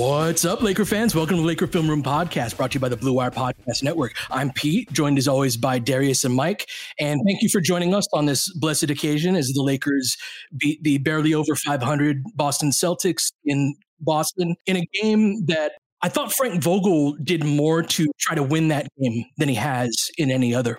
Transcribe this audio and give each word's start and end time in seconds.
What's 0.00 0.46
up, 0.46 0.62
Laker 0.62 0.86
fans? 0.86 1.14
Welcome 1.14 1.36
to 1.36 1.42
the 1.42 1.46
Laker 1.46 1.66
Film 1.66 1.86
Room 1.86 2.02
Podcast, 2.02 2.56
brought 2.56 2.70
to 2.70 2.76
you 2.76 2.80
by 2.80 2.88
the 2.88 2.96
Blue 2.96 3.12
Wire 3.12 3.30
Podcast 3.30 3.82
Network. 3.82 4.14
I'm 4.30 4.50
Pete, 4.50 4.90
joined 4.94 5.18
as 5.18 5.28
always 5.28 5.58
by 5.58 5.78
Darius 5.78 6.24
and 6.24 6.34
Mike. 6.34 6.66
And 6.98 7.20
thank 7.26 7.42
you 7.42 7.50
for 7.50 7.60
joining 7.60 7.94
us 7.94 8.06
on 8.14 8.24
this 8.24 8.50
blessed 8.54 8.88
occasion 8.88 9.36
as 9.36 9.48
the 9.48 9.62
Lakers 9.62 10.16
beat 10.56 10.82
the 10.84 10.96
barely 10.96 11.34
over 11.34 11.54
500 11.54 12.22
Boston 12.34 12.70
Celtics 12.70 13.30
in 13.44 13.74
Boston 14.00 14.56
in 14.64 14.78
a 14.78 14.86
game 15.02 15.44
that 15.48 15.72
I 16.00 16.08
thought 16.08 16.32
Frank 16.32 16.62
Vogel 16.62 17.16
did 17.22 17.44
more 17.44 17.82
to 17.82 18.10
try 18.18 18.34
to 18.34 18.42
win 18.42 18.68
that 18.68 18.88
game 18.98 19.26
than 19.36 19.50
he 19.50 19.54
has 19.56 19.94
in 20.16 20.30
any 20.30 20.54
other. 20.54 20.78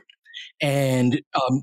And 0.64 1.22
um, 1.36 1.62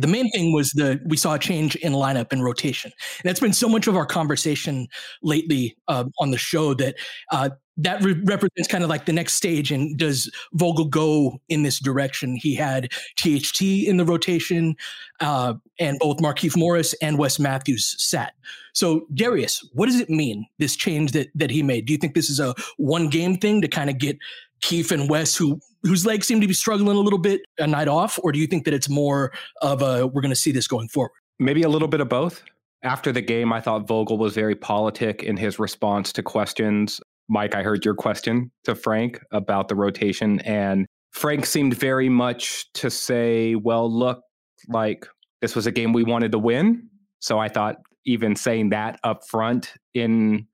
the 0.00 0.06
main 0.06 0.30
thing 0.30 0.52
was 0.52 0.70
the 0.70 1.00
we 1.06 1.16
saw 1.16 1.34
a 1.34 1.38
change 1.38 1.76
in 1.76 1.92
lineup 1.92 2.32
and 2.32 2.42
rotation. 2.42 2.92
And 3.22 3.28
that's 3.28 3.40
been 3.40 3.52
so 3.52 3.68
much 3.68 3.86
of 3.86 3.96
our 3.96 4.06
conversation 4.06 4.88
lately 5.22 5.76
uh, 5.88 6.04
on 6.18 6.30
the 6.30 6.38
show 6.38 6.74
that 6.74 6.96
uh, 7.30 7.50
that 7.76 8.02
re- 8.02 8.20
represents 8.24 8.68
kind 8.68 8.84
of 8.84 8.90
like 8.90 9.06
the 9.06 9.12
next 9.12 9.34
stage 9.34 9.72
and 9.72 9.98
does 9.98 10.30
vogel 10.52 10.84
go 10.84 11.40
in 11.48 11.64
this 11.64 11.80
direction? 11.80 12.36
He 12.36 12.54
had 12.54 12.92
tht 13.16 13.62
in 13.86 13.96
the 13.96 14.04
rotation 14.04 14.76
uh, 15.20 15.54
and 15.80 15.98
both 15.98 16.18
markieff 16.18 16.56
morris 16.56 16.94
and 17.02 17.18
wes 17.18 17.38
matthews 17.38 17.94
sat. 17.98 18.34
So 18.72 19.06
darius 19.14 19.68
what 19.72 19.86
does 19.86 20.00
it 20.00 20.10
mean 20.10 20.46
this 20.58 20.76
change 20.76 21.12
that 21.12 21.28
that 21.34 21.50
he 21.50 21.62
made? 21.62 21.86
Do 21.86 21.92
you 21.92 21.98
think 21.98 22.14
this 22.14 22.30
is 22.30 22.40
a 22.40 22.54
one 22.76 23.08
game 23.08 23.36
thing 23.36 23.60
to 23.62 23.68
kind 23.68 23.90
of 23.90 23.98
get 23.98 24.18
keith 24.60 24.92
and 24.92 25.10
wes 25.10 25.36
who 25.36 25.60
whose 25.84 26.04
legs 26.04 26.26
seem 26.26 26.40
to 26.40 26.46
be 26.46 26.54
struggling 26.54 26.96
a 26.96 27.00
little 27.00 27.18
bit 27.18 27.42
a 27.58 27.66
night 27.66 27.88
off, 27.88 28.18
or 28.22 28.32
do 28.32 28.38
you 28.38 28.46
think 28.46 28.64
that 28.64 28.74
it's 28.74 28.88
more 28.88 29.32
of 29.62 29.82
a 29.82 30.06
we're 30.06 30.22
going 30.22 30.30
to 30.30 30.36
see 30.36 30.52
this 30.52 30.66
going 30.66 30.88
forward? 30.88 31.12
Maybe 31.38 31.62
a 31.62 31.68
little 31.68 31.88
bit 31.88 32.00
of 32.00 32.08
both. 32.08 32.42
After 32.82 33.12
the 33.12 33.22
game, 33.22 33.52
I 33.52 33.60
thought 33.60 33.86
Vogel 33.86 34.18
was 34.18 34.34
very 34.34 34.54
politic 34.54 35.22
in 35.22 35.36
his 35.36 35.58
response 35.58 36.12
to 36.14 36.22
questions. 36.22 37.00
Mike, 37.28 37.54
I 37.54 37.62
heard 37.62 37.84
your 37.84 37.94
question 37.94 38.50
to 38.64 38.74
Frank 38.74 39.20
about 39.30 39.68
the 39.68 39.74
rotation, 39.74 40.40
and 40.40 40.86
Frank 41.12 41.46
seemed 41.46 41.74
very 41.74 42.08
much 42.08 42.70
to 42.74 42.90
say, 42.90 43.54
well, 43.54 43.90
look, 43.90 44.20
like 44.68 45.06
this 45.40 45.54
was 45.54 45.66
a 45.66 45.72
game 45.72 45.92
we 45.92 46.04
wanted 46.04 46.32
to 46.32 46.38
win. 46.38 46.88
So 47.20 47.38
I 47.38 47.48
thought 47.48 47.76
even 48.04 48.36
saying 48.36 48.70
that 48.70 48.98
up 49.02 49.26
front 49.26 49.72
in 49.94 50.46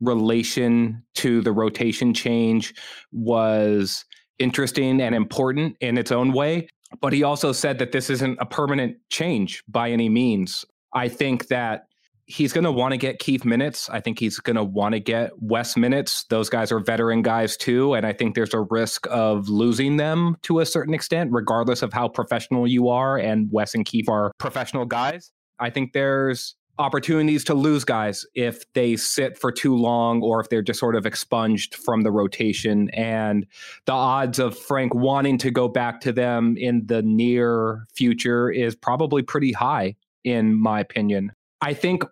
relation 0.00 1.02
to 1.14 1.40
the 1.40 1.52
rotation 1.52 2.12
change 2.12 2.74
was 3.12 4.04
interesting 4.38 5.00
and 5.00 5.14
important 5.14 5.76
in 5.80 5.98
its 5.98 6.12
own 6.12 6.32
way. 6.32 6.68
But 7.00 7.12
he 7.12 7.22
also 7.22 7.52
said 7.52 7.78
that 7.78 7.92
this 7.92 8.10
isn't 8.10 8.38
a 8.40 8.46
permanent 8.46 8.96
change 9.10 9.62
by 9.68 9.90
any 9.90 10.08
means. 10.08 10.64
I 10.92 11.08
think 11.08 11.48
that 11.48 11.86
he's 12.26 12.52
going 12.52 12.64
to 12.64 12.72
want 12.72 12.92
to 12.92 12.98
get 12.98 13.18
Keith 13.18 13.44
minutes. 13.44 13.88
I 13.88 14.00
think 14.00 14.18
he's 14.18 14.38
going 14.38 14.56
to 14.56 14.64
want 14.64 14.94
to 14.94 15.00
get 15.00 15.30
Wes 15.40 15.76
minutes. 15.76 16.24
Those 16.28 16.48
guys 16.48 16.72
are 16.72 16.80
veteran 16.80 17.22
guys 17.22 17.56
too. 17.56 17.94
And 17.94 18.04
I 18.04 18.12
think 18.12 18.34
there's 18.34 18.54
a 18.54 18.62
risk 18.62 19.06
of 19.10 19.48
losing 19.48 19.96
them 19.96 20.36
to 20.42 20.60
a 20.60 20.66
certain 20.66 20.94
extent, 20.94 21.30
regardless 21.32 21.82
of 21.82 21.92
how 21.92 22.08
professional 22.08 22.66
you 22.66 22.88
are. 22.88 23.16
And 23.16 23.48
Wes 23.52 23.74
and 23.74 23.84
Keith 23.84 24.08
are 24.08 24.32
professional 24.38 24.86
guys. 24.86 25.30
I 25.58 25.70
think 25.70 25.92
there's 25.92 26.56
opportunities 26.78 27.44
to 27.44 27.54
lose 27.54 27.84
guys 27.84 28.26
if 28.34 28.70
they 28.74 28.96
sit 28.96 29.38
for 29.38 29.50
too 29.50 29.74
long 29.74 30.22
or 30.22 30.40
if 30.40 30.48
they're 30.48 30.62
just 30.62 30.80
sort 30.80 30.94
of 30.94 31.06
expunged 31.06 31.74
from 31.74 32.02
the 32.02 32.10
rotation. 32.10 32.90
And 32.90 33.46
the 33.86 33.92
odds 33.92 34.38
of 34.38 34.58
Frank 34.58 34.94
wanting 34.94 35.38
to 35.38 35.50
go 35.50 35.68
back 35.68 36.00
to 36.02 36.12
them 36.12 36.56
in 36.56 36.86
the 36.86 37.02
near 37.02 37.86
future 37.94 38.50
is 38.50 38.74
probably 38.74 39.22
pretty 39.22 39.52
high, 39.52 39.96
in 40.24 40.54
my 40.54 40.80
opinion. 40.80 41.32
I 41.60 41.74
think 41.74 42.04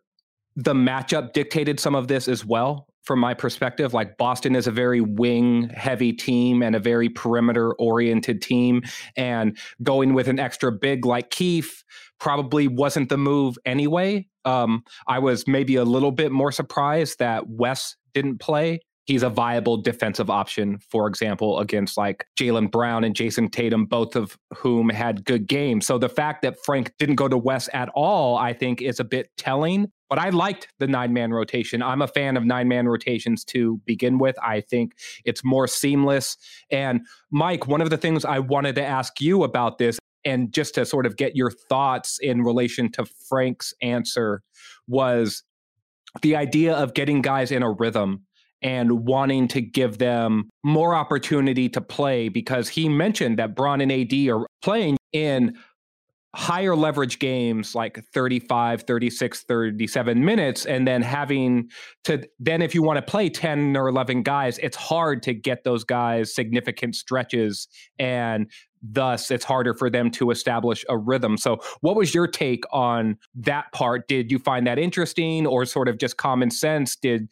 the 0.56 0.74
matchup 0.74 1.32
dictated 1.32 1.80
some 1.80 1.94
of 1.94 2.08
this 2.08 2.28
as 2.28 2.44
well. 2.44 2.86
From 3.02 3.18
my 3.18 3.34
perspective, 3.34 3.92
like 3.92 4.16
Boston 4.16 4.56
is 4.56 4.66
a 4.66 4.70
very 4.70 5.02
wing 5.02 5.68
heavy 5.74 6.10
team 6.10 6.62
and 6.62 6.74
a 6.74 6.78
very 6.78 7.10
perimeter 7.10 7.74
oriented 7.74 8.40
team. 8.40 8.80
And 9.14 9.58
going 9.82 10.14
with 10.14 10.26
an 10.26 10.38
extra 10.38 10.72
big 10.72 11.04
like 11.04 11.28
Keith 11.28 11.84
probably 12.18 12.66
wasn't 12.66 13.10
the 13.10 13.18
move 13.18 13.58
anyway. 13.66 14.26
Um, 14.44 14.84
I 15.06 15.18
was 15.18 15.46
maybe 15.46 15.76
a 15.76 15.84
little 15.84 16.12
bit 16.12 16.32
more 16.32 16.52
surprised 16.52 17.18
that 17.18 17.48
Wes 17.48 17.96
didn't 18.12 18.38
play. 18.38 18.80
He's 19.06 19.22
a 19.22 19.28
viable 19.28 19.76
defensive 19.76 20.30
option, 20.30 20.78
for 20.78 21.06
example, 21.06 21.58
against 21.58 21.98
like 21.98 22.26
Jaylen 22.38 22.70
Brown 22.70 23.04
and 23.04 23.14
Jayson 23.14 23.50
Tatum, 23.50 23.84
both 23.84 24.16
of 24.16 24.38
whom 24.56 24.88
had 24.88 25.26
good 25.26 25.46
games. 25.46 25.86
So 25.86 25.98
the 25.98 26.08
fact 26.08 26.40
that 26.40 26.56
Frank 26.64 26.94
didn't 26.98 27.16
go 27.16 27.28
to 27.28 27.36
Wes 27.36 27.68
at 27.74 27.90
all, 27.94 28.38
I 28.38 28.54
think, 28.54 28.80
is 28.80 29.00
a 29.00 29.04
bit 29.04 29.30
telling. 29.36 29.92
But 30.08 30.18
I 30.18 30.30
liked 30.30 30.68
the 30.78 30.86
nine 30.86 31.12
man 31.12 31.32
rotation. 31.32 31.82
I'm 31.82 32.00
a 32.00 32.06
fan 32.06 32.36
of 32.38 32.44
nine 32.44 32.68
man 32.68 32.88
rotations 32.88 33.44
to 33.46 33.78
begin 33.84 34.16
with. 34.16 34.36
I 34.42 34.62
think 34.62 34.92
it's 35.26 35.44
more 35.44 35.66
seamless. 35.66 36.38
And 36.70 37.02
Mike, 37.30 37.66
one 37.66 37.82
of 37.82 37.90
the 37.90 37.98
things 37.98 38.24
I 38.24 38.38
wanted 38.38 38.74
to 38.76 38.84
ask 38.84 39.20
you 39.20 39.42
about 39.42 39.76
this 39.76 39.98
and 40.24 40.52
just 40.52 40.74
to 40.74 40.86
sort 40.86 41.06
of 41.06 41.16
get 41.16 41.36
your 41.36 41.50
thoughts 41.50 42.18
in 42.20 42.42
relation 42.42 42.90
to 42.92 43.04
Frank's 43.28 43.74
answer 43.82 44.42
was 44.86 45.42
the 46.22 46.36
idea 46.36 46.74
of 46.74 46.94
getting 46.94 47.22
guys 47.22 47.50
in 47.50 47.62
a 47.62 47.70
rhythm 47.70 48.24
and 48.62 49.06
wanting 49.06 49.46
to 49.48 49.60
give 49.60 49.98
them 49.98 50.48
more 50.64 50.94
opportunity 50.94 51.68
to 51.68 51.80
play 51.80 52.28
because 52.28 52.68
he 52.68 52.88
mentioned 52.88 53.38
that 53.38 53.54
Bron 53.54 53.80
and 53.80 53.92
AD 53.92 54.12
are 54.28 54.46
playing 54.62 54.96
in 55.12 55.54
higher 56.34 56.74
leverage 56.74 57.18
games 57.18 57.74
like 57.74 58.02
35 58.12 58.82
36 58.82 59.44
37 59.44 60.24
minutes 60.24 60.66
and 60.66 60.86
then 60.86 61.00
having 61.00 61.68
to 62.02 62.26
then 62.38 62.60
if 62.60 62.74
you 62.74 62.82
want 62.82 62.96
to 62.96 63.02
play 63.02 63.28
10 63.28 63.76
or 63.76 63.88
11 63.88 64.22
guys 64.22 64.58
it's 64.58 64.76
hard 64.76 65.22
to 65.22 65.32
get 65.32 65.64
those 65.64 65.84
guys 65.84 66.34
significant 66.34 66.96
stretches 66.96 67.68
and 67.98 68.50
thus 68.84 69.30
it's 69.30 69.44
harder 69.44 69.72
for 69.74 69.88
them 69.88 70.10
to 70.10 70.30
establish 70.30 70.84
a 70.88 70.98
rhythm. 70.98 71.38
So 71.38 71.58
what 71.80 71.96
was 71.96 72.14
your 72.14 72.26
take 72.26 72.64
on 72.70 73.16
that 73.34 73.72
part? 73.72 74.06
Did 74.08 74.30
you 74.30 74.38
find 74.38 74.66
that 74.66 74.78
interesting 74.78 75.46
or 75.46 75.64
sort 75.64 75.88
of 75.88 75.98
just 75.98 76.16
common 76.18 76.50
sense? 76.50 76.96
Did 76.96 77.28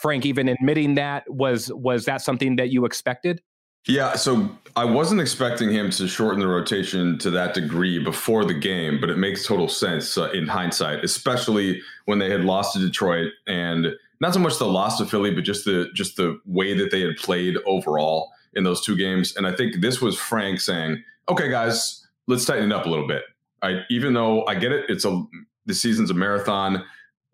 frank 0.00 0.26
even 0.26 0.48
admitting 0.48 0.94
that 0.94 1.24
was 1.28 1.72
was 1.72 2.04
that 2.04 2.20
something 2.20 2.56
that 2.56 2.70
you 2.70 2.84
expected 2.84 3.40
yeah, 3.86 4.16
so 4.16 4.50
I 4.76 4.84
wasn't 4.84 5.20
expecting 5.20 5.70
him 5.70 5.90
to 5.90 6.08
shorten 6.08 6.40
the 6.40 6.48
rotation 6.48 7.18
to 7.18 7.30
that 7.30 7.54
degree 7.54 8.02
before 8.02 8.44
the 8.44 8.54
game, 8.54 8.98
but 9.00 9.10
it 9.10 9.18
makes 9.18 9.46
total 9.46 9.68
sense 9.68 10.16
uh, 10.16 10.30
in 10.30 10.46
hindsight, 10.46 11.04
especially 11.04 11.80
when 12.06 12.18
they 12.18 12.30
had 12.30 12.42
lost 12.42 12.72
to 12.74 12.78
Detroit 12.78 13.30
and 13.46 13.88
not 14.20 14.32
so 14.32 14.40
much 14.40 14.58
the 14.58 14.66
loss 14.66 14.98
to 14.98 15.06
Philly, 15.06 15.32
but 15.32 15.44
just 15.44 15.64
the 15.64 15.90
just 15.94 16.16
the 16.16 16.40
way 16.46 16.76
that 16.76 16.90
they 16.90 17.02
had 17.02 17.16
played 17.16 17.56
overall 17.66 18.32
in 18.54 18.64
those 18.64 18.80
two 18.80 18.96
games. 18.96 19.36
And 19.36 19.46
I 19.46 19.52
think 19.52 19.80
this 19.80 20.00
was 20.00 20.18
Frank 20.18 20.60
saying, 20.60 21.02
"Okay, 21.28 21.50
guys, 21.50 22.06
let's 22.26 22.44
tighten 22.44 22.70
it 22.70 22.74
up 22.74 22.86
a 22.86 22.88
little 22.88 23.06
bit." 23.06 23.22
I, 23.62 23.80
even 23.90 24.14
though 24.14 24.46
I 24.46 24.54
get 24.54 24.72
it, 24.72 24.86
it's 24.88 25.04
a 25.04 25.24
the 25.66 25.74
season's 25.74 26.10
a 26.10 26.14
marathon. 26.14 26.82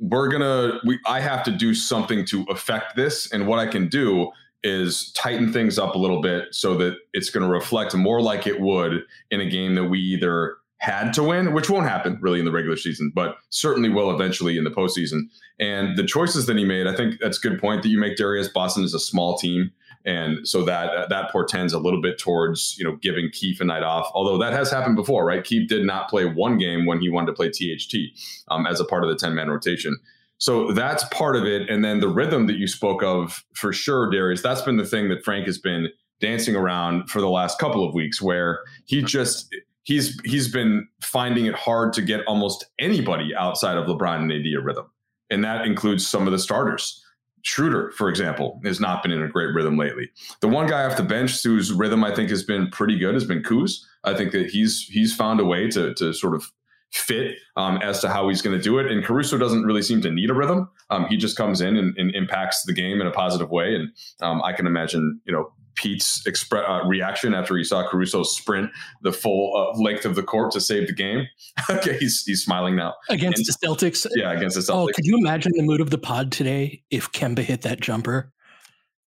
We're 0.00 0.28
gonna 0.28 0.80
we 0.84 0.98
I 1.06 1.20
have 1.20 1.44
to 1.44 1.52
do 1.52 1.74
something 1.74 2.24
to 2.26 2.42
affect 2.50 2.96
this, 2.96 3.30
and 3.30 3.46
what 3.46 3.58
I 3.58 3.66
can 3.66 3.88
do 3.88 4.32
is 4.62 5.12
tighten 5.12 5.52
things 5.52 5.78
up 5.78 5.94
a 5.94 5.98
little 5.98 6.20
bit 6.20 6.54
so 6.54 6.76
that 6.76 6.96
it's 7.12 7.30
going 7.30 7.44
to 7.44 7.50
reflect 7.50 7.94
more 7.94 8.20
like 8.20 8.46
it 8.46 8.60
would 8.60 9.02
in 9.30 9.40
a 9.40 9.48
game 9.48 9.74
that 9.74 9.84
we 9.84 9.98
either 9.98 10.56
had 10.78 11.12
to 11.12 11.22
win, 11.22 11.52
which 11.52 11.68
won't 11.68 11.86
happen 11.86 12.18
really 12.20 12.38
in 12.38 12.44
the 12.46 12.50
regular 12.50 12.76
season, 12.76 13.12
but 13.14 13.36
certainly 13.50 13.88
will 13.88 14.10
eventually 14.10 14.56
in 14.56 14.64
the 14.64 14.70
postseason. 14.70 15.22
And 15.58 15.96
the 15.96 16.06
choices 16.06 16.46
that 16.46 16.56
he 16.56 16.64
made, 16.64 16.86
I 16.86 16.96
think 16.96 17.20
that's 17.20 17.38
a 17.38 17.48
good 17.48 17.60
point 17.60 17.82
that 17.82 17.90
you 17.90 17.98
make, 17.98 18.16
Darius. 18.16 18.48
Boston 18.48 18.82
is 18.82 18.94
a 18.94 19.00
small 19.00 19.36
team. 19.36 19.70
And 20.06 20.48
so 20.48 20.64
that 20.64 21.10
that 21.10 21.30
portends 21.30 21.74
a 21.74 21.78
little 21.78 22.00
bit 22.00 22.18
towards 22.18 22.74
you 22.78 22.84
know 22.84 22.96
giving 22.96 23.28
Keefe 23.30 23.60
a 23.60 23.64
night 23.64 23.82
off, 23.82 24.10
although 24.14 24.38
that 24.38 24.54
has 24.54 24.70
happened 24.70 24.96
before, 24.96 25.26
right? 25.26 25.44
Keefe 25.44 25.68
did 25.68 25.84
not 25.84 26.08
play 26.08 26.24
one 26.24 26.56
game 26.56 26.86
when 26.86 27.00
he 27.00 27.10
wanted 27.10 27.26
to 27.26 27.32
play 27.34 27.50
THT 27.50 27.96
um, 28.48 28.66
as 28.66 28.80
a 28.80 28.86
part 28.86 29.04
of 29.04 29.10
the 29.10 29.16
ten 29.16 29.34
man 29.34 29.50
rotation. 29.50 29.98
So 30.40 30.72
that's 30.72 31.04
part 31.04 31.36
of 31.36 31.44
it. 31.44 31.68
And 31.68 31.84
then 31.84 32.00
the 32.00 32.08
rhythm 32.08 32.46
that 32.46 32.56
you 32.56 32.66
spoke 32.66 33.02
of 33.02 33.44
for 33.54 33.74
sure, 33.74 34.10
Darius, 34.10 34.42
that's 34.42 34.62
been 34.62 34.78
the 34.78 34.86
thing 34.86 35.10
that 35.10 35.22
Frank 35.22 35.46
has 35.46 35.58
been 35.58 35.88
dancing 36.18 36.56
around 36.56 37.10
for 37.10 37.20
the 37.20 37.28
last 37.28 37.58
couple 37.58 37.86
of 37.86 37.94
weeks 37.94 38.22
where 38.22 38.60
he 38.86 39.02
just 39.02 39.54
he's 39.82 40.18
he's 40.24 40.50
been 40.50 40.88
finding 41.02 41.44
it 41.44 41.54
hard 41.54 41.92
to 41.92 42.02
get 42.02 42.24
almost 42.26 42.64
anybody 42.78 43.34
outside 43.36 43.76
of 43.76 43.86
LeBron 43.86 44.22
and 44.22 44.32
AD 44.32 44.46
a 44.46 44.62
rhythm. 44.62 44.86
And 45.28 45.44
that 45.44 45.66
includes 45.66 46.08
some 46.08 46.26
of 46.26 46.32
the 46.32 46.38
starters. 46.38 47.04
Schroeder, 47.42 47.90
for 47.92 48.08
example, 48.08 48.60
has 48.64 48.80
not 48.80 49.02
been 49.02 49.12
in 49.12 49.22
a 49.22 49.28
great 49.28 49.54
rhythm 49.54 49.76
lately. 49.76 50.10
The 50.40 50.48
one 50.48 50.66
guy 50.66 50.84
off 50.84 50.96
the 50.96 51.02
bench 51.02 51.42
whose 51.42 51.72
rhythm 51.72 52.02
I 52.02 52.14
think 52.14 52.30
has 52.30 52.42
been 52.42 52.68
pretty 52.68 52.98
good 52.98 53.14
has 53.14 53.24
been 53.24 53.42
Kuz. 53.42 53.78
I 54.04 54.14
think 54.14 54.32
that 54.32 54.50
he's 54.50 54.86
he's 54.86 55.14
found 55.14 55.38
a 55.38 55.44
way 55.44 55.68
to 55.68 55.92
to 55.94 56.14
sort 56.14 56.34
of 56.34 56.50
fit 56.92 57.36
um, 57.56 57.76
as 57.78 58.00
to 58.00 58.08
how 58.08 58.28
he's 58.28 58.42
going 58.42 58.56
to 58.56 58.62
do 58.62 58.78
it. 58.78 58.90
And 58.90 59.04
Caruso 59.04 59.38
doesn't 59.38 59.62
really 59.62 59.82
seem 59.82 60.00
to 60.02 60.10
need 60.10 60.30
a 60.30 60.34
rhythm. 60.34 60.68
Um, 60.90 61.06
he 61.06 61.16
just 61.16 61.36
comes 61.36 61.60
in 61.60 61.76
and, 61.76 61.96
and, 61.96 62.14
impacts 62.14 62.64
the 62.64 62.72
game 62.72 63.00
in 63.00 63.06
a 63.06 63.12
positive 63.12 63.50
way. 63.50 63.74
And 63.74 63.90
um, 64.20 64.42
I 64.42 64.52
can 64.52 64.66
imagine, 64.66 65.20
you 65.24 65.32
know, 65.32 65.52
Pete's 65.76 66.22
expre- 66.26 66.68
uh, 66.68 66.86
reaction 66.86 67.32
after 67.32 67.56
he 67.56 67.64
saw 67.64 67.88
Caruso 67.88 68.22
sprint 68.24 68.70
the 69.02 69.12
full 69.12 69.56
uh, 69.56 69.78
length 69.80 70.04
of 70.04 70.14
the 70.14 70.22
court 70.22 70.52
to 70.52 70.60
save 70.60 70.88
the 70.88 70.92
game. 70.92 71.26
okay, 71.70 71.96
he's 71.96 72.24
he's 72.24 72.42
smiling 72.42 72.76
now 72.76 72.94
against 73.08 73.38
and, 73.38 73.46
the 73.46 73.66
Celtics. 73.66 74.06
Yeah, 74.14 74.32
against 74.32 74.56
the 74.56 74.72
oh, 74.72 74.76
Celtics. 74.76 74.88
Oh, 74.88 74.92
could 74.94 75.04
you 75.04 75.16
imagine 75.18 75.52
the 75.54 75.62
mood 75.62 75.80
of 75.80 75.90
the 75.90 75.98
pod 75.98 76.32
today 76.32 76.82
if 76.90 77.12
Kemba 77.12 77.38
hit 77.38 77.62
that 77.62 77.80
jumper? 77.80 78.32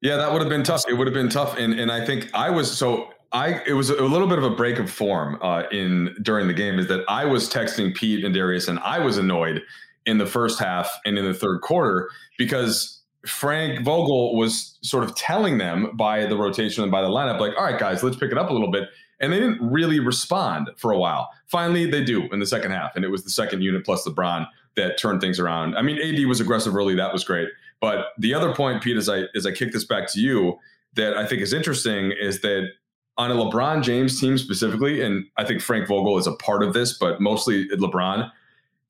Yeah, 0.02 0.18
that 0.18 0.32
would 0.32 0.42
have 0.42 0.50
been 0.50 0.64
tough. 0.64 0.84
It 0.88 0.94
would 0.94 1.08
have 1.08 1.14
been 1.14 1.30
tough, 1.30 1.58
and 1.58 1.74
and 1.80 1.92
I 1.92 2.06
think 2.06 2.30
I 2.34 2.52
was 2.52 2.72
so 2.72 3.10
I 3.34 3.62
it 3.66 3.74
was 3.74 3.90
a 3.90 4.04
little 4.04 4.28
bit 4.28 4.38
of 4.38 4.44
a 4.44 4.50
break 4.50 4.80
of 4.80 4.90
form 4.90 5.38
uh, 5.42 5.64
in 5.72 6.16
during 6.22 6.48
the 6.48 6.54
game 6.54 6.80
is 6.80 6.88
that 6.88 7.04
I 7.08 7.26
was 7.26 7.50
texting 7.50 7.96
Pete 7.96 8.26
and 8.26 8.34
Darius 8.34 8.68
and 8.68 8.80
I 8.80 9.00
was 9.00 9.18
annoyed 9.18 9.62
in 10.06 10.18
the 10.18 10.26
first 10.26 10.60
half 10.60 10.92
and 11.06 11.18
in 11.18 11.26
the 11.26 11.34
third 11.34 11.62
quarter 11.62 12.10
because 12.38 13.02
Frank 13.26 13.86
Vogel 13.86 14.36
was 14.36 14.78
sort 14.82 15.04
of 15.04 15.16
telling 15.16 15.60
them 15.60 15.96
by 15.96 16.26
the 16.26 16.36
rotation 16.36 16.84
and 16.84 16.92
by 16.92 17.02
the 17.02 17.08
lineup 17.08 17.40
like 17.40 17.54
all 17.58 17.64
right 17.64 17.80
guys 17.80 18.04
let's 18.04 18.18
pick 18.18 18.32
it 18.32 18.38
up 18.38 18.50
a 18.50 18.54
little 18.54 18.72
bit 18.72 18.90
and 19.20 19.32
they 19.32 19.40
didn't 19.40 19.62
really 19.62 20.00
respond 20.00 20.70
for 20.78 20.92
a 20.92 20.98
while. 20.98 21.30
Finally 21.48 21.90
they 21.90 22.04
do 22.04 22.24
in 22.34 22.40
the 22.40 22.46
second 22.46 22.72
half 22.72 22.96
and 22.96 23.06
it 23.06 23.10
was 23.10 23.24
the 23.24 23.30
second 23.30 23.62
unit 23.62 23.86
plus 23.86 24.06
LeBron 24.06 24.46
that 24.76 24.98
turned 25.00 25.22
things 25.22 25.40
around. 25.40 25.78
I 25.78 25.82
mean 25.82 25.98
AD 26.00 26.26
was 26.26 26.42
aggressive 26.42 26.76
early 26.76 26.96
that 26.96 27.14
was 27.14 27.24
great. 27.24 27.48
But 27.80 28.08
the 28.18 28.34
other 28.34 28.54
point 28.54 28.84
Pete 28.84 28.98
as 28.98 29.08
I 29.08 29.24
as 29.36 29.46
I 29.46 29.52
kick 29.52 29.72
this 29.72 29.86
back 29.86 30.12
to 30.12 30.20
you 30.20 30.60
that 30.96 31.16
I 31.16 31.26
think 31.26 31.42
is 31.42 31.54
interesting 31.54 32.12
is 32.20 32.42
that 32.42 32.68
on 33.22 33.30
a 33.30 33.36
LeBron 33.36 33.84
James 33.84 34.20
team 34.20 34.38
specifically, 34.38 35.02
and 35.02 35.26
I 35.38 35.46
think 35.46 35.62
Frank 35.62 35.88
Vogel 35.88 36.18
is 36.18 36.26
a 36.26 36.32
part 36.34 36.64
of 36.64 36.74
this, 36.74 36.98
but 36.98 37.22
mostly 37.22 37.68
LeBron, 37.70 38.32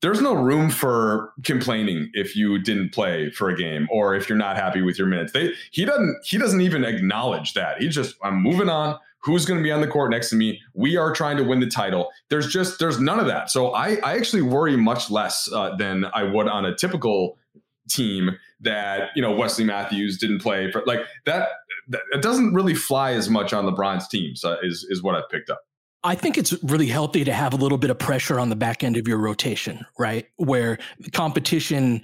there's 0.00 0.22
no 0.22 0.32
room 0.32 0.70
for 0.70 1.32
complaining 1.44 2.10
if 2.14 2.34
you 2.34 2.58
didn't 2.58 2.94
play 2.94 3.30
for 3.30 3.50
a 3.50 3.56
game 3.56 3.86
or 3.90 4.14
if 4.14 4.28
you're 4.28 4.38
not 4.38 4.56
happy 4.56 4.80
with 4.80 4.98
your 4.98 5.06
minutes. 5.06 5.32
They 5.32 5.52
he 5.70 5.84
doesn't 5.84 6.16
he 6.24 6.38
doesn't 6.38 6.62
even 6.62 6.82
acknowledge 6.82 7.52
that. 7.54 7.80
He 7.80 7.88
just 7.88 8.16
I'm 8.24 8.42
moving 8.42 8.70
on. 8.70 8.98
Who's 9.18 9.44
going 9.44 9.60
to 9.60 9.62
be 9.62 9.70
on 9.70 9.80
the 9.80 9.86
court 9.86 10.10
next 10.10 10.30
to 10.30 10.36
me? 10.36 10.60
We 10.74 10.96
are 10.96 11.12
trying 11.12 11.36
to 11.36 11.44
win 11.44 11.60
the 11.60 11.68
title. 11.68 12.10
There's 12.28 12.48
just 12.48 12.80
there's 12.80 12.98
none 12.98 13.20
of 13.20 13.26
that. 13.26 13.50
So 13.50 13.72
I 13.72 13.98
I 14.02 14.16
actually 14.16 14.42
worry 14.42 14.76
much 14.76 15.10
less 15.10 15.48
uh, 15.52 15.76
than 15.76 16.06
I 16.14 16.24
would 16.24 16.48
on 16.48 16.64
a 16.64 16.74
typical 16.74 17.38
team 17.88 18.38
that 18.60 19.10
you 19.14 19.22
know 19.22 19.32
Wesley 19.32 19.64
Matthews 19.64 20.18
didn't 20.18 20.40
play 20.40 20.70
for 20.70 20.82
like 20.86 21.00
that. 21.26 21.48
It 22.12 22.22
doesn't 22.22 22.54
really 22.54 22.74
fly 22.74 23.12
as 23.12 23.28
much 23.28 23.52
on 23.52 23.64
LeBron's 23.66 24.08
teams. 24.08 24.44
Is 24.62 24.86
is 24.88 25.02
what 25.02 25.14
I've 25.14 25.28
picked 25.30 25.50
up. 25.50 25.60
I 26.04 26.16
think 26.16 26.36
it's 26.36 26.52
really 26.64 26.88
healthy 26.88 27.22
to 27.22 27.32
have 27.32 27.52
a 27.52 27.56
little 27.56 27.78
bit 27.78 27.90
of 27.90 27.98
pressure 27.98 28.40
on 28.40 28.48
the 28.48 28.56
back 28.56 28.82
end 28.82 28.96
of 28.96 29.06
your 29.06 29.18
rotation, 29.18 29.86
right? 29.98 30.26
Where 30.36 30.78
competition 31.12 32.02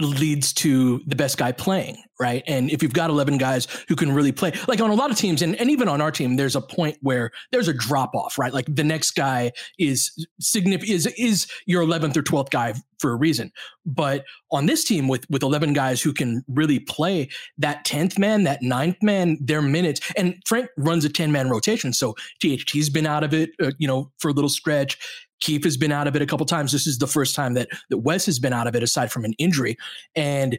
leads 0.00 0.52
to 0.52 1.00
the 1.06 1.16
best 1.16 1.38
guy 1.38 1.52
playing, 1.52 1.96
right? 2.18 2.42
And 2.46 2.70
if 2.70 2.82
you've 2.82 2.92
got 2.92 3.08
11 3.08 3.38
guys 3.38 3.66
who 3.88 3.96
can 3.96 4.12
really 4.12 4.32
play, 4.32 4.52
like 4.68 4.80
on 4.80 4.90
a 4.90 4.94
lot 4.94 5.10
of 5.10 5.16
teams, 5.16 5.40
and, 5.40 5.56
and 5.56 5.70
even 5.70 5.88
on 5.88 6.00
our 6.00 6.10
team, 6.10 6.36
there's 6.36 6.56
a 6.56 6.60
point 6.60 6.98
where 7.00 7.30
there's 7.50 7.68
a 7.68 7.72
drop 7.72 8.14
off, 8.14 8.38
right? 8.38 8.52
Like 8.52 8.66
the 8.68 8.84
next 8.84 9.12
guy 9.12 9.52
is 9.78 10.26
significant, 10.38 10.94
is, 10.94 11.06
is 11.18 11.46
your 11.66 11.82
11th 11.82 12.16
or 12.16 12.22
12th 12.22 12.50
guy 12.50 12.74
for 12.98 13.12
a 13.12 13.16
reason. 13.16 13.50
But 13.86 14.24
on 14.52 14.66
this 14.66 14.84
team 14.84 15.08
with, 15.08 15.24
with 15.30 15.42
11 15.42 15.72
guys 15.72 16.02
who 16.02 16.12
can 16.12 16.44
really 16.46 16.78
play 16.78 17.30
that 17.56 17.86
10th 17.86 18.18
man, 18.18 18.44
that 18.44 18.60
ninth 18.62 19.02
man, 19.02 19.38
their 19.40 19.62
minutes, 19.62 20.00
and 20.16 20.34
Frank 20.44 20.68
runs 20.76 21.06
a 21.06 21.08
10 21.08 21.32
man 21.32 21.48
rotation. 21.48 21.94
So 21.94 22.14
THT's 22.42 22.90
been 22.90 23.06
out 23.06 23.24
of 23.24 23.32
it, 23.32 23.50
uh, 23.62 23.70
you 23.78 23.88
know, 23.88 24.12
for 24.18 24.28
a 24.28 24.34
little 24.34 24.50
stretch. 24.50 24.98
Keefe 25.40 25.64
has 25.64 25.76
been 25.76 25.92
out 25.92 26.06
of 26.06 26.16
it 26.16 26.22
a 26.22 26.26
couple 26.26 26.46
times. 26.46 26.72
This 26.72 26.86
is 26.86 26.98
the 26.98 27.06
first 27.06 27.34
time 27.34 27.54
that 27.54 27.68
that 27.88 27.98
Wes 27.98 28.26
has 28.26 28.38
been 28.38 28.52
out 28.52 28.66
of 28.66 28.74
it 28.74 28.82
aside 28.82 29.10
from 29.10 29.24
an 29.24 29.34
injury. 29.38 29.76
And 30.14 30.58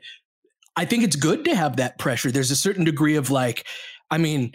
I 0.75 0.85
think 0.85 1.03
it's 1.03 1.15
good 1.15 1.45
to 1.45 1.55
have 1.55 1.77
that 1.77 1.99
pressure. 1.99 2.31
There's 2.31 2.51
a 2.51 2.55
certain 2.55 2.83
degree 2.83 3.15
of 3.15 3.29
like, 3.29 3.65
I 4.09 4.17
mean, 4.17 4.53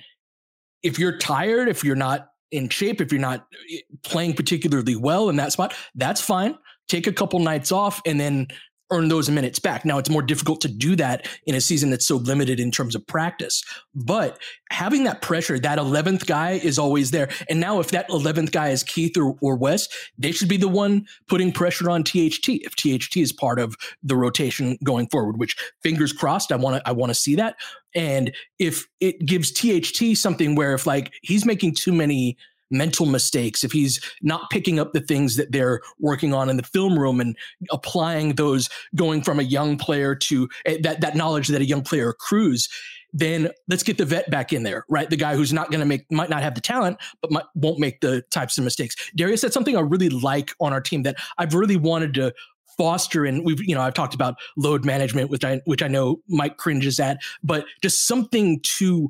if 0.82 0.98
you're 0.98 1.18
tired, 1.18 1.68
if 1.68 1.84
you're 1.84 1.96
not 1.96 2.28
in 2.50 2.68
shape, 2.68 3.00
if 3.00 3.12
you're 3.12 3.20
not 3.20 3.46
eh, 3.72 3.78
playing 4.02 4.34
particularly 4.34 4.96
well 4.96 5.28
in 5.28 5.36
that 5.36 5.52
spot, 5.52 5.74
that's 5.94 6.20
fine. 6.20 6.56
Take 6.88 7.06
a 7.06 7.12
couple 7.12 7.38
nights 7.40 7.72
off 7.72 8.00
and 8.06 8.20
then 8.20 8.48
earn 8.90 9.08
those 9.08 9.28
minutes 9.28 9.58
back. 9.58 9.84
Now 9.84 9.98
it's 9.98 10.10
more 10.10 10.22
difficult 10.22 10.60
to 10.60 10.68
do 10.68 10.94
that 10.96 11.28
in 11.46 11.54
a 11.54 11.60
season 11.60 11.90
that's 11.90 12.06
so 12.06 12.16
limited 12.16 12.60
in 12.60 12.70
terms 12.70 12.94
of 12.94 13.06
practice. 13.06 13.62
But 13.94 14.38
having 14.70 15.04
that 15.04 15.22
pressure, 15.22 15.58
that 15.58 15.78
11th 15.78 16.26
guy 16.26 16.52
is 16.52 16.78
always 16.78 17.10
there. 17.10 17.28
And 17.48 17.58
now 17.58 17.80
if 17.80 17.90
that 17.90 18.08
11th 18.08 18.52
guy 18.52 18.68
is 18.68 18.82
Keith 18.82 19.16
or, 19.16 19.36
or 19.40 19.56
Wes, 19.56 19.88
they 20.18 20.32
should 20.32 20.48
be 20.48 20.56
the 20.56 20.68
one 20.68 21.06
putting 21.28 21.52
pressure 21.52 21.90
on 21.90 22.04
THT 22.04 22.48
if 22.48 22.76
THT 22.76 23.16
is 23.16 23.32
part 23.32 23.58
of 23.58 23.76
the 24.02 24.16
rotation 24.16 24.78
going 24.84 25.08
forward, 25.08 25.38
which 25.38 25.56
fingers 25.82 26.12
crossed, 26.12 26.52
I 26.52 26.56
want 26.56 26.76
to, 26.76 26.88
I 26.88 26.92
want 26.92 27.10
to 27.10 27.14
see 27.14 27.34
that. 27.36 27.56
And 27.94 28.32
if 28.58 28.86
it 29.00 29.24
gives 29.24 29.50
THT 29.50 30.16
something 30.16 30.54
where 30.54 30.74
if 30.74 30.86
like 30.86 31.12
he's 31.22 31.44
making 31.44 31.74
too 31.74 31.92
many 31.92 32.36
mental 32.70 33.06
mistakes, 33.06 33.64
if 33.64 33.72
he's 33.72 34.00
not 34.22 34.50
picking 34.50 34.78
up 34.78 34.92
the 34.92 35.00
things 35.00 35.36
that 35.36 35.52
they're 35.52 35.80
working 35.98 36.34
on 36.34 36.48
in 36.50 36.56
the 36.56 36.62
film 36.62 36.98
room 36.98 37.20
and 37.20 37.36
applying 37.70 38.34
those 38.34 38.68
going 38.94 39.22
from 39.22 39.38
a 39.38 39.44
young 39.44 39.76
player 39.76 40.14
to 40.14 40.48
uh, 40.66 40.74
that, 40.82 41.00
that 41.00 41.16
knowledge 41.16 41.48
that 41.48 41.60
a 41.60 41.64
young 41.64 41.82
player 41.82 42.10
accrues, 42.10 42.68
then 43.12 43.50
let's 43.68 43.82
get 43.82 43.98
the 43.98 44.04
vet 44.04 44.30
back 44.30 44.52
in 44.52 44.62
there, 44.62 44.84
right? 44.88 45.08
The 45.08 45.16
guy 45.16 45.36
who's 45.36 45.52
not 45.52 45.70
going 45.70 45.80
to 45.80 45.86
make, 45.86 46.10
might 46.10 46.28
not 46.28 46.42
have 46.42 46.54
the 46.54 46.60
talent, 46.60 46.98
but 47.22 47.30
might, 47.30 47.44
won't 47.54 47.78
make 47.78 48.00
the 48.00 48.22
types 48.30 48.58
of 48.58 48.64
mistakes. 48.64 48.94
Darius 49.14 49.40
said 49.40 49.52
something 49.52 49.76
I 49.76 49.80
really 49.80 50.10
like 50.10 50.52
on 50.60 50.72
our 50.72 50.80
team 50.80 51.02
that 51.04 51.16
I've 51.38 51.54
really 51.54 51.76
wanted 51.76 52.14
to 52.14 52.34
foster 52.76 53.24
and 53.24 53.42
we've 53.42 53.62
you 53.62 53.74
know 53.74 53.80
I've 53.80 53.94
talked 53.94 54.14
about 54.14 54.34
load 54.58 54.84
management 54.84 55.30
which 55.30 55.46
I 55.46 55.62
which 55.64 55.82
I 55.82 55.88
know 55.88 56.20
Mike 56.28 56.58
cringes 56.58 57.00
at 57.00 57.18
but 57.42 57.64
just 57.80 58.06
something 58.06 58.60
to 58.78 59.08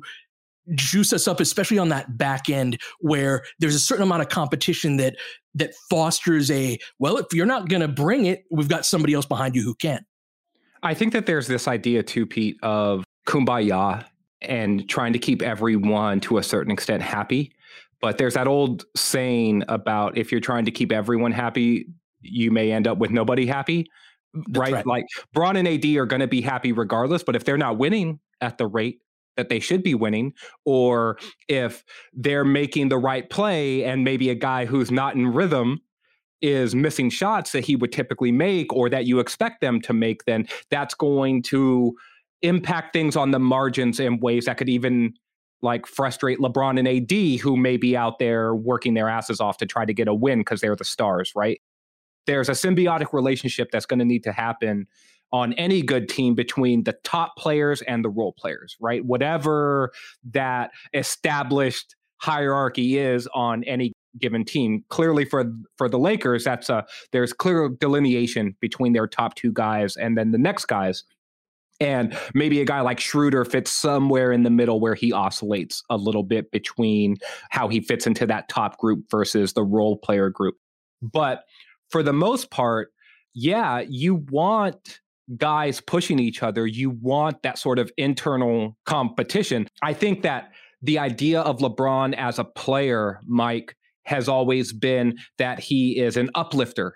juice 0.75 1.13
us 1.13 1.27
up 1.27 1.39
especially 1.39 1.77
on 1.77 1.89
that 1.89 2.17
back 2.17 2.49
end 2.49 2.79
where 2.99 3.43
there's 3.59 3.75
a 3.75 3.79
certain 3.79 4.03
amount 4.03 4.21
of 4.21 4.29
competition 4.29 4.97
that 4.97 5.15
that 5.55 5.73
fosters 5.89 6.51
a 6.51 6.77
well 6.99 7.17
if 7.17 7.25
you're 7.33 7.45
not 7.45 7.69
going 7.69 7.81
to 7.81 7.87
bring 7.87 8.25
it 8.25 8.45
we've 8.51 8.69
got 8.69 8.85
somebody 8.85 9.13
else 9.13 9.25
behind 9.25 9.55
you 9.55 9.63
who 9.63 9.75
can 9.75 10.05
I 10.83 10.93
think 10.93 11.13
that 11.13 11.25
there's 11.25 11.47
this 11.47 11.67
idea 11.67 12.03
too 12.03 12.25
Pete 12.25 12.57
of 12.63 13.03
kumbaya 13.27 14.05
and 14.41 14.87
trying 14.87 15.13
to 15.13 15.19
keep 15.19 15.41
everyone 15.41 16.19
to 16.21 16.37
a 16.37 16.43
certain 16.43 16.71
extent 16.71 17.01
happy 17.01 17.53
but 17.99 18.17
there's 18.17 18.35
that 18.35 18.47
old 18.47 18.85
saying 18.95 19.63
about 19.67 20.17
if 20.17 20.31
you're 20.31 20.41
trying 20.41 20.65
to 20.65 20.71
keep 20.71 20.91
everyone 20.91 21.31
happy 21.31 21.87
you 22.21 22.51
may 22.51 22.71
end 22.71 22.87
up 22.87 22.97
with 22.97 23.11
nobody 23.11 23.45
happy. 23.45 23.89
Right? 24.49 24.73
right? 24.73 24.85
Like 24.85 25.05
Bron 25.33 25.55
and 25.55 25.67
AD 25.67 25.85
are 25.95 26.05
going 26.05 26.19
to 26.19 26.27
be 26.27 26.41
happy 26.41 26.71
regardless, 26.71 27.23
but 27.23 27.35
if 27.35 27.43
they're 27.43 27.57
not 27.57 27.77
winning 27.77 28.19
at 28.41 28.57
the 28.57 28.67
rate 28.67 28.99
that 29.37 29.49
they 29.49 29.59
should 29.59 29.83
be 29.83 29.95
winning, 29.95 30.33
or 30.65 31.17
if 31.47 31.83
they're 32.13 32.45
making 32.45 32.89
the 32.89 32.97
right 32.97 33.29
play 33.29 33.83
and 33.83 34.03
maybe 34.03 34.29
a 34.29 34.35
guy 34.35 34.65
who's 34.65 34.91
not 34.91 35.15
in 35.15 35.27
rhythm 35.27 35.79
is 36.41 36.75
missing 36.75 37.09
shots 37.09 37.51
that 37.51 37.65
he 37.65 37.75
would 37.75 37.91
typically 37.91 38.31
make 38.31 38.71
or 38.73 38.89
that 38.89 39.05
you 39.05 39.19
expect 39.19 39.61
them 39.61 39.81
to 39.81 39.93
make, 39.93 40.25
then 40.25 40.47
that's 40.69 40.93
going 40.93 41.41
to 41.41 41.95
impact 42.41 42.93
things 42.93 43.15
on 43.15 43.31
the 43.31 43.39
margins 43.39 43.99
in 43.99 44.19
ways 44.19 44.45
that 44.45 44.57
could 44.57 44.69
even 44.69 45.13
like 45.63 45.87
frustrate 45.87 46.37
LeBron 46.37 46.77
and 46.77 46.87
AD, 46.87 47.39
who 47.39 47.57
may 47.57 47.77
be 47.77 47.97
out 47.97 48.19
there 48.19 48.53
working 48.53 48.93
their 48.93 49.09
asses 49.09 49.41
off 49.41 49.57
to 49.57 49.65
try 49.65 49.85
to 49.85 49.93
get 49.93 50.07
a 50.07 50.13
win 50.13 50.39
because 50.39 50.61
they're 50.61 50.75
the 50.75 50.83
stars, 50.83 51.31
right? 51.35 51.59
there's 52.27 52.49
a 52.49 52.51
symbiotic 52.51 53.13
relationship 53.13 53.71
that's 53.71 53.87
going 53.87 53.99
to 53.99 54.05
need 54.05 54.23
to 54.23 54.31
happen 54.31 54.85
on 55.31 55.53
any 55.53 55.81
good 55.81 56.07
team 56.07 56.35
between 56.35 56.83
the 56.83 56.95
top 57.03 57.35
players 57.37 57.81
and 57.81 58.03
the 58.03 58.09
role 58.09 58.33
players, 58.37 58.75
right? 58.79 59.03
Whatever 59.05 59.91
that 60.31 60.71
established 60.93 61.95
hierarchy 62.19 62.97
is 62.97 63.27
on 63.33 63.63
any 63.65 63.93
given 64.19 64.43
team. 64.43 64.83
Clearly 64.89 65.25
for 65.25 65.45
for 65.77 65.89
the 65.89 65.99
Lakers, 65.99 66.43
that's 66.43 66.69
a 66.69 66.85
there's 67.11 67.33
clear 67.33 67.69
delineation 67.69 68.55
between 68.59 68.93
their 68.93 69.07
top 69.07 69.35
two 69.35 69.51
guys 69.51 69.95
and 69.95 70.17
then 70.17 70.31
the 70.31 70.37
next 70.37 70.65
guys. 70.65 71.03
And 71.79 72.17
maybe 72.33 72.59
a 72.59 72.65
guy 72.65 72.81
like 72.81 72.99
Schroeder 72.99 73.45
fits 73.45 73.69
somewhere 73.69 74.31
in 74.31 74.41
the 74.41 74.49
middle 74.49 74.79
where 74.79 74.95
he 74.95 75.13
oscillates 75.13 75.83
a 75.91 75.97
little 75.97 76.23
bit 76.23 76.49
between 76.49 77.17
how 77.51 77.67
he 77.67 77.81
fits 77.81 78.07
into 78.07 78.25
that 78.25 78.49
top 78.49 78.79
group 78.79 79.05
versus 79.11 79.53
the 79.53 79.63
role 79.63 79.95
player 79.97 80.31
group. 80.31 80.55
But 81.03 81.43
for 81.91 82.01
the 82.01 82.13
most 82.13 82.49
part, 82.49 82.89
yeah, 83.35 83.83
you 83.87 84.25
want 84.31 85.01
guys 85.35 85.81
pushing 85.81 86.19
each 86.19 86.41
other. 86.41 86.65
You 86.65 86.91
want 86.91 87.41
that 87.43 87.57
sort 87.57 87.79
of 87.79 87.91
internal 87.97 88.77
competition. 88.85 89.67
I 89.81 89.93
think 89.93 90.21
that 90.21 90.51
the 90.81 90.99
idea 90.99 91.41
of 91.41 91.57
LeBron 91.59 92.15
as 92.15 92.39
a 92.39 92.43
player, 92.43 93.19
Mike, 93.25 93.75
has 94.05 94.29
always 94.29 94.71
been 94.71 95.17
that 95.37 95.59
he 95.59 95.99
is 95.99 96.15
an 96.15 96.29
uplifter, 96.35 96.95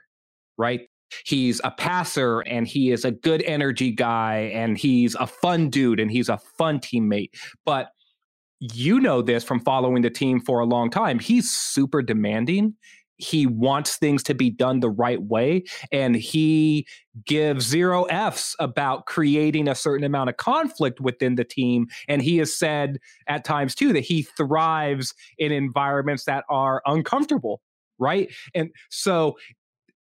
right? 0.58 0.82
He's 1.26 1.60
a 1.64 1.72
passer 1.72 2.40
and 2.42 2.66
he 2.66 2.92
is 2.92 3.04
a 3.04 3.12
good 3.12 3.42
energy 3.44 3.92
guy 3.92 4.52
and 4.54 4.78
he's 4.78 5.16
a 5.16 5.28
fun 5.28 5.70
dude 5.70 6.00
and 6.00 6.10
he's 6.10 6.30
a 6.30 6.38
fun 6.38 6.80
teammate. 6.80 7.32
But 7.66 7.90
you 8.62 9.00
know 9.00 9.22
this 9.22 9.44
from 9.44 9.60
following 9.60 10.04
the 10.04 10.10
team 10.10 10.40
for 10.40 10.60
a 10.60 10.66
long 10.66 10.90
time. 10.90 11.20
He's 11.20 11.50
super 11.50 12.02
demanding 12.02 12.76
he 13.22 13.46
wants 13.46 13.98
things 13.98 14.24
to 14.24 14.34
be 14.34 14.50
done 14.50 14.80
the 14.80 14.90
right 14.90 15.22
way 15.24 15.64
and 15.92 16.16
he 16.16 16.86
gives 17.26 17.68
zero 17.68 18.04
f's 18.06 18.56
about 18.60 19.06
creating 19.06 19.68
a 19.68 19.76
certain 19.76 20.06
amount 20.06 20.30
of 20.30 20.38
conflict 20.38 21.00
within 21.02 21.36
the 21.36 21.44
team 21.44 21.88
and 22.08 22.22
he 22.22 22.38
has 22.38 22.58
said 22.58 22.98
at 23.28 23.44
times 23.44 23.76
too 23.76 23.92
that 23.94 24.00
he 24.00 24.24
thrives 24.24 25.14
in 25.38 25.52
environments 25.52 26.26
that 26.26 26.44
are 26.50 26.82
uncomfortable 26.86 27.62
right? 28.02 28.30
And 28.54 28.72
so 28.90 29.38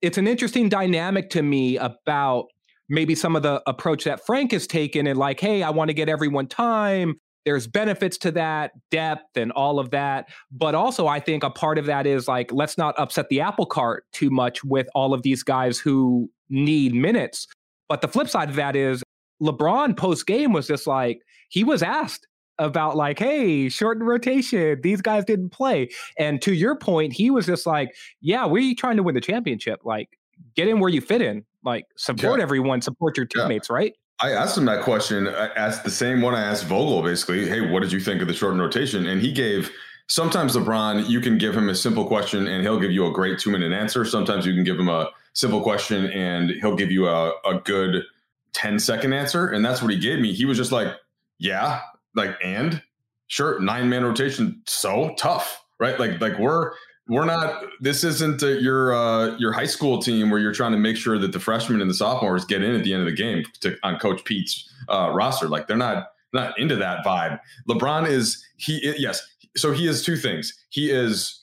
it's 0.02 0.18
an 0.18 0.28
interesting 0.28 0.68
dynamic 0.68 1.30
to 1.30 1.42
me 1.42 1.78
about 1.78 2.46
maybe 2.88 3.16
some 3.16 3.34
of 3.34 3.42
the 3.42 3.60
approach 3.66 4.04
that 4.04 4.24
Frank 4.24 4.52
has 4.52 4.68
taken 4.68 5.08
and 5.08 5.18
like, 5.18 5.40
hey, 5.40 5.64
I 5.64 5.70
want 5.70 5.88
to 5.88 5.94
get 5.94 6.08
everyone 6.08 6.46
time 6.46 7.18
there's 7.46 7.68
benefits 7.68 8.18
to 8.18 8.32
that 8.32 8.72
depth 8.90 9.36
and 9.36 9.52
all 9.52 9.78
of 9.78 9.90
that 9.90 10.28
but 10.50 10.74
also 10.74 11.06
i 11.06 11.18
think 11.18 11.42
a 11.42 11.48
part 11.48 11.78
of 11.78 11.86
that 11.86 12.06
is 12.06 12.28
like 12.28 12.52
let's 12.52 12.76
not 12.76 12.98
upset 12.98 13.28
the 13.30 13.40
apple 13.40 13.64
cart 13.64 14.04
too 14.12 14.28
much 14.28 14.62
with 14.64 14.88
all 14.94 15.14
of 15.14 15.22
these 15.22 15.42
guys 15.42 15.78
who 15.78 16.28
need 16.50 16.92
minutes 16.92 17.46
but 17.88 18.02
the 18.02 18.08
flip 18.08 18.28
side 18.28 18.50
of 18.50 18.56
that 18.56 18.76
is 18.76 19.02
lebron 19.40 19.96
post 19.96 20.26
game 20.26 20.52
was 20.52 20.66
just 20.66 20.86
like 20.86 21.22
he 21.48 21.64
was 21.64 21.82
asked 21.82 22.26
about 22.58 22.96
like 22.96 23.18
hey 23.18 23.68
shorten 23.68 24.02
rotation 24.02 24.80
these 24.82 25.00
guys 25.00 25.24
didn't 25.24 25.50
play 25.50 25.88
and 26.18 26.42
to 26.42 26.54
your 26.54 26.74
point 26.74 27.12
he 27.12 27.30
was 27.30 27.46
just 27.46 27.66
like 27.66 27.94
yeah 28.20 28.44
we're 28.44 28.74
trying 28.74 28.96
to 28.96 29.02
win 29.02 29.14
the 29.14 29.20
championship 29.20 29.80
like 29.84 30.18
get 30.54 30.66
in 30.66 30.80
where 30.80 30.90
you 30.90 31.00
fit 31.00 31.22
in 31.22 31.44
like 31.64 31.84
support 31.96 32.38
yeah. 32.38 32.42
everyone 32.42 32.80
support 32.80 33.16
your 33.16 33.26
teammates 33.26 33.68
yeah. 33.68 33.76
right 33.76 33.94
I 34.20 34.32
asked 34.32 34.56
him 34.56 34.64
that 34.64 34.82
question. 34.82 35.28
I 35.28 35.48
asked 35.48 35.84
the 35.84 35.90
same 35.90 36.22
one 36.22 36.34
I 36.34 36.42
asked 36.42 36.64
Vogel, 36.64 37.02
basically. 37.02 37.46
Hey, 37.46 37.60
what 37.60 37.82
did 37.82 37.92
you 37.92 38.00
think 38.00 38.22
of 38.22 38.28
the 38.28 38.34
shortened 38.34 38.60
rotation? 38.60 39.06
And 39.06 39.20
he 39.20 39.32
gave. 39.32 39.70
Sometimes 40.08 40.54
LeBron, 40.54 41.08
you 41.08 41.20
can 41.20 41.36
give 41.36 41.56
him 41.56 41.68
a 41.68 41.74
simple 41.74 42.06
question 42.06 42.46
and 42.46 42.62
he'll 42.62 42.78
give 42.78 42.92
you 42.92 43.06
a 43.06 43.12
great 43.12 43.40
two 43.40 43.50
minute 43.50 43.72
answer. 43.72 44.04
Sometimes 44.04 44.46
you 44.46 44.54
can 44.54 44.62
give 44.62 44.78
him 44.78 44.88
a 44.88 45.10
simple 45.32 45.60
question 45.60 46.06
and 46.12 46.50
he'll 46.50 46.76
give 46.76 46.92
you 46.92 47.08
a, 47.08 47.32
a 47.44 47.60
good 47.64 48.04
10 48.52 48.78
second 48.78 49.12
answer. 49.12 49.48
And 49.48 49.64
that's 49.64 49.82
what 49.82 49.90
he 49.90 49.98
gave 49.98 50.20
me. 50.20 50.32
He 50.32 50.44
was 50.44 50.56
just 50.56 50.70
like, 50.70 50.94
yeah, 51.38 51.80
like, 52.14 52.36
and 52.42 52.80
sure, 53.26 53.60
nine 53.60 53.88
man 53.88 54.04
rotation, 54.04 54.62
so 54.66 55.12
tough, 55.18 55.60
right? 55.80 55.98
Like, 55.98 56.20
like 56.20 56.38
we're 56.38 56.72
we're 57.08 57.24
not 57.24 57.62
this 57.80 58.04
isn't 58.04 58.42
a, 58.42 58.60
your 58.60 58.94
uh, 58.94 59.36
your 59.38 59.52
high 59.52 59.66
school 59.66 60.00
team 60.00 60.30
where 60.30 60.40
you're 60.40 60.52
trying 60.52 60.72
to 60.72 60.78
make 60.78 60.96
sure 60.96 61.18
that 61.18 61.32
the 61.32 61.40
freshmen 61.40 61.80
and 61.80 61.90
the 61.90 61.94
sophomores 61.94 62.44
get 62.44 62.62
in 62.62 62.74
at 62.74 62.84
the 62.84 62.92
end 62.92 63.02
of 63.02 63.06
the 63.06 63.16
game 63.16 63.44
to, 63.60 63.76
on 63.82 63.98
coach 63.98 64.24
pete's 64.24 64.68
uh, 64.88 65.10
roster. 65.14 65.48
Like 65.48 65.68
they're 65.68 65.76
not 65.76 66.08
not 66.32 66.58
into 66.58 66.76
that 66.76 67.04
vibe. 67.04 67.38
Lebron 67.68 68.08
is 68.08 68.44
he 68.56 68.94
yes 68.98 69.20
so 69.56 69.72
he 69.72 69.86
is 69.86 70.04
two 70.04 70.16
things. 70.16 70.52
He 70.70 70.90
is 70.90 71.40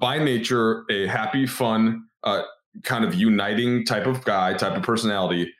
by 0.00 0.18
nature 0.18 0.84
a 0.90 1.06
happy 1.06 1.46
fun 1.46 2.04
uh, 2.22 2.42
kind 2.82 3.04
of 3.04 3.14
uniting 3.14 3.84
type 3.84 4.06
of 4.06 4.24
guy 4.24 4.54
type 4.54 4.76
of 4.76 4.82
personality 4.82 5.52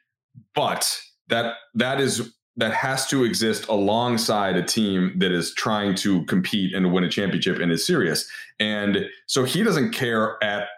but 0.54 1.00
that 1.28 1.54
that 1.75 2.00
is 2.00 2.33
that 2.57 2.73
has 2.73 3.07
to 3.09 3.25
exist 3.25 3.67
alongside 3.69 4.57
a 4.57 4.63
team 4.63 5.13
that 5.19 5.33
is 5.33 5.53
trying 5.55 5.95
to 5.97 6.25
compete 6.27 6.75
and 6.75 6.93
win 6.93 7.05
a 7.05 7.09
championship 7.09 7.59
and 7.59 7.73
is 7.73 7.87
serious. 7.87 8.29
And 8.61 9.07
so 9.27 9.45
he 9.45 9.63
doesn't 9.63 9.93
care 9.93 10.43
at 10.43 10.69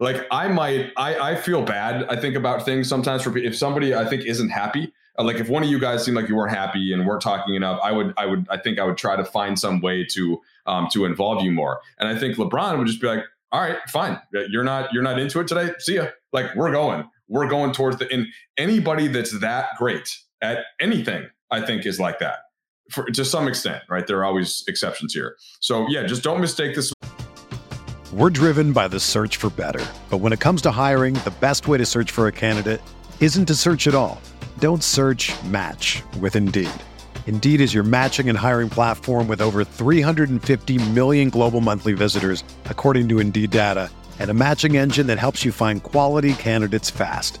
like 0.00 0.26
I 0.30 0.48
might 0.48 0.92
I 0.96 1.32
I 1.32 1.34
feel 1.36 1.62
bad 1.62 2.06
I 2.08 2.16
think 2.16 2.36
about 2.36 2.64
things 2.64 2.88
sometimes 2.88 3.22
for 3.22 3.36
if 3.36 3.56
somebody 3.56 3.94
I 3.94 4.06
think 4.06 4.24
isn't 4.24 4.48
happy 4.48 4.92
uh, 5.18 5.24
like 5.24 5.36
if 5.36 5.50
one 5.50 5.62
of 5.62 5.68
you 5.68 5.78
guys 5.78 6.02
seemed 6.02 6.16
like 6.16 6.26
you 6.28 6.36
weren't 6.36 6.54
happy 6.54 6.92
and 6.92 7.06
weren't 7.06 7.20
talking 7.20 7.54
enough 7.54 7.80
I 7.82 7.92
would 7.92 8.14
I 8.16 8.24
would 8.24 8.46
I 8.48 8.56
think 8.56 8.78
I 8.78 8.84
would 8.84 8.96
try 8.96 9.14
to 9.14 9.24
find 9.24 9.58
some 9.58 9.80
way 9.80 10.06
to 10.12 10.40
um 10.66 10.88
to 10.92 11.04
involve 11.04 11.42
you 11.42 11.52
more. 11.52 11.80
And 11.98 12.08
I 12.08 12.18
think 12.18 12.36
LeBron 12.36 12.78
would 12.78 12.86
just 12.86 13.00
be 13.00 13.08
like 13.08 13.24
all 13.52 13.60
right 13.60 13.76
fine. 13.88 14.18
You're 14.32 14.64
not 14.64 14.92
you're 14.92 15.02
not 15.02 15.18
into 15.18 15.38
it 15.40 15.48
today? 15.48 15.72
See 15.78 15.96
ya. 15.96 16.06
Like 16.32 16.54
we're 16.56 16.72
going. 16.72 17.08
We're 17.28 17.48
going 17.48 17.72
towards 17.72 17.98
the 17.98 18.10
and 18.12 18.26
anybody 18.56 19.06
that's 19.08 19.38
that 19.40 19.76
great 19.78 20.16
at 20.44 20.58
anything, 20.80 21.26
I 21.50 21.60
think 21.62 21.86
is 21.86 21.98
like 21.98 22.18
that 22.18 22.38
for 22.90 23.04
to 23.04 23.24
some 23.24 23.48
extent, 23.48 23.82
right? 23.88 24.06
There 24.06 24.18
are 24.18 24.24
always 24.24 24.64
exceptions 24.68 25.14
here. 25.14 25.36
So 25.60 25.86
yeah, 25.88 26.04
just 26.04 26.22
don't 26.22 26.40
mistake 26.40 26.74
this. 26.74 26.92
We're 28.12 28.30
driven 28.30 28.72
by 28.72 28.88
the 28.88 29.00
search 29.00 29.38
for 29.38 29.50
better. 29.50 29.84
But 30.10 30.18
when 30.18 30.32
it 30.32 30.40
comes 30.40 30.62
to 30.62 30.70
hiring, 30.70 31.14
the 31.14 31.34
best 31.40 31.66
way 31.66 31.78
to 31.78 31.86
search 31.86 32.10
for 32.10 32.28
a 32.28 32.32
candidate 32.32 32.80
isn't 33.20 33.46
to 33.46 33.54
search 33.54 33.88
at 33.88 33.94
all. 33.94 34.20
Don't 34.58 34.84
search 34.84 35.32
match 35.44 36.02
with 36.20 36.36
Indeed. 36.36 36.70
Indeed 37.26 37.60
is 37.60 37.74
your 37.74 37.84
matching 37.84 38.28
and 38.28 38.38
hiring 38.38 38.68
platform 38.68 39.26
with 39.26 39.40
over 39.40 39.64
350 39.64 40.90
million 40.90 41.30
global 41.30 41.60
monthly 41.60 41.94
visitors, 41.94 42.44
according 42.66 43.08
to 43.08 43.18
Indeed 43.18 43.50
data, 43.50 43.90
and 44.18 44.30
a 44.30 44.34
matching 44.34 44.76
engine 44.76 45.06
that 45.08 45.18
helps 45.18 45.44
you 45.44 45.50
find 45.50 45.82
quality 45.82 46.34
candidates 46.34 46.90
fast. 46.90 47.40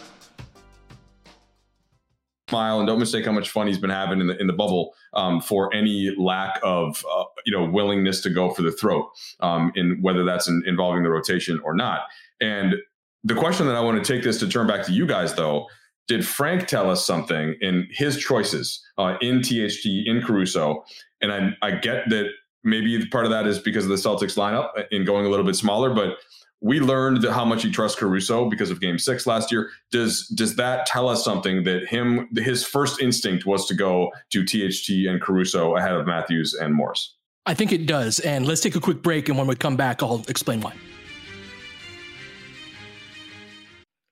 smile 2.51 2.79
and 2.79 2.87
don't 2.87 2.99
mistake 2.99 3.25
how 3.25 3.31
much 3.31 3.49
fun 3.49 3.65
he's 3.65 3.77
been 3.77 3.89
having 3.89 4.19
in 4.19 4.27
the 4.27 4.37
in 4.39 4.47
the 4.47 4.53
bubble 4.53 4.93
um, 5.13 5.39
for 5.39 5.73
any 5.73 6.13
lack 6.17 6.59
of 6.63 7.03
uh, 7.11 7.23
you 7.45 7.57
know 7.57 7.65
willingness 7.69 8.19
to 8.21 8.29
go 8.29 8.53
for 8.53 8.61
the 8.61 8.71
throat 8.71 9.09
um, 9.39 9.71
in 9.75 9.97
whether 10.01 10.25
that's 10.25 10.47
in, 10.49 10.61
involving 10.67 11.03
the 11.03 11.09
rotation 11.09 11.59
or 11.63 11.73
not. 11.73 12.01
And 12.41 12.75
the 13.23 13.35
question 13.35 13.67
that 13.67 13.75
I 13.75 13.79
want 13.79 14.03
to 14.03 14.13
take 14.13 14.23
this 14.23 14.37
to 14.39 14.47
turn 14.47 14.67
back 14.67 14.85
to 14.85 14.91
you 14.91 15.07
guys 15.07 15.33
though. 15.33 15.67
Did 16.07 16.25
Frank 16.27 16.67
tell 16.67 16.89
us 16.89 17.05
something 17.05 17.55
in 17.61 17.87
his 17.89 18.17
choices 18.17 18.83
uh, 18.97 19.15
in 19.21 19.41
THT 19.41 19.85
in 19.85 20.21
Caruso? 20.21 20.83
And 21.21 21.31
I, 21.31 21.55
I 21.61 21.71
get 21.71 22.09
that 22.09 22.31
maybe 22.65 23.05
part 23.05 23.23
of 23.23 23.31
that 23.31 23.47
is 23.47 23.59
because 23.59 23.85
of 23.85 23.89
the 23.91 23.95
Celtics 23.95 24.35
lineup 24.35 24.71
in 24.91 25.05
going 25.05 25.25
a 25.25 25.29
little 25.29 25.45
bit 25.45 25.55
smaller, 25.55 25.93
but 25.93 26.17
we 26.61 26.79
learned 26.79 27.23
how 27.25 27.43
much 27.43 27.63
he 27.63 27.71
trusts 27.71 27.99
Caruso 27.99 28.49
because 28.49 28.69
of 28.69 28.79
Game 28.79 28.99
Six 28.99 29.25
last 29.25 29.51
year. 29.51 29.71
Does 29.91 30.27
does 30.27 30.55
that 30.55 30.85
tell 30.85 31.09
us 31.09 31.23
something 31.23 31.63
that 31.63 31.87
him 31.87 32.29
his 32.35 32.63
first 32.63 33.01
instinct 33.01 33.45
was 33.45 33.65
to 33.67 33.73
go 33.73 34.11
to 34.29 34.45
THT 34.45 35.09
and 35.09 35.19
Caruso 35.19 35.75
ahead 35.75 35.93
of 35.93 36.05
Matthews 36.05 36.53
and 36.53 36.73
Morris? 36.73 37.15
I 37.47 37.55
think 37.55 37.71
it 37.71 37.87
does. 37.87 38.19
And 38.19 38.45
let's 38.45 38.61
take 38.61 38.75
a 38.75 38.79
quick 38.79 39.01
break, 39.01 39.27
and 39.27 39.37
when 39.37 39.47
we 39.47 39.55
come 39.55 39.75
back, 39.75 40.03
I'll 40.03 40.23
explain 40.27 40.61
why. 40.61 40.73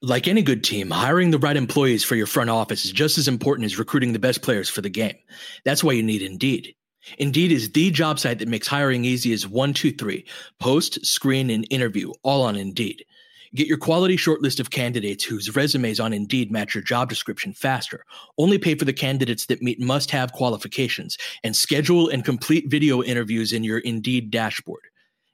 Like 0.02 0.28
any 0.28 0.42
good 0.42 0.64
team, 0.64 0.90
hiring 0.90 1.30
the 1.30 1.38
right 1.38 1.58
employees 1.58 2.06
for 2.06 2.16
your 2.16 2.26
front 2.26 2.50
office 2.50 2.86
is 2.86 2.92
just 2.92 3.18
as 3.18 3.28
important 3.28 3.66
as 3.66 3.78
recruiting 3.78 4.14
the 4.14 4.20
best 4.20 4.42
players 4.42 4.70
for 4.70 4.82
the 4.82 4.90
game. 4.90 5.16
That's 5.66 5.84
why 5.84 5.92
you 5.92 6.02
need 6.02 6.22
Indeed. 6.22 6.74
Indeed 7.18 7.52
is 7.52 7.72
the 7.72 7.92
job 7.92 8.20
site 8.20 8.40
that 8.40 8.48
makes 8.48 8.68
hiring 8.68 9.06
easy 9.06 9.34
as 9.34 9.48
one, 9.48 9.74
two, 9.74 9.92
three. 9.92 10.26
Post, 10.60 11.06
screen, 11.06 11.50
and 11.50 11.66
interview, 11.70 12.12
all 12.24 12.44
on 12.44 12.56
Indeed. 12.56 13.06
Get 13.56 13.68
your 13.68 13.78
quality 13.78 14.16
shortlist 14.16 14.60
of 14.60 14.70
candidates 14.70 15.24
whose 15.24 15.56
resumes 15.56 16.00
on 16.00 16.14
Indeed 16.14 16.52
match 16.52 16.76
your 16.76 16.84
job 16.84 17.10
description 17.10 17.54
faster. 17.54 18.06
Only 18.38 18.60
pay 18.60 18.76
for 18.76 18.86
the 18.86 18.94
candidates 18.94 19.48
that 19.48 19.62
meet 19.62 19.80
must 19.80 20.12
have 20.12 20.34
qualifications 20.34 21.18
and 21.44 21.56
schedule 21.56 22.10
and 22.10 22.24
complete 22.24 22.70
video 22.70 23.02
interviews 23.02 23.52
in 23.52 23.64
your 23.64 23.80
Indeed 23.80 24.30
dashboard. 24.30 24.84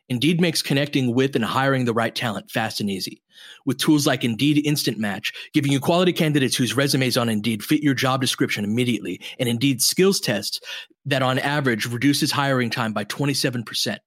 Indeed 0.07 0.39
makes 0.39 0.61
connecting 0.61 1.15
with 1.15 1.35
and 1.35 1.43
hiring 1.43 1.85
the 1.85 1.93
right 1.93 2.13
talent 2.13 2.51
fast 2.51 2.79
and 2.79 2.89
easy. 2.89 3.21
With 3.65 3.79
tools 3.79 4.05
like 4.05 4.23
Indeed 4.23 4.65
Instant 4.65 4.99
Match, 4.99 5.33
giving 5.51 5.71
you 5.71 5.79
quality 5.79 6.13
candidates 6.13 6.55
whose 6.55 6.77
resumes 6.77 7.17
on 7.17 7.27
Indeed 7.27 7.63
fit 7.63 7.81
your 7.81 7.95
job 7.95 8.21
description 8.21 8.63
immediately, 8.63 9.19
and 9.39 9.49
Indeed 9.49 9.81
skills 9.81 10.19
tests 10.19 10.61
that 11.05 11.21
on 11.21 11.39
average 11.39 11.85
reduces 11.85 12.31
hiring 12.31 12.69
time 12.69 12.93
by 12.93 13.05
27%. 13.05 13.97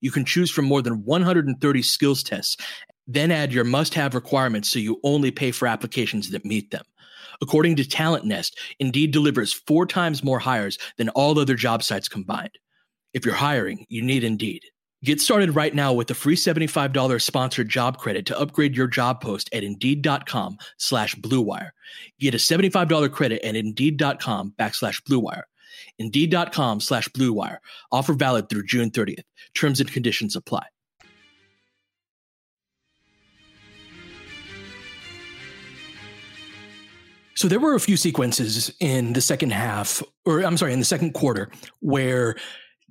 You 0.00 0.10
can 0.10 0.24
choose 0.24 0.50
from 0.50 0.64
more 0.64 0.82
than 0.82 1.04
130 1.04 1.82
skills 1.82 2.22
tests, 2.22 2.56
then 3.06 3.30
add 3.30 3.52
your 3.52 3.64
must 3.64 3.94
have 3.94 4.14
requirements 4.14 4.68
so 4.70 4.78
you 4.78 5.00
only 5.02 5.30
pay 5.30 5.50
for 5.50 5.68
applications 5.68 6.30
that 6.30 6.44
meet 6.44 6.70
them. 6.70 6.84
According 7.42 7.76
to 7.76 7.88
Talent 7.88 8.24
Nest, 8.24 8.58
Indeed 8.78 9.12
delivers 9.12 9.52
four 9.52 9.86
times 9.86 10.22
more 10.22 10.38
hires 10.38 10.78
than 10.96 11.08
all 11.10 11.38
other 11.38 11.54
job 11.54 11.82
sites 11.82 12.08
combined. 12.08 12.58
If 13.12 13.24
you're 13.24 13.34
hiring, 13.34 13.86
you 13.88 14.02
need 14.02 14.24
Indeed. 14.24 14.62
Get 15.02 15.20
started 15.20 15.56
right 15.56 15.74
now 15.74 15.94
with 15.94 16.10
a 16.10 16.14
free 16.14 16.36
$75 16.36 17.22
sponsored 17.22 17.70
job 17.70 17.96
credit 17.96 18.26
to 18.26 18.38
upgrade 18.38 18.76
your 18.76 18.86
job 18.86 19.22
post 19.22 19.48
at 19.52 19.64
Indeed.com 19.64 20.58
slash 20.76 21.14
BlueWire. 21.16 21.70
Get 22.18 22.34
a 22.34 22.36
$75 22.36 23.10
credit 23.10 23.42
at 23.42 23.56
Indeed.com 23.56 24.54
backslash 24.58 25.02
BlueWire. 25.02 25.44
Indeed.com 25.98 26.80
slash 26.80 27.08
BlueWire. 27.08 27.58
Offer 27.92 28.14
valid 28.14 28.48
through 28.48 28.64
June 28.64 28.90
30th. 28.90 29.24
Terms 29.54 29.80
and 29.80 29.90
conditions 29.90 30.36
apply. 30.36 30.66
So 37.40 37.48
there 37.48 37.58
were 37.58 37.74
a 37.74 37.80
few 37.80 37.96
sequences 37.96 38.70
in 38.80 39.14
the 39.14 39.22
second 39.22 39.52
half, 39.52 40.02
or 40.26 40.40
I'm 40.40 40.58
sorry, 40.58 40.74
in 40.74 40.78
the 40.78 40.84
second 40.84 41.14
quarter, 41.14 41.50
where 41.80 42.36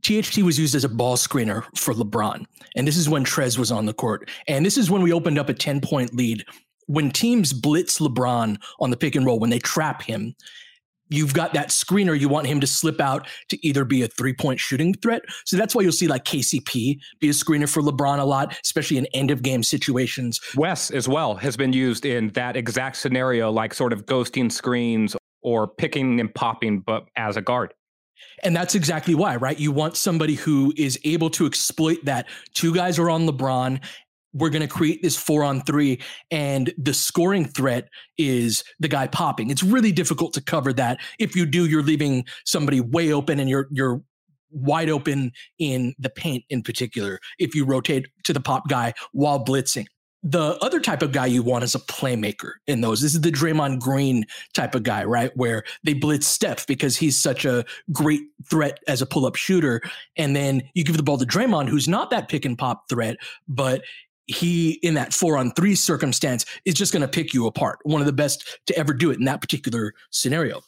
THT 0.02 0.40
was 0.40 0.58
used 0.58 0.74
as 0.74 0.84
a 0.84 0.90
ball 0.90 1.18
screener 1.18 1.64
for 1.78 1.94
LeBron. 1.94 2.46
And 2.76 2.88
this 2.88 2.98
is 2.98 3.08
when 3.08 3.24
Trez 3.24 3.60
was 3.60 3.72
on 3.72 3.86
the 3.86 3.94
court. 3.94 4.28
And 4.48 4.66
this 4.66 4.76
is 4.76 4.90
when 4.90 5.04
we 5.04 5.14
opened 5.14 5.38
up 5.38 5.50
a 5.50 5.54
10 5.54 5.82
point 5.82 6.16
lead. 6.16 6.46
When 6.88 7.12
teams 7.12 7.54
blitz 7.54 8.00
LeBron 8.00 8.60
on 8.80 8.90
the 8.90 8.98
pick 8.98 9.14
and 9.14 9.24
roll, 9.24 9.38
when 9.38 9.52
they 9.52 9.60
trap 9.60 10.02
him, 10.02 10.36
you've 11.10 11.34
got 11.34 11.54
that 11.54 11.70
screener. 11.70 12.18
You 12.18 12.30
want 12.30 12.48
him 12.48 12.60
to 12.60 12.68
slip 12.68 13.02
out 13.02 13.28
to 13.50 13.68
either 13.68 13.86
be 13.86 14.04
a 14.04 14.08
three 14.08 14.34
point 14.34 14.60
shooting 14.60 14.94
threat. 14.94 15.22
So 15.46 15.58
that's 15.58 15.76
why 15.76 15.82
you'll 15.82 15.92
see 15.92 16.08
like 16.08 16.26
KCP 16.26 17.00
be 17.20 17.30
a 17.30 17.34
screener 17.34 17.70
for 17.70 17.82
LeBron 17.82 18.20
a 18.20 18.24
lot, 18.24 18.58
especially 18.64 18.98
in 18.98 19.06
end 19.08 19.32
of 19.32 19.42
game 19.42 19.64
situations. 19.64 20.40
Wes 20.56 20.92
as 20.92 21.08
well 21.08 21.36
has 21.36 21.58
been 21.58 21.74
used 21.74 22.06
in 22.06 22.30
that 22.30 22.56
exact 22.56 22.98
scenario, 22.98 23.52
like 23.52 23.74
sort 23.74 23.94
of 23.94 24.06
ghosting 24.06 24.52
screens 24.52 25.16
or 25.42 25.68
picking 25.68 26.20
and 26.20 26.34
popping, 26.34 26.80
but 26.80 27.06
as 27.16 27.38
a 27.38 27.42
guard. 27.42 27.74
And 28.44 28.56
that's 28.56 28.76
exactly 28.76 29.16
why, 29.16 29.36
right? 29.36 29.58
You 29.58 29.72
want 29.72 29.96
somebody 29.96 30.36
who 30.36 30.74
is 30.78 31.00
able 31.04 31.30
to 31.32 31.46
exploit 31.46 32.04
that. 32.04 32.28
Two 32.54 32.74
guys 32.74 33.00
are 33.00 33.10
on 33.10 33.28
LeBron. 33.28 33.82
We're 34.34 34.50
going 34.50 34.62
to 34.62 34.68
create 34.68 35.02
this 35.02 35.16
four 35.16 35.44
on 35.44 35.62
three, 35.62 36.02
and 36.30 36.74
the 36.78 36.94
scoring 36.94 37.46
threat 37.46 37.90
is 38.18 38.64
the 38.80 38.88
guy 38.88 39.08
popping. 39.08 39.50
It's 39.50 39.64
really 39.64 39.92
difficult 39.92 40.34
to 40.34 40.42
cover 40.42 40.74
that. 40.74 41.00
If 41.18 41.36
you 41.36 41.46
do, 41.46 41.66
you're 41.66 41.84
leaving 41.84 42.26
somebody 42.46 42.80
way 42.80 43.12
open, 43.12 43.40
and 43.40 43.50
you're 43.50 43.68
you're 43.72 44.02
wide 44.52 44.90
open 44.90 45.32
in 45.60 45.94
the 46.00 46.10
paint 46.10 46.44
in 46.50 46.62
particular. 46.62 47.20
If 47.38 47.56
you 47.56 47.66
rotate 47.66 48.08
to 48.24 48.34
the 48.34 48.40
pop 48.40 48.68
guy 48.68 48.94
while 49.12 49.44
blitzing, 49.44 49.86
the 50.22 50.58
other 50.62 50.82
type 50.82 51.02
of 51.02 51.14
guy 51.14 51.28
you 51.28 51.42
want 51.42 51.64
is 51.64 51.76
a 51.76 51.80
playmaker 51.80 52.54
in 52.68 52.82
those. 52.82 53.02
This 53.02 53.16
is 53.16 53.22
the 53.22 53.32
Draymond 53.32 53.80
Green 53.80 54.26
type 54.54 54.76
of 54.76 54.84
guy, 54.84 55.06
right? 55.06 55.32
Where 55.36 55.64
they 55.84 55.94
blitz 55.94 56.28
Steph 56.28 56.68
because 56.68 56.98
he's 56.98 57.18
such 57.18 57.46
a 57.46 57.64
great 57.94 58.24
threat 58.50 58.80
as 58.88 59.02
a 59.02 59.06
pull 59.06 59.26
up 59.26 59.36
shooter. 59.36 59.82
And 60.18 60.36
then 60.36 60.64
you 60.74 60.84
give 60.84 60.98
the 60.98 61.04
ball 61.04 61.18
to 61.18 61.26
Draymond, 61.26 61.70
who's 61.70 61.88
not 61.88 62.10
that 62.10 62.28
pick 62.28 62.44
and 62.44 62.58
pop 62.58 62.90
threat, 62.90 63.16
but 63.48 63.82
he, 64.30 64.74
in 64.84 64.94
that 64.94 65.12
four 65.12 65.38
on 65.38 65.52
three 65.52 65.74
circumstance, 65.74 66.46
is 66.64 66.76
just 66.76 66.94
going 66.94 67.02
to 67.02 67.08
pick 67.08 67.34
you 67.34 67.48
apart. 67.48 67.80
One 67.84 68.00
of 68.00 68.06
the 68.06 68.14
best 68.14 68.60
to 68.68 68.78
ever 68.78 68.94
do 68.94 69.10
it 69.10 69.18
in 69.18 69.26
that 69.26 69.42
particular 69.42 69.94
scenario. 70.12 70.62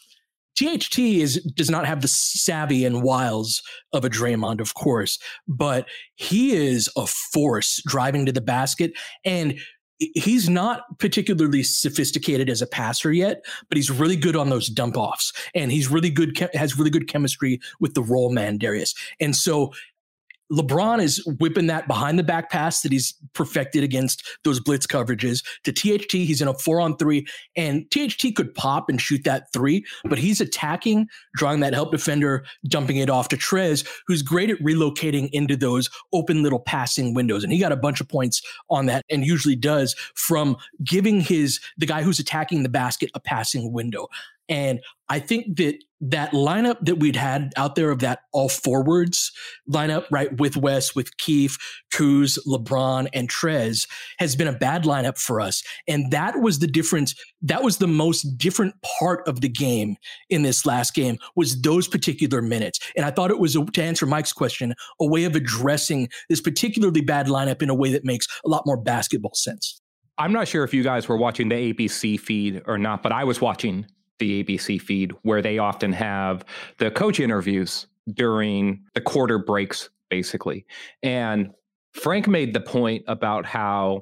THT 0.58 1.00
is 1.00 1.36
does 1.56 1.70
not 1.70 1.86
have 1.86 2.02
the 2.02 2.08
savvy 2.08 2.86
and 2.86 3.04
wiles 3.04 3.62
of 3.94 4.04
a 4.04 4.10
Draymond, 4.10 4.60
of 4.60 4.74
course, 4.74 5.20
but 5.48 5.88
he 6.16 6.54
is 6.54 6.90
a 6.98 7.06
force 7.06 7.82
driving 7.86 8.26
to 8.26 8.32
the 8.32 8.42
basket 8.42 8.94
and 9.24 9.60
he's 10.16 10.50
not 10.50 10.98
particularly 10.98 11.64
sophisticated 11.64 12.50
as 12.50 12.62
a 12.62 12.68
passer 12.68 13.12
yet, 13.12 13.46
but 13.70 13.78
he's 13.78 13.92
really 13.92 14.16
good 14.16 14.36
on 14.36 14.50
those 14.50 14.68
dump 14.68 14.98
offs 14.98 15.32
and 15.54 15.72
he's 15.72 15.88
really 15.88 16.10
good 16.10 16.38
has 16.54 16.78
really 16.78 16.90
good 16.90 17.08
chemistry 17.08 17.60
with 17.80 17.94
the 17.94 18.02
roll 18.02 18.32
man 18.32 18.58
Darius. 18.58 18.96
And 19.20 19.36
so 19.36 19.72
LeBron 20.52 21.02
is 21.02 21.26
whipping 21.40 21.68
that 21.68 21.88
behind 21.88 22.20
the 22.20 22.24
back 22.24 22.50
pass 22.50 22.82
that 22.82 22.92
he's 22.92 23.16
perfected 23.34 23.84
against 23.84 24.28
those 24.44 24.60
blitz 24.60 24.86
coverages 24.86 25.44
to 25.64 25.72
THT. 25.72 26.12
He's 26.12 26.42
in 26.42 26.48
a 26.48 26.54
four 26.54 26.82
on 26.82 26.98
three, 26.98 27.26
and 27.56 27.86
THT 27.92 28.36
could 28.36 28.54
pop 28.54 28.90
and 28.90 29.00
shoot 29.00 29.24
that 29.24 29.52
three, 29.54 29.86
but 30.06 30.20
he's 30.20 30.42
attacking, 30.42 31.08
drawing 31.36 31.62
that 31.62 31.74
help 31.74 31.92
defender, 31.92 32.44
dumping 32.68 32.98
it 32.98 33.10
off 33.10 33.30
to 33.30 33.38
Trez, 33.38 33.88
who's 34.08 34.22
great 34.22 34.50
at 34.50 34.60
relocating 34.60 35.30
into 35.32 35.56
those 35.56 35.90
open 36.14 36.44
little 36.44 36.60
passing 36.60 37.14
windows. 37.14 37.44
And 37.44 37.54
he 37.54 37.60
got 37.60 37.72
a 37.72 37.78
bunch 37.78 38.02
of 38.02 38.10
points 38.10 38.42
on 38.70 38.88
that, 38.88 39.06
and 39.10 39.26
usually 39.26 39.56
does 39.56 39.96
from 40.16 40.58
giving 40.84 41.22
his 41.22 41.60
the 41.78 41.86
guy 41.86 42.04
who's 42.04 42.20
attacking 42.20 42.64
the 42.64 42.70
basket 42.70 43.10
a 43.14 43.20
passing 43.20 43.72
window. 43.72 44.08
And 44.50 44.80
I 45.10 45.20
think 45.20 45.58
that 45.58 45.76
that 46.02 46.32
lineup 46.32 46.78
that 46.82 46.96
we'd 46.96 47.16
had 47.16 47.52
out 47.56 47.76
there 47.76 47.92
of 47.92 48.00
that 48.00 48.22
all 48.34 48.50
forwards 48.50 49.32
lineup, 49.70 50.06
right, 50.10 50.36
with 50.40 50.58
Wes, 50.58 50.96
with 50.96 51.16
Keith, 51.18 51.58
Kuz, 51.94 52.40
LeBron, 52.48 53.08
and 53.14 53.30
Trez 53.30 53.88
has 54.18 54.36
been 54.36 54.48
a 54.48 54.54
bad 54.54 54.84
lineup 54.84 55.20
for 55.20 55.40
us. 55.40 55.62
And 55.88 56.12
that 56.12 56.40
was 56.40 56.60
the 56.60 56.68
difference. 56.68 57.14
That 57.42 57.64
was 57.64 57.78
the 57.78 57.88
most 57.88 58.24
different 58.38 58.74
part 59.00 59.28
of 59.28 59.42
the 59.42 59.50
game 59.50 59.96
in 60.30 60.42
this 60.42 60.66
last 60.66 60.96
game 60.96 61.18
was 61.36 61.62
those 61.62 61.88
particular 61.88 62.42
minutes. 62.42 62.80
And 62.96 63.06
I 63.06 63.12
thought 63.12 63.30
it 63.30 63.40
was, 63.40 63.56
a, 63.56 63.64
to 63.64 63.84
answer 63.84 64.08
Mike's 64.08 64.34
question, 64.34 64.74
a 65.00 65.06
way 65.06 65.26
of 65.26 65.36
addressing 65.36 66.10
this 66.30 66.42
particularly 66.42 67.02
bad 67.02 67.28
lineup 67.28 67.62
in 67.62 67.70
a 67.70 67.76
way 67.76 67.92
that 67.92 68.04
makes 68.04 68.28
a 68.44 68.50
lot 68.50 68.64
more 68.66 68.78
basketball 68.78 69.36
sense. 69.36 69.80
I'm 70.18 70.34
not 70.34 70.48
sure 70.48 70.64
if 70.64 70.74
you 70.74 70.84
guys 70.84 71.08
were 71.08 71.18
watching 71.18 71.50
the 71.50 71.74
ABC 71.74 72.20
feed 72.20 72.62
or 72.66 72.78
not, 72.78 73.02
but 73.04 73.12
I 73.12 73.24
was 73.24 73.40
watching 73.40 73.86
the 74.22 74.42
ABC 74.44 74.80
feed 74.80 75.12
where 75.24 75.42
they 75.42 75.58
often 75.58 75.92
have 75.92 76.46
the 76.78 76.92
coach 76.92 77.20
interviews 77.20 77.88
during 78.14 78.86
the 78.94 79.02
quarter 79.02 79.40
breaks, 79.40 79.90
basically. 80.10 80.66
And 81.04 81.50
Frank 81.94 82.28
made 82.28 82.54
the 82.54 82.62
point 82.62 83.04
about 83.08 83.46
how 83.46 84.02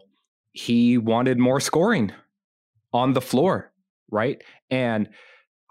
he 0.51 0.97
wanted 0.97 1.39
more 1.39 1.59
scoring 1.59 2.11
on 2.93 3.13
the 3.13 3.21
floor, 3.21 3.71
right? 4.11 4.43
And 4.69 5.09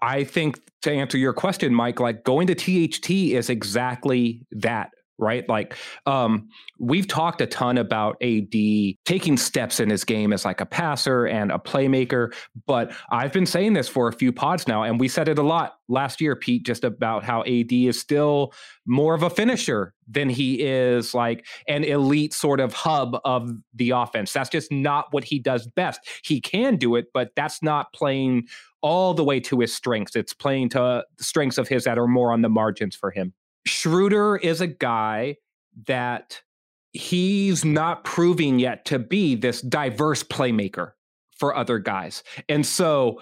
I 0.01 0.23
think 0.23 0.59
to 0.81 0.91
answer 0.91 1.17
your 1.17 1.33
question, 1.33 1.73
Mike, 1.73 1.99
like 1.99 2.23
going 2.23 2.47
to 2.47 2.55
THT 2.55 3.09
is 3.11 3.49
exactly 3.49 4.45
that 4.51 4.89
right? 5.19 5.47
Like, 5.47 5.75
um, 6.05 6.49
we've 6.79 7.07
talked 7.07 7.41
a 7.41 7.45
ton 7.45 7.77
about 7.77 8.17
AD 8.21 8.53
taking 9.05 9.37
steps 9.37 9.79
in 9.79 9.89
his 9.89 10.03
game 10.03 10.33
as 10.33 10.45
like 10.45 10.61
a 10.61 10.65
passer 10.65 11.25
and 11.25 11.51
a 11.51 11.59
playmaker, 11.59 12.33
but 12.65 12.91
I've 13.11 13.33
been 13.33 13.45
saying 13.45 13.73
this 13.73 13.87
for 13.87 14.07
a 14.07 14.13
few 14.13 14.31
pods 14.31 14.67
now, 14.67 14.83
and 14.83 14.99
we 14.99 15.07
said 15.07 15.27
it 15.27 15.37
a 15.37 15.43
lot 15.43 15.75
last 15.89 16.21
year, 16.21 16.35
Pete, 16.35 16.65
just 16.65 16.83
about 16.83 17.23
how 17.23 17.41
AD 17.41 17.71
is 17.71 17.99
still 17.99 18.53
more 18.85 19.13
of 19.13 19.23
a 19.23 19.29
finisher 19.29 19.93
than 20.07 20.29
he 20.29 20.61
is 20.61 21.13
like 21.13 21.45
an 21.67 21.83
elite 21.83 22.33
sort 22.33 22.59
of 22.59 22.73
hub 22.73 23.19
of 23.25 23.51
the 23.75 23.91
offense. 23.91 24.33
That's 24.33 24.49
just 24.49 24.71
not 24.71 25.07
what 25.11 25.23
he 25.23 25.39
does 25.39 25.67
best. 25.67 25.99
He 26.23 26.39
can 26.39 26.77
do 26.77 26.95
it, 26.95 27.07
but 27.13 27.31
that's 27.35 27.61
not 27.61 27.93
playing 27.93 28.47
all 28.81 29.13
the 29.13 29.23
way 29.23 29.39
to 29.41 29.59
his 29.59 29.73
strengths. 29.73 30.15
It's 30.15 30.33
playing 30.33 30.69
to 30.69 31.03
strengths 31.19 31.57
of 31.57 31.67
his 31.67 31.83
that 31.83 31.97
are 31.97 32.07
more 32.07 32.31
on 32.31 32.41
the 32.41 32.49
margins 32.49 32.95
for 32.95 33.11
him. 33.11 33.33
Schroeder 33.69 34.37
is 34.37 34.61
a 34.61 34.67
guy 34.67 35.37
that 35.85 36.41
he's 36.91 37.63
not 37.63 38.03
proving 38.03 38.59
yet 38.59 38.85
to 38.85 38.99
be 38.99 39.35
this 39.35 39.61
diverse 39.61 40.23
playmaker 40.23 40.91
for 41.37 41.55
other 41.55 41.79
guys. 41.79 42.23
And 42.49 42.65
so 42.65 43.21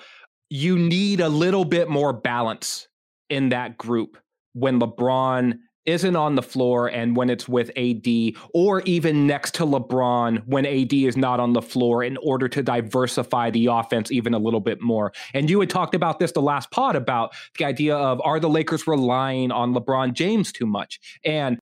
you 0.49 0.77
need 0.77 1.19
a 1.19 1.29
little 1.29 1.65
bit 1.65 1.89
more 1.89 2.13
balance 2.13 2.87
in 3.29 3.49
that 3.49 3.77
group 3.77 4.17
when 4.53 4.79
LeBron 4.79 5.59
isn't 5.87 6.15
on 6.15 6.35
the 6.35 6.43
floor 6.43 6.87
and 6.87 7.15
when 7.15 7.29
it's 7.29 7.47
with 7.47 7.71
AD, 7.75 8.07
or 8.53 8.81
even 8.81 9.25
next 9.25 9.55
to 9.55 9.65
LeBron 9.65 10.43
when 10.45 10.65
AD 10.65 10.93
is 10.93 11.17
not 11.17 11.39
on 11.39 11.53
the 11.53 11.61
floor 11.61 12.03
in 12.03 12.17
order 12.17 12.47
to 12.49 12.61
diversify 12.61 13.49
the 13.49 13.67
offense 13.67 14.11
even 14.11 14.33
a 14.33 14.37
little 14.37 14.59
bit 14.59 14.81
more. 14.81 15.13
And 15.33 15.49
you 15.49 15.59
had 15.59 15.69
talked 15.69 15.95
about 15.95 16.19
this 16.19 16.33
the 16.33 16.41
last 16.41 16.69
pod 16.69 16.95
about 16.95 17.33
the 17.57 17.65
idea 17.65 17.95
of 17.95 18.21
are 18.23 18.39
the 18.39 18.49
Lakers 18.49 18.85
relying 18.85 19.51
on 19.51 19.73
LeBron 19.73 20.13
James 20.13 20.51
too 20.51 20.67
much? 20.67 20.99
And 21.23 21.57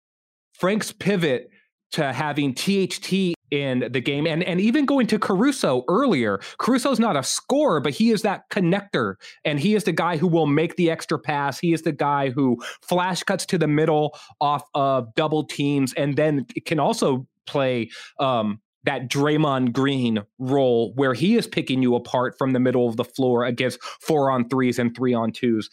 Frank's 0.54 0.92
pivot 0.92 1.50
to 1.92 2.12
having 2.12 2.54
THT 2.54 3.35
in 3.56 3.88
the 3.92 4.02
game 4.02 4.28
and, 4.28 4.44
and 4.44 4.60
even 4.60 4.86
going 4.86 5.08
to 5.08 5.18
Caruso 5.18 5.84
earlier. 5.88 6.40
Caruso's 6.58 7.00
not 7.00 7.16
a 7.16 7.24
scorer, 7.24 7.80
but 7.80 7.94
he 7.94 8.12
is 8.12 8.22
that 8.24 8.50
connector. 8.50 9.16
And 9.44 9.60
he 9.60 9.76
is 9.76 9.86
the 9.86 9.92
guy 9.92 10.18
who 10.18 10.28
will 10.28 10.46
make 10.46 10.76
the 10.76 10.92
extra 10.92 11.18
pass. 11.18 11.58
He 11.58 11.74
is 11.74 11.84
the 11.84 11.92
guy 11.92 12.30
who 12.30 12.62
flash 12.82 13.24
cuts 13.24 13.46
to 13.48 13.58
the 13.58 13.68
middle 13.68 14.18
off 14.42 14.64
of 14.74 15.14
double 15.16 15.46
teams 15.46 15.94
and 15.94 16.16
then 16.16 16.46
can 16.66 16.80
also 16.80 17.26
play 17.48 17.90
um, 18.20 18.60
that 18.84 19.10
Draymond 19.10 19.72
Green 19.72 20.22
role 20.38 20.94
where 20.96 21.14
he 21.14 21.36
is 21.38 21.48
picking 21.48 21.82
you 21.82 21.96
apart 21.96 22.38
from 22.38 22.54
the 22.54 22.60
middle 22.60 22.88
of 22.88 22.98
the 22.98 23.04
floor 23.04 23.46
against 23.46 23.82
four 23.82 24.30
on 24.30 24.50
threes 24.50 24.78
and 24.78 24.96
three 24.96 25.14
on 25.14 25.32
twos. 25.32 25.70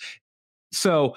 So, 0.72 1.16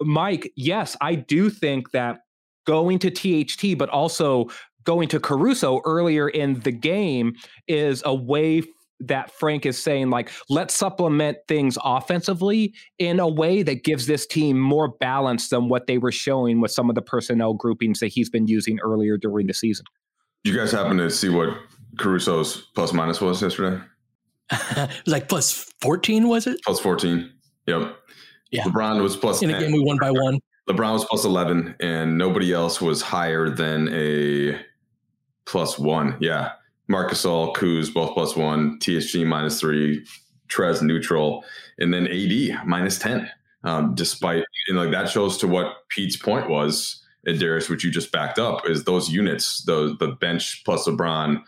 Mike, 0.00 0.52
yes, 0.56 0.96
I 1.00 1.14
do 1.14 1.50
think 1.50 1.90
that 1.92 2.20
going 2.66 2.98
to 2.98 3.10
THT, 3.10 3.78
but 3.78 3.88
also 3.88 4.48
going 4.84 5.08
to 5.08 5.20
Caruso 5.20 5.80
earlier 5.84 6.28
in 6.28 6.60
the 6.60 6.72
game 6.72 7.34
is 7.66 8.02
a 8.04 8.14
way 8.14 8.62
that 9.00 9.30
Frank 9.30 9.64
is 9.64 9.80
saying, 9.80 10.10
like, 10.10 10.30
let's 10.48 10.74
supplement 10.74 11.38
things 11.46 11.78
offensively 11.84 12.74
in 12.98 13.20
a 13.20 13.28
way 13.28 13.62
that 13.62 13.84
gives 13.84 14.06
this 14.06 14.26
team 14.26 14.58
more 14.58 14.88
balance 14.88 15.48
than 15.50 15.68
what 15.68 15.86
they 15.86 15.98
were 15.98 16.12
showing 16.12 16.60
with 16.60 16.70
some 16.70 16.88
of 16.88 16.94
the 16.94 17.02
personnel 17.02 17.54
groupings 17.54 18.00
that 18.00 18.08
he's 18.08 18.28
been 18.28 18.48
using 18.48 18.78
earlier 18.80 19.16
during 19.16 19.46
the 19.46 19.54
season. 19.54 19.84
You 20.44 20.56
guys 20.56 20.72
happen 20.72 20.96
to 20.98 21.10
see 21.10 21.28
what 21.28 21.56
Caruso's 21.98 22.68
plus 22.74 22.92
minus 22.92 23.20
was 23.20 23.42
yesterday? 23.42 23.80
it 24.50 24.76
was 24.78 24.88
like 25.06 25.28
plus 25.28 25.72
14, 25.80 26.26
was 26.26 26.46
it? 26.46 26.58
Plus 26.64 26.80
14. 26.80 27.30
Yep. 27.66 27.96
Yeah. 28.50 28.64
LeBron 28.64 29.02
was 29.02 29.16
plus 29.16 29.42
in 29.42 29.50
a 29.50 29.60
game 29.60 29.72
we 29.72 29.84
won 29.84 29.98
by 30.00 30.10
one. 30.10 30.40
LeBron 30.68 30.92
was 30.92 31.04
plus 31.04 31.24
11, 31.24 31.76
and 31.80 32.18
nobody 32.18 32.52
else 32.52 32.80
was 32.80 33.02
higher 33.02 33.48
than 33.48 33.88
a 33.92 34.60
plus 35.46 35.78
one. 35.78 36.16
Yeah. 36.20 36.52
Marc 36.88 37.10
Gasol, 37.10 37.54
Kuz, 37.54 37.92
both 37.92 38.14
plus 38.14 38.36
one, 38.36 38.78
THT 38.78 39.26
minus 39.26 39.60
three, 39.60 40.04
Trez 40.48 40.82
neutral, 40.82 41.44
and 41.78 41.92
then 41.92 42.06
AD 42.06 42.66
minus 42.66 42.98
10. 42.98 43.30
Um, 43.64 43.94
despite, 43.94 44.44
and 44.68 44.78
like 44.78 44.92
that 44.92 45.10
shows 45.10 45.36
to 45.38 45.48
what 45.48 45.88
Pete's 45.88 46.16
point 46.16 46.48
was, 46.48 47.02
and 47.26 47.38
Darius, 47.38 47.68
which 47.68 47.84
you 47.84 47.90
just 47.90 48.12
backed 48.12 48.38
up, 48.38 48.68
is 48.68 48.84
those 48.84 49.10
units, 49.10 49.64
the, 49.64 49.96
the 49.98 50.08
bench 50.08 50.62
plus 50.64 50.86
LeBron, 50.86 51.42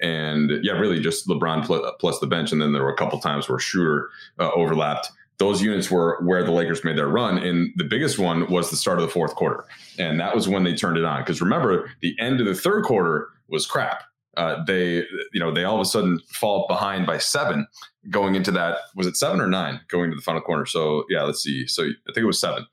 and 0.00 0.64
yeah, 0.64 0.72
really 0.72 1.00
just 1.00 1.26
LeBron 1.26 1.64
plus, 1.64 1.92
plus 1.98 2.18
the 2.20 2.26
bench. 2.26 2.52
And 2.52 2.60
then 2.60 2.72
there 2.72 2.82
were 2.82 2.92
a 2.92 2.96
couple 2.96 3.18
times 3.20 3.48
where 3.48 3.58
Shooter 3.58 4.10
uh, 4.38 4.50
overlapped 4.52 5.10
those 5.38 5.62
units 5.62 5.90
were 5.90 6.18
where 6.22 6.44
the 6.44 6.52
Lakers 6.52 6.84
made 6.84 6.96
their 6.96 7.08
run. 7.08 7.38
And 7.38 7.72
the 7.76 7.84
biggest 7.84 8.18
one 8.18 8.50
was 8.50 8.70
the 8.70 8.76
start 8.76 8.98
of 8.98 9.06
the 9.06 9.12
fourth 9.12 9.34
quarter. 9.34 9.64
And 9.98 10.18
that 10.20 10.34
was 10.34 10.48
when 10.48 10.64
they 10.64 10.74
turned 10.74 10.96
it 10.96 11.04
on. 11.04 11.20
Because 11.20 11.40
remember, 11.40 11.90
the 12.00 12.16
end 12.18 12.40
of 12.40 12.46
the 12.46 12.54
third 12.54 12.84
quarter 12.84 13.28
was 13.48 13.66
crap. 13.66 14.04
Uh, 14.36 14.62
they, 14.64 14.96
you 15.32 15.40
know, 15.40 15.50
they 15.50 15.64
all 15.64 15.76
of 15.76 15.80
a 15.80 15.86
sudden 15.86 16.20
fall 16.28 16.66
behind 16.68 17.06
by 17.06 17.18
seven 17.18 17.66
going 18.10 18.34
into 18.34 18.50
that. 18.50 18.78
Was 18.94 19.06
it 19.06 19.16
seven 19.16 19.40
or 19.40 19.46
nine 19.46 19.80
going 19.88 20.10
to 20.10 20.16
the 20.16 20.22
final 20.22 20.42
corner? 20.42 20.66
So 20.66 21.04
yeah, 21.08 21.22
let's 21.22 21.42
see. 21.42 21.66
So 21.66 21.84
I 21.84 22.12
think 22.12 22.18
it 22.18 22.24
was 22.24 22.40
seven. 22.40 22.66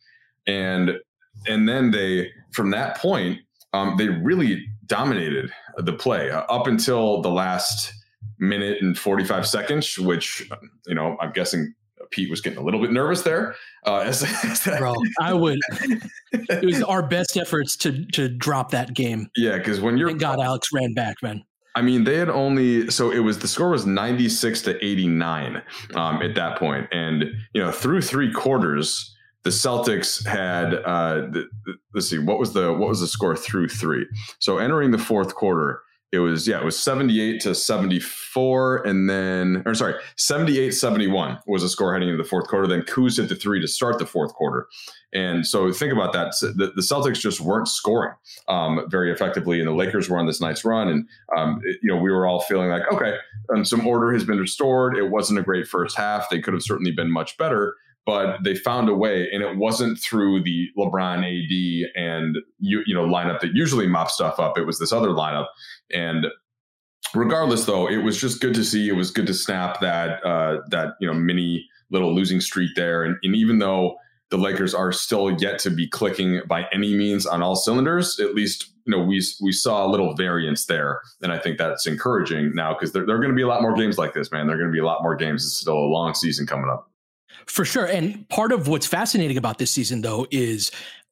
And 0.45 0.99
and 1.47 1.67
then 1.67 1.91
they 1.91 2.32
from 2.52 2.71
that 2.71 2.97
point, 2.97 3.39
um, 3.73 3.95
they 3.97 4.10
really 4.10 4.65
dominated 4.86 5.52
the 5.78 5.93
play 5.93 6.30
uh, 6.30 6.41
up 6.41 6.67
until 6.67 7.21
the 7.21 7.30
last 7.30 7.93
minute 8.39 8.82
and 8.82 8.97
45 8.97 9.47
seconds, 9.47 9.97
which, 9.97 10.49
you 10.86 10.95
know, 10.95 11.17
I'm 11.19 11.32
guessing 11.32 11.73
Pete 12.13 12.30
was 12.30 12.41
getting 12.41 12.60
a 12.60 12.62
little 12.62 12.80
bit 12.80 12.91
nervous 12.91 13.23
there. 13.23 13.56
Uh, 13.86 13.99
as, 13.99 14.23
as 14.43 14.63
Bro, 14.78 14.95
I 15.19 15.34
would. 15.34 15.60
It 16.36 16.65
was 16.65 16.82
our 16.82 17.04
best 17.08 17.38
efforts 17.38 17.78
to 17.78 18.06
to 18.08 18.28
drop 18.28 18.71
that 18.71 18.95
game. 18.95 19.30
Yeah, 19.36 19.60
because 19.60 19.80
when 19.80 19.97
you're 19.97 20.10
Thank 20.10 20.21
God 20.21 20.39
Alex 20.39 20.69
ran 20.73 20.95
back, 20.95 21.17
man. 21.21 21.43
I 21.76 21.82
mean, 21.82 22.04
they 22.04 22.17
had 22.17 22.30
only 22.30 22.89
so 22.89 23.12
it 23.12 23.19
was 23.19 23.39
the 23.39 23.47
score 23.47 23.69
was 23.69 23.86
96 23.86 24.62
to 24.63 24.84
89 24.84 25.62
um, 25.95 26.21
at 26.21 26.34
that 26.36 26.58
point, 26.58 26.88
and 26.91 27.26
you 27.54 27.62
know 27.62 27.71
through 27.71 28.02
three 28.02 28.32
quarters, 28.32 29.15
the 29.43 29.49
Celtics 29.49 30.26
had 30.26 30.73
uh, 30.73 31.15
the, 31.32 31.47
the, 31.65 31.73
let's 31.93 32.10
see 32.10 32.19
what 32.19 32.39
was 32.39 32.54
the 32.54 32.73
what 32.73 32.89
was 32.89 32.99
the 32.99 33.08
score 33.08 33.36
through 33.36 33.69
three. 33.69 34.08
So 34.39 34.58
entering 34.58 34.91
the 34.91 34.97
fourth 34.97 35.36
quarter, 35.36 35.82
it 36.13 36.19
was 36.19 36.47
yeah 36.47 36.60
it 36.60 36.63
was 36.63 36.78
78 36.80 37.41
to 37.41 37.56
74 37.56 38.86
and 38.86 39.10
then 39.10 39.63
or 39.65 39.73
sorry 39.73 39.95
78 40.15 40.69
71 40.71 41.39
was 41.47 41.63
the 41.63 41.69
score 41.69 41.91
heading 41.91 42.08
into 42.08 42.21
the 42.21 42.30
fourth 42.30 42.47
quarter. 42.47 42.67
Then 42.67 42.84
Kuz 42.84 43.17
hit 43.17 43.30
the 43.30 43.36
three 43.36 43.60
to 43.60 43.67
start 43.67 43.97
the 43.97 44.06
fourth 44.06 44.34
quarter. 44.34 44.67
And 45.12 45.45
so 45.45 45.71
think 45.71 45.91
about 45.91 46.13
that. 46.13 46.34
The, 46.39 46.71
the 46.76 46.82
celtics 46.82 47.19
just 47.19 47.41
weren't 47.41 47.67
scoring 47.67 48.13
um, 48.47 48.86
very 48.89 49.12
effectively 49.12 49.60
and 49.60 49.67
the 49.67 49.73
lakers 49.73 50.08
were 50.08 50.19
on 50.19 50.28
this 50.28 50.39
nice 50.39 50.63
run. 50.63 50.88
And 50.88 51.08
um, 51.36 51.60
it, 51.63 51.80
you 51.82 51.91
know 51.91 51.99
we 51.99 52.12
were 52.12 52.28
all 52.28 52.41
feeling 52.41 52.69
like 52.69 52.84
okay 52.93 53.15
um, 53.54 53.65
some 53.65 53.86
order 53.88 54.13
has 54.13 54.23
been 54.23 54.39
restored. 54.39 54.95
It 54.95 55.10
wasn't 55.10 55.39
a 55.39 55.43
great 55.43 55.67
first 55.67 55.97
half. 55.97 56.30
They 56.30 56.39
could 56.39 56.54
have 56.54 56.63
certainly 56.63 56.91
been 56.91 57.12
much 57.12 57.38
better 57.39 57.76
but 58.06 58.43
they 58.43 58.56
found 58.56 58.89
a 58.89 58.95
way, 58.95 59.30
and 59.32 59.41
it 59.41 59.58
wasn't 59.58 59.97
through 59.97 60.43
the 60.43 60.69
LeBron 60.78 61.19
AD 61.19 61.91
and 61.95 62.38
you 62.60 62.82
you 62.86 62.93
know 62.93 63.06
lineup 63.06 63.39
that 63.39 63.56
usually 63.56 63.88
mops 63.88 64.15
stuff 64.15 64.39
up. 64.39 64.58
It 64.58 64.65
was 64.65 64.80
this 64.80 64.91
other 64.91 65.10
lineup, 65.10 65.47
and 65.93 66.27
regardless, 67.13 67.65
though, 67.65 67.88
it 67.88 67.97
was 67.97 68.19
just 68.19 68.41
good 68.41 68.53
to 68.56 68.63
see. 68.63 68.89
It 68.89 68.95
was 68.95 69.12
good 69.12 69.27
to 69.27 69.34
snap 69.34 69.79
that 69.82 70.23
uh, 70.25 70.62
that 70.69 70.95
you 70.99 71.08
know 71.08 71.13
mini 71.13 71.67
little 71.91 72.13
losing 72.13 72.41
streak 72.41 72.71
there, 72.75 73.03
and, 73.03 73.17
and 73.23 73.36
even 73.36 73.60
though 73.60 73.97
the 74.34 74.38
Lakers 74.39 74.73
are 74.73 74.91
still 74.91 75.29
yet 75.39 75.60
to 75.60 75.69
be 75.69 75.88
clicking 75.88 76.41
by 76.47 76.65
any 76.73 76.95
means 76.95 77.27
on 77.27 77.43
all 77.43 77.56
cylinders. 77.56 78.19
At 78.19 78.34
least, 78.34 78.65
you 78.84 78.89
know, 78.89 79.03
we 79.03 79.23
we 79.39 79.51
saw 79.51 79.86
a 79.86 79.89
little 79.89 80.15
variance 80.15 80.65
there, 80.65 81.01
and 81.21 81.32
I 81.32 81.38
think 81.38 81.60
that's 81.60 81.86
encouraging 81.86 82.56
now 82.56 82.73
because 82.73 82.93
there, 82.93 83.06
there 83.06 83.15
are 83.15 83.19
going 83.19 83.29
to 83.29 83.36
be 83.36 83.43
a 83.43 83.47
lot 83.47 83.62
more 83.62 83.75
games 83.75 83.99
like 83.99 84.15
this, 84.15 84.32
man. 84.32 84.47
There 84.47 84.56
are 84.56 84.60
going 84.60 84.71
to 84.71 84.73
be 84.73 84.79
a 84.79 84.86
lot 84.86 85.03
more 85.03 85.15
games. 85.15 85.45
It's 85.45 85.58
still 85.58 85.77
a 85.77 85.86
long 85.86 86.15
season 86.15 86.47
coming 86.47 86.67
up. 86.67 86.89
For 87.45 87.63
sure. 87.63 87.86
And 87.86 88.27
part 88.29 88.51
of 88.51 88.67
what's 88.67 88.88
fascinating 88.88 89.38
about 89.38 89.60
this 89.60 89.69
season, 89.69 90.01
though, 90.01 90.25
is 90.32 90.71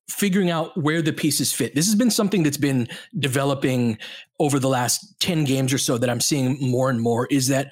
figuring 0.09 0.49
out 0.49 0.75
where 0.77 1.01
the 1.01 1.13
pieces 1.13 1.53
fit. 1.53 1.73
This 1.75 1.85
has 1.85 1.95
been 1.95 2.11
something 2.11 2.43
that's 2.43 2.57
been 2.57 2.87
developing 3.17 3.97
over 4.39 4.59
the 4.59 4.67
last 4.67 5.19
10 5.19 5.45
games 5.45 5.73
or 5.73 5.77
so 5.77 5.97
that 5.97 6.09
I'm 6.09 6.19
seeing 6.19 6.57
more 6.59 6.89
and 6.89 7.01
more 7.01 7.27
is 7.27 7.47
that 7.47 7.71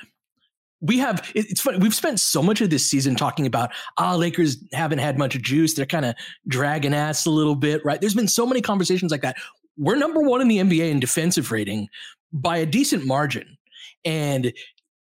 we 0.82 0.98
have 1.00 1.30
it's 1.36 1.60
funny 1.60 1.78
we've 1.78 1.94
spent 1.94 2.22
so 2.22 2.42
much 2.42 2.62
of 2.62 2.70
this 2.70 2.89
season 2.89 3.13
talking 3.13 3.46
about 3.46 3.70
ah 3.98 4.15
lakers 4.15 4.63
haven't 4.72 5.00
had 5.00 5.18
much 5.18 5.38
juice. 5.42 5.74
They're 5.74 5.86
kind 5.86 6.06
of 6.06 6.15
dragging 6.48 6.94
ass 6.94 7.26
a 7.26 7.32
little 7.32 7.56
bit 7.56 7.84
right? 7.84 8.00
There's 8.00 8.13
been 8.13 8.30
so 8.30 8.46
many 8.46 8.62
conversations 8.62 9.12
like 9.12 9.22
that. 9.22 9.36
We're 9.78 9.98
number 9.98 10.22
one 10.22 10.39
in 10.39 10.48
the 10.48 10.60
nba 10.60 10.89
in 10.89 11.02
defensive 11.02 11.52
rating 11.52 11.89
by 12.32 12.58
a 12.58 12.65
decent 12.65 13.06
margin. 13.06 13.58
And 14.06 14.54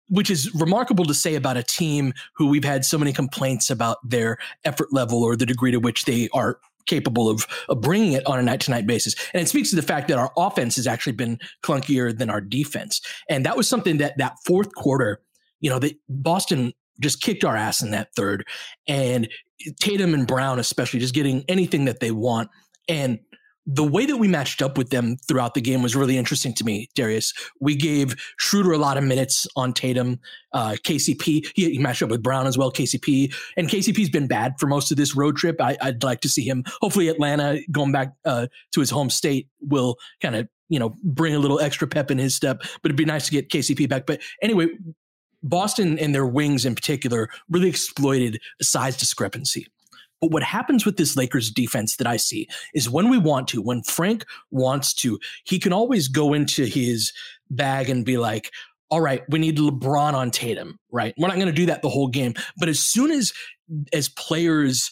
which 0.09 0.31
is 0.31 0.55
remarkable 0.55 1.05
to 1.05 1.15
say 1.15 1.35
about 1.35 1.57
a 1.57 1.63
team 1.63 2.13
who 2.37 2.49
we've 2.49 2.65
had 2.65 2.85
so 2.85 2.97
many 2.97 3.13
complaints 3.13 3.71
about 3.71 3.99
their 4.09 4.39
effort 4.65 4.93
level 4.93 5.23
or 5.23 5.37
the 5.37 5.47
degree 5.47 5.73
to 5.73 5.79
which 5.79 6.05
they 6.05 6.29
are 6.33 6.59
capable 6.87 7.29
of, 7.29 7.47
of 7.69 7.81
bringing 7.81 8.13
it 8.13 8.27
on 8.27 8.39
a 8.39 8.43
night 8.43 8.61
to 8.61 8.71
night 8.71 8.87
basis. 8.87 9.15
And 9.33 9.43
it 9.43 9.49
speaks 9.49 9.71
to 9.71 9.77
the 9.77 9.83
fact 9.83 10.09
that 10.09 10.19
our 10.19 10.33
offense 10.37 10.77
has 10.77 10.87
actually 10.87 11.13
been 11.13 11.39
clunkier 11.63 12.17
than 12.17 12.31
our 12.31 12.41
defense. 12.41 13.01
And 13.29 13.45
that 13.45 13.57
was 13.57 13.69
something 13.69 13.99
that 13.99 14.19
that 14.19 14.37
fourth 14.45 14.75
quarter, 14.75 15.21
you 15.61 15.71
know, 15.71 15.79
the 15.79 15.99
Boston 16.09 16.73
just 17.01 17.21
kicked 17.21 17.45
our 17.45 17.57
ass 17.57 17.83
in 17.83 17.91
that 17.91 18.09
third. 18.17 18.47
And 18.89 19.29
Tatum 19.81 20.15
and 20.15 20.27
Brown, 20.27 20.59
especially, 20.59 21.01
just 21.01 21.15
getting 21.15 21.45
anything 21.49 21.87
that 21.87 22.01
they 22.01 22.11
want. 22.11 22.51
And 22.89 23.19
the 23.67 23.85
way 23.85 24.07
that 24.07 24.17
we 24.17 24.29
matched 24.29 24.63
up 24.63 24.79
with 24.79 24.91
them 24.91 25.17
throughout 25.27 25.55
the 25.55 25.61
game 25.61 25.83
was 25.83 25.97
really 25.97 26.17
interesting 26.17 26.55
to 26.55 26.65
me, 26.65 26.89
Darius. 26.95 27.33
We 27.61 27.75
gave 27.75 28.15
Schroeder 28.39 28.73
a 28.73 28.79
lot 28.79 28.97
of 28.97 29.03
minutes 29.03 29.47
on 29.57 29.73
Tatum. 29.73 30.21
Uh, 30.53 30.77
KCP, 30.85 31.47
he, 31.55 31.71
he, 31.73 31.79
matched 31.79 32.03
up 32.03 32.09
with 32.09 32.23
Brown 32.23 32.47
as 32.47 32.57
well, 32.57 32.71
KCP. 32.71 33.35
And 33.57 33.69
KCP's 33.69 34.09
been 34.09 34.29
bad 34.29 34.55
for 34.61 34.67
most 34.67 34.93
of 34.93 34.97
this 34.97 35.17
road 35.17 35.37
trip. 35.37 35.61
I, 35.61 35.77
would 35.83 36.05
like 36.05 36.21
to 36.21 36.29
see 36.29 36.49
him. 36.49 36.63
Hopefully, 36.81 37.09
Atlanta 37.09 37.61
going 37.73 37.91
back 37.91 38.13
uh, 38.25 38.47
to 38.73 38.81
his 38.81 38.91
home 38.91 39.11
state 39.11 39.49
will 39.61 39.97
kind 40.23 40.37
of, 40.37 40.49
you 40.69 40.79
know, 40.79 40.95
bring 41.03 41.35
a 41.35 41.39
little 41.39 41.61
extra 41.61 41.89
pep 41.89 42.11
in 42.11 42.19
his 42.19 42.37
step. 42.37 42.61
But 42.61 42.91
it'd 42.91 42.97
be 42.97 43.05
nice 43.05 43.27
to 43.27 43.33
get 43.33 43.51
KCP 43.51 43.89
back. 43.89 44.07
But 44.07 44.21
anyway, 44.41 44.69
Boston 45.43 45.99
and 45.99 46.15
their 46.15 46.27
wings 46.27 46.65
in 46.65 46.75
particular 46.75 47.29
really 47.51 47.69
exploited 47.69 48.41
a 48.61 48.65
size 48.65 48.97
discrepancy. 48.97 49.67
But 50.21 50.31
what 50.31 50.43
happens 50.43 50.87
with 50.87 50.97
this 50.97 51.17
Lakers 51.17 51.51
defense 51.51 51.97
that 51.97 52.07
I 52.07 52.17
see 52.17 52.49
is 52.75 52.89
when 52.89 53.11
we 53.11 53.19
want 53.19 53.49
to, 53.49 53.63
when 53.63 53.83
Frank 53.83 54.25
wants 54.51 54.95
to, 54.95 55.19
he 55.45 55.59
can 55.59 55.73
always 55.73 56.09
go 56.09 56.33
into 56.33 56.65
his 56.65 57.13
bag 57.51 57.91
and 57.91 58.05
be 58.05 58.17
like, 58.17 58.51
all 58.91 59.01
right, 59.01 59.23
we 59.29 59.39
need 59.39 59.59
LeBron 59.59 60.15
on 60.15 60.31
Tatum, 60.31 60.79
right? 60.91 61.13
We're 61.19 61.29
not 61.29 61.37
going 61.37 61.49
to 61.49 61.53
do 61.53 61.67
that 61.67 61.83
the 61.83 61.89
whole 61.89 62.09
game. 62.09 62.35
But 62.59 62.69
as 62.69 62.81
soon 62.81 63.11
as 63.11 63.33
as 63.93 64.09
players 64.09 64.91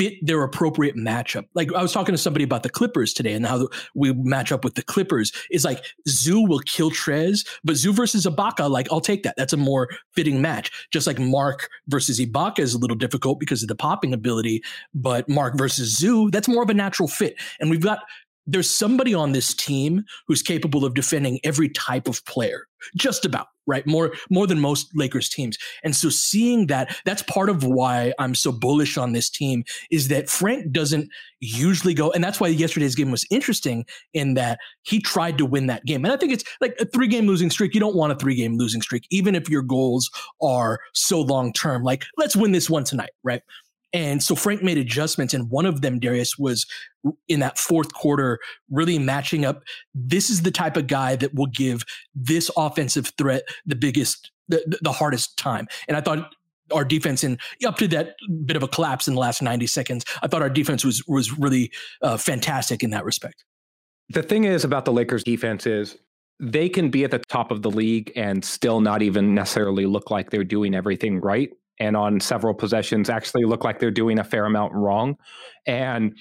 fit 0.00 0.14
their 0.22 0.42
appropriate 0.42 0.96
matchup. 0.96 1.44
Like 1.52 1.70
I 1.74 1.82
was 1.82 1.92
talking 1.92 2.14
to 2.14 2.18
somebody 2.18 2.42
about 2.42 2.62
the 2.62 2.70
Clippers 2.70 3.12
today 3.12 3.34
and 3.34 3.44
how 3.44 3.68
we 3.94 4.14
match 4.14 4.50
up 4.50 4.64
with 4.64 4.74
the 4.74 4.82
Clippers 4.82 5.30
is 5.50 5.62
like 5.62 5.84
Zu 6.08 6.40
will 6.40 6.60
kill 6.60 6.90
Trez, 6.90 7.46
but 7.64 7.76
Zu 7.76 7.92
versus 7.92 8.24
Ibaka, 8.24 8.70
like 8.70 8.90
I'll 8.90 9.02
take 9.02 9.24
that. 9.24 9.34
That's 9.36 9.52
a 9.52 9.58
more 9.58 9.90
fitting 10.12 10.40
match. 10.40 10.70
Just 10.90 11.06
like 11.06 11.18
Marc 11.18 11.68
versus 11.88 12.18
Ibaka 12.18 12.60
is 12.60 12.72
a 12.72 12.78
little 12.78 12.96
difficult 12.96 13.38
because 13.38 13.60
of 13.60 13.68
the 13.68 13.74
popping 13.74 14.14
ability, 14.14 14.62
but 14.94 15.28
Marc 15.28 15.58
versus 15.58 15.94
Zu, 15.98 16.30
that's 16.30 16.48
more 16.48 16.62
of 16.62 16.70
a 16.70 16.74
natural 16.74 17.06
fit. 17.06 17.34
And 17.60 17.68
we've 17.68 17.82
got 17.82 17.98
there's 18.50 18.70
somebody 18.70 19.14
on 19.14 19.32
this 19.32 19.54
team 19.54 20.04
who's 20.26 20.42
capable 20.42 20.84
of 20.84 20.94
defending 20.94 21.38
every 21.44 21.68
type 21.68 22.08
of 22.08 22.24
player, 22.24 22.66
just 22.96 23.24
about 23.24 23.46
right 23.66 23.86
more 23.86 24.12
more 24.30 24.46
than 24.46 24.58
most 24.58 24.88
Lakers 24.94 25.28
teams. 25.28 25.56
And 25.84 25.94
so 25.94 26.08
seeing 26.08 26.66
that, 26.66 26.96
that's 27.04 27.22
part 27.22 27.48
of 27.48 27.64
why 27.64 28.12
I'm 28.18 28.34
so 28.34 28.50
bullish 28.50 28.98
on 28.98 29.12
this 29.12 29.30
team 29.30 29.64
is 29.90 30.08
that 30.08 30.28
Frank 30.28 30.72
doesn't 30.72 31.08
usually 31.40 31.94
go, 31.94 32.10
and 32.10 32.24
that's 32.24 32.40
why 32.40 32.48
yesterday's 32.48 32.94
game 32.94 33.10
was 33.10 33.24
interesting 33.30 33.84
in 34.12 34.34
that 34.34 34.58
he 34.82 35.00
tried 35.00 35.38
to 35.38 35.46
win 35.46 35.66
that 35.68 35.84
game. 35.84 36.04
And 36.04 36.12
I 36.12 36.16
think 36.16 36.32
it's 36.32 36.44
like 36.60 36.74
a 36.80 36.86
three 36.86 37.08
game 37.08 37.26
losing 37.26 37.50
streak. 37.50 37.74
You 37.74 37.80
don't 37.80 37.96
want 37.96 38.12
a 38.12 38.16
three 38.16 38.34
game 38.34 38.58
losing 38.58 38.82
streak, 38.82 39.06
even 39.10 39.34
if 39.34 39.48
your 39.48 39.62
goals 39.62 40.10
are 40.42 40.80
so 40.92 41.20
long 41.20 41.52
term. 41.52 41.84
Like 41.84 42.04
let's 42.16 42.34
win 42.34 42.52
this 42.52 42.68
one 42.68 42.84
tonight, 42.84 43.10
right? 43.22 43.42
And 43.92 44.22
so 44.22 44.34
Frank 44.34 44.62
made 44.62 44.78
adjustments, 44.78 45.34
and 45.34 45.50
one 45.50 45.66
of 45.66 45.80
them, 45.80 45.98
Darius, 45.98 46.38
was 46.38 46.66
in 47.28 47.40
that 47.40 47.58
fourth 47.58 47.92
quarter, 47.92 48.38
really 48.70 48.98
matching 48.98 49.44
up. 49.44 49.62
This 49.94 50.30
is 50.30 50.42
the 50.42 50.50
type 50.50 50.76
of 50.76 50.86
guy 50.86 51.16
that 51.16 51.34
will 51.34 51.46
give 51.46 51.82
this 52.14 52.50
offensive 52.56 53.12
threat 53.18 53.42
the 53.66 53.74
biggest, 53.74 54.30
the, 54.48 54.78
the 54.80 54.92
hardest 54.92 55.36
time. 55.36 55.66
And 55.88 55.96
I 55.96 56.00
thought 56.00 56.32
our 56.72 56.84
defense 56.84 57.24
in 57.24 57.38
up 57.66 57.76
to 57.78 57.88
that 57.88 58.14
bit 58.44 58.56
of 58.56 58.62
a 58.62 58.68
collapse 58.68 59.08
in 59.08 59.14
the 59.14 59.20
last 59.20 59.42
90 59.42 59.66
seconds, 59.66 60.04
I 60.22 60.28
thought 60.28 60.42
our 60.42 60.50
defense 60.50 60.84
was 60.84 61.02
was 61.08 61.36
really 61.36 61.72
uh, 62.02 62.16
fantastic 62.16 62.84
in 62.84 62.90
that 62.90 63.04
respect. 63.04 63.44
The 64.10 64.22
thing 64.22 64.44
is 64.44 64.64
about 64.64 64.84
the 64.84 64.92
Lakers 64.92 65.24
defense 65.24 65.66
is 65.66 65.96
they 66.40 66.68
can 66.68 66.90
be 66.90 67.04
at 67.04 67.10
the 67.10 67.18
top 67.18 67.50
of 67.50 67.62
the 67.62 67.70
league 67.70 68.12
and 68.16 68.44
still 68.44 68.80
not 68.80 69.02
even 69.02 69.34
necessarily 69.34 69.86
look 69.86 70.10
like 70.10 70.30
they're 70.30 70.44
doing 70.44 70.74
everything 70.74 71.20
right 71.20 71.50
and 71.80 71.96
on 71.96 72.20
several 72.20 72.54
possessions 72.54 73.10
actually 73.10 73.44
look 73.44 73.64
like 73.64 73.78
they're 73.78 73.90
doing 73.90 74.18
a 74.18 74.24
fair 74.24 74.44
amount 74.44 74.74
wrong. 74.74 75.16
And 75.66 76.14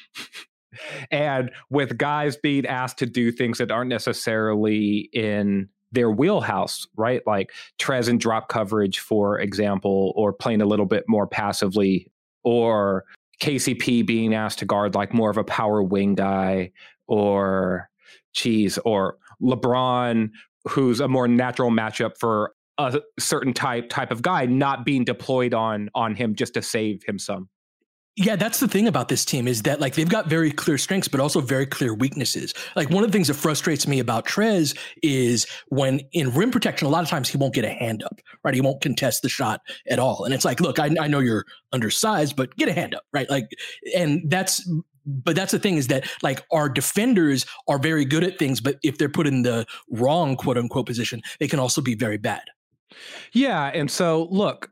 and 1.12 1.52
with 1.70 1.98
guys 1.98 2.38
being 2.38 2.66
asked 2.66 2.98
to 3.00 3.06
do 3.06 3.32
things 3.32 3.58
that 3.58 3.70
aren't 3.70 3.90
necessarily 3.90 5.10
in 5.14 5.68
their 5.92 6.10
wheelhouse, 6.10 6.88
right? 6.96 7.22
Like 7.26 7.52
Trez 7.80 8.08
and 8.08 8.20
drop 8.20 8.48
coverage, 8.48 9.00
for 9.00 9.40
example, 9.40 10.14
or 10.16 10.32
playing 10.32 10.62
a 10.62 10.66
little 10.66 10.86
bit 10.86 11.04
more 11.08 11.28
passively, 11.28 12.08
or 12.44 13.06
KCP 13.42 14.06
being 14.06 14.34
asked 14.34 14.60
to 14.60 14.66
guard 14.66 14.96
like 14.96 15.14
more 15.14 15.30
of 15.30 15.38
a 15.38 15.44
power 15.44 15.82
wing 15.82 16.16
guy, 16.16 16.72
or 17.08 17.90
Cheese, 18.34 18.78
or 18.86 19.18
LeBron, 19.42 20.30
who's 20.68 21.00
a 21.00 21.08
more 21.08 21.28
natural 21.28 21.72
matchup 21.72 22.18
for 22.20 22.54
a 22.80 23.02
certain 23.20 23.54
type 23.54 23.90
type 23.90 24.12
of 24.12 24.22
guy 24.22 24.46
not 24.46 24.86
being 24.86 25.04
deployed 25.04 25.54
on 25.54 25.90
on 25.94 26.16
him 26.16 26.36
just 26.36 26.54
to 26.56 26.62
save 26.62 27.04
him 27.04 27.20
some. 27.20 27.50
Yeah, 28.16 28.36
that's 28.36 28.60
the 28.60 28.68
thing 28.68 28.86
about 28.86 29.08
this 29.08 29.24
team 29.24 29.48
is 29.48 29.62
that 29.62 29.80
like 29.80 29.96
they've 29.96 30.10
got 30.10 30.28
very 30.28 30.52
clear 30.52 30.78
strengths, 30.78 31.08
but 31.08 31.22
also 31.22 31.40
very 31.40 31.66
clear 31.66 31.94
weaknesses. 31.94 32.54
Like 32.76 32.90
one 32.90 33.02
of 33.02 33.10
the 33.10 33.16
things 33.16 33.30
that 33.30 33.36
frustrates 33.36 33.88
me 33.88 34.00
about 34.00 34.26
Trez 34.26 34.78
is 35.02 35.48
when 35.70 36.02
in 36.12 36.34
rim 36.34 36.52
protection, 36.52 36.86
a 36.86 36.90
lot 36.90 37.02
of 37.02 37.10
times 37.10 37.30
he 37.30 37.38
won't 37.38 37.54
get 37.54 37.64
a 37.64 37.70
hand 37.70 38.04
up, 38.04 38.20
right? 38.44 38.54
He 38.54 38.60
won't 38.60 38.82
contest 38.82 39.22
the 39.22 39.30
shot 39.30 39.62
at 39.90 40.00
all. 40.00 40.26
And 40.26 40.34
it's 40.34 40.44
like, 40.44 40.60
look, 40.60 40.80
I, 40.80 40.90
I 41.00 41.08
know 41.08 41.20
you're 41.20 41.46
undersized, 41.72 42.36
but 42.36 42.54
get 42.58 42.68
a 42.68 42.74
hand 42.74 42.94
up, 42.94 43.04
right? 43.14 43.30
Like, 43.30 43.48
and 43.96 44.30
that's 44.30 44.70
but 45.06 45.36
that's 45.36 45.54
the 45.54 45.60
thing 45.60 45.78
is 45.78 45.88
that 45.88 46.06
like 46.22 46.44
our 46.52 46.68
defenders 46.68 47.46
are 47.70 47.80
very 47.80 48.04
good 48.04 48.26
at 48.26 48.38
things, 48.38 48.60
but 48.60 48.80
if 48.84 48.98
they're 48.98 49.08
put 49.08 49.28
in 49.28 49.44
the 49.44 49.66
wrong 49.92 50.36
quote 50.36 50.58
unquote 50.58 50.86
position, 50.86 51.22
they 51.40 51.48
can 51.48 51.60
also 51.60 51.82
be 51.82 51.96
very 51.96 52.18
bad. 52.18 52.44
Yeah, 53.34 53.72
and 53.74 53.90
so 53.90 54.28
look, 54.32 54.70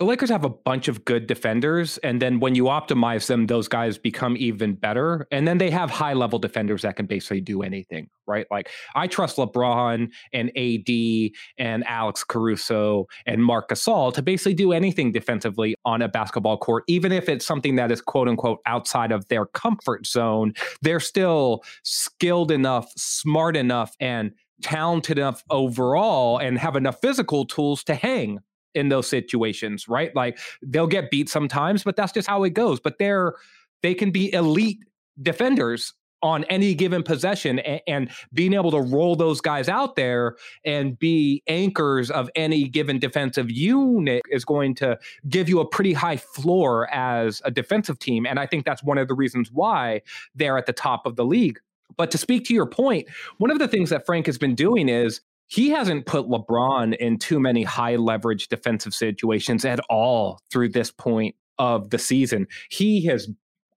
the 0.00 0.06
Lakers 0.06 0.30
have 0.30 0.46
a 0.46 0.48
bunch 0.48 0.88
of 0.88 1.04
good 1.04 1.26
defenders, 1.26 1.98
and 1.98 2.22
then 2.22 2.40
when 2.40 2.54
you 2.54 2.64
optimize 2.64 3.26
them, 3.26 3.46
those 3.46 3.68
guys 3.68 3.98
become 3.98 4.34
even 4.38 4.72
better. 4.72 5.28
And 5.30 5.46
then 5.46 5.58
they 5.58 5.68
have 5.68 5.90
high 5.90 6.14
level 6.14 6.38
defenders 6.38 6.80
that 6.82 6.96
can 6.96 7.04
basically 7.04 7.42
do 7.42 7.60
anything, 7.60 8.08
right? 8.26 8.46
Like 8.50 8.70
I 8.94 9.08
trust 9.08 9.36
LeBron 9.36 10.10
and 10.32 10.50
AD 10.56 11.30
and 11.58 11.86
Alex 11.86 12.24
Caruso 12.24 13.08
and 13.26 13.44
Marc 13.44 13.68
Gasol 13.68 14.14
to 14.14 14.22
basically 14.22 14.54
do 14.54 14.72
anything 14.72 15.12
defensively 15.12 15.74
on 15.84 16.00
a 16.00 16.08
basketball 16.08 16.56
court, 16.56 16.84
even 16.86 17.12
if 17.12 17.28
it's 17.28 17.44
something 17.44 17.76
that 17.76 17.92
is 17.92 18.00
quote 18.00 18.26
unquote 18.26 18.60
outside 18.64 19.12
of 19.12 19.28
their 19.28 19.44
comfort 19.44 20.06
zone. 20.06 20.54
They're 20.80 20.98
still 20.98 21.62
skilled 21.82 22.50
enough, 22.50 22.90
smart 22.96 23.54
enough, 23.54 23.94
and 24.00 24.32
talented 24.62 25.18
enough 25.18 25.44
overall 25.50 26.38
and 26.38 26.58
have 26.58 26.76
enough 26.76 27.00
physical 27.00 27.44
tools 27.44 27.84
to 27.84 27.94
hang 27.94 28.38
in 28.74 28.88
those 28.88 29.08
situations, 29.08 29.88
right? 29.88 30.14
Like 30.14 30.38
they'll 30.62 30.86
get 30.86 31.10
beat 31.10 31.28
sometimes, 31.28 31.82
but 31.82 31.96
that's 31.96 32.12
just 32.12 32.28
how 32.28 32.44
it 32.44 32.50
goes. 32.50 32.80
But 32.80 32.98
they're 32.98 33.34
they 33.82 33.94
can 33.94 34.10
be 34.10 34.32
elite 34.32 34.78
defenders 35.20 35.94
on 36.22 36.44
any 36.44 36.74
given 36.74 37.02
possession 37.02 37.58
and, 37.60 37.80
and, 37.86 38.10
being 38.34 38.52
able 38.52 38.70
to 38.70 38.80
roll 38.80 39.16
those 39.16 39.40
guys 39.40 39.68
out 39.68 39.96
there 39.96 40.36
and 40.64 40.98
be 40.98 41.42
anchors 41.46 42.10
of 42.10 42.28
any 42.34 42.68
given 42.68 42.98
defensive 42.98 43.50
unit 43.50 44.22
is 44.30 44.44
going 44.44 44.74
to 44.74 44.98
give 45.28 45.48
you 45.48 45.60
a 45.60 45.66
pretty 45.66 45.92
high 45.92 46.16
floor 46.16 46.92
as 46.92 47.40
a 47.44 47.50
defensive 47.50 47.98
team 47.98 48.26
and 48.26 48.38
i 48.38 48.46
think 48.46 48.64
that's 48.64 48.82
one 48.82 48.98
of 48.98 49.08
the 49.08 49.14
reasons 49.14 49.50
why 49.50 50.00
they're 50.34 50.58
at 50.58 50.66
the 50.66 50.72
top 50.72 51.06
of 51.06 51.16
the 51.16 51.24
league 51.24 51.58
but 51.96 52.10
to 52.10 52.18
speak 52.18 52.44
to 52.46 52.54
your 52.54 52.66
point, 52.66 53.08
one 53.38 53.50
of 53.50 53.58
the 53.58 53.68
things 53.68 53.90
that 53.90 54.06
Frank 54.06 54.26
has 54.26 54.38
been 54.38 54.54
doing 54.54 54.88
is 54.88 55.20
he 55.50 55.70
hasn't 55.70 56.06
put 56.06 56.28
LeBron 56.28 56.96
in 56.96 57.18
too 57.18 57.40
many 57.40 57.64
high 57.64 57.96
leverage 57.96 58.48
defensive 58.48 58.94
situations 58.94 59.64
at 59.64 59.80
all 59.90 60.40
through 60.50 60.68
this 60.68 60.92
point 60.92 61.34
of 61.58 61.90
the 61.90 61.98
season. 61.98 62.46
He 62.70 63.04
has, 63.06 63.28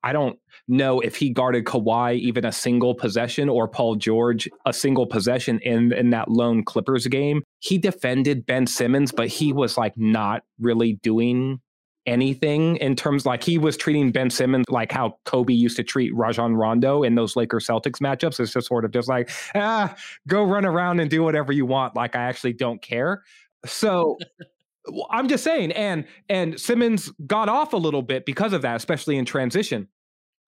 I 0.03 0.13
don't 0.13 0.37
know 0.67 0.99
if 0.99 1.15
he 1.15 1.31
guarded 1.31 1.65
Kawhi 1.65 2.15
even 2.19 2.45
a 2.45 2.51
single 2.51 2.93
possession 2.93 3.49
or 3.49 3.67
Paul 3.67 3.95
George 3.95 4.47
a 4.65 4.71
single 4.71 5.07
possession 5.07 5.59
in, 5.63 5.91
in 5.93 6.11
that 6.11 6.29
lone 6.29 6.63
Clippers 6.63 7.07
game. 7.07 7.41
He 7.59 7.79
defended 7.79 8.45
Ben 8.45 8.67
Simmons, 8.67 9.11
but 9.11 9.27
he 9.27 9.51
was 9.51 9.75
like 9.75 9.97
not 9.97 10.43
really 10.59 10.93
doing 11.01 11.59
anything 12.05 12.77
in 12.77 12.95
terms 12.95 13.25
like 13.25 13.43
he 13.43 13.57
was 13.57 13.77
treating 13.77 14.11
Ben 14.11 14.29
Simmons 14.29 14.65
like 14.69 14.91
how 14.91 15.17
Kobe 15.25 15.53
used 15.53 15.77
to 15.77 15.83
treat 15.83 16.13
Rajon 16.15 16.55
Rondo 16.55 17.03
in 17.03 17.15
those 17.15 17.35
Lakers 17.35 17.65
Celtics 17.65 17.99
matchups. 18.01 18.39
It's 18.39 18.53
just 18.53 18.67
sort 18.67 18.85
of 18.85 18.91
just 18.91 19.07
like, 19.07 19.29
ah, 19.55 19.95
go 20.27 20.43
run 20.43 20.65
around 20.65 20.99
and 20.99 21.09
do 21.09 21.23
whatever 21.23 21.51
you 21.53 21.65
want. 21.65 21.95
Like 21.95 22.15
I 22.15 22.23
actually 22.23 22.53
don't 22.53 22.81
care. 22.81 23.23
So 23.65 24.17
I'm 25.09 25.27
just 25.27 25.43
saying, 25.43 25.71
and 25.73 26.05
and 26.27 26.59
Simmons 26.59 27.11
got 27.25 27.47
off 27.47 27.73
a 27.73 27.77
little 27.77 28.01
bit 28.01 28.25
because 28.25 28.53
of 28.53 28.61
that, 28.63 28.75
especially 28.75 29.17
in 29.17 29.25
transition. 29.25 29.87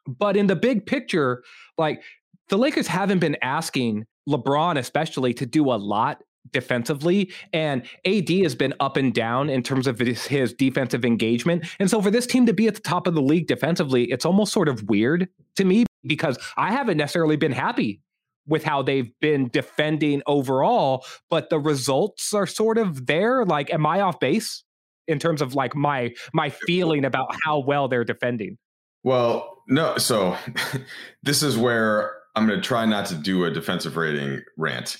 But 0.08 0.36
in 0.36 0.48
the 0.48 0.56
big 0.56 0.86
picture, 0.86 1.44
like 1.78 2.04
the 2.50 2.58
Lakers 2.58 2.88
haven't 2.88 3.20
been 3.20 3.38
asking 3.42 4.06
LeBron, 4.28 4.78
especially, 4.78 5.34
to 5.36 5.46
do 5.46 5.72
a 5.72 5.76
lot 5.76 6.22
defensively. 6.52 7.32
And 7.54 7.84
AD 8.06 8.30
has 8.30 8.56
been 8.56 8.74
up 8.80 8.98
and 8.98 9.14
down 9.14 9.50
in 9.50 9.64
terms 9.64 9.88
of 9.88 10.00
his, 10.00 10.26
his, 10.26 10.54
defensive 10.54 11.04
engagement. 11.04 11.66
And 11.80 11.90
so 11.90 12.02
for 12.02 12.10
this 12.12 12.26
team 12.26 12.46
to 12.46 12.54
be 12.54 12.68
at 12.68 12.76
the 12.76 12.82
top 12.82 13.08
of 13.08 13.14
the 13.14 13.22
league 13.22 13.48
defensively, 13.48 14.06
it's 14.06 14.26
almost 14.26 14.54
sort 14.54 14.70
of 14.70 14.84
weird 14.84 15.28
to 15.56 15.66
me 15.66 15.86
because 16.04 16.38
I 16.56 16.72
haven't 16.72 16.98
necessarily 16.98 17.36
been 17.36 17.52
happy 17.52 18.02
with 18.48 18.64
how 18.64 18.82
they've 18.82 19.12
been 19.20 19.50
defending 19.50 20.22
overall, 20.28 21.06
but 21.30 21.50
the 21.50 21.60
results 21.60 22.34
are 22.34 22.46
sort 22.46 22.78
of 22.78 23.08
there. 23.08 23.44
Like, 23.44 23.74
am 23.74 23.86
I 23.86 24.02
off 24.02 24.20
base 24.20 24.64
in 25.08 25.20
terms 25.20 25.42
of 25.42 25.56
like 25.56 25.76
my 25.76 26.14
my 26.34 26.50
feeling 26.50 27.06
about 27.06 27.36
how 27.44 27.60
well 27.60 27.88
they're 27.88 28.04
defending? 28.04 28.58
Well, 29.04 29.64
no. 29.68 29.98
So 29.98 30.38
this 31.24 31.44
is 31.44 31.58
where 31.58 32.16
I'm 32.36 32.48
going 32.48 32.60
to 32.60 32.66
try 32.66 32.86
not 32.86 33.08
to 33.08 33.16
do 33.16 33.46
a 33.46 33.52
defensive 33.52 33.98
rating 33.98 34.42
rant. 34.58 34.98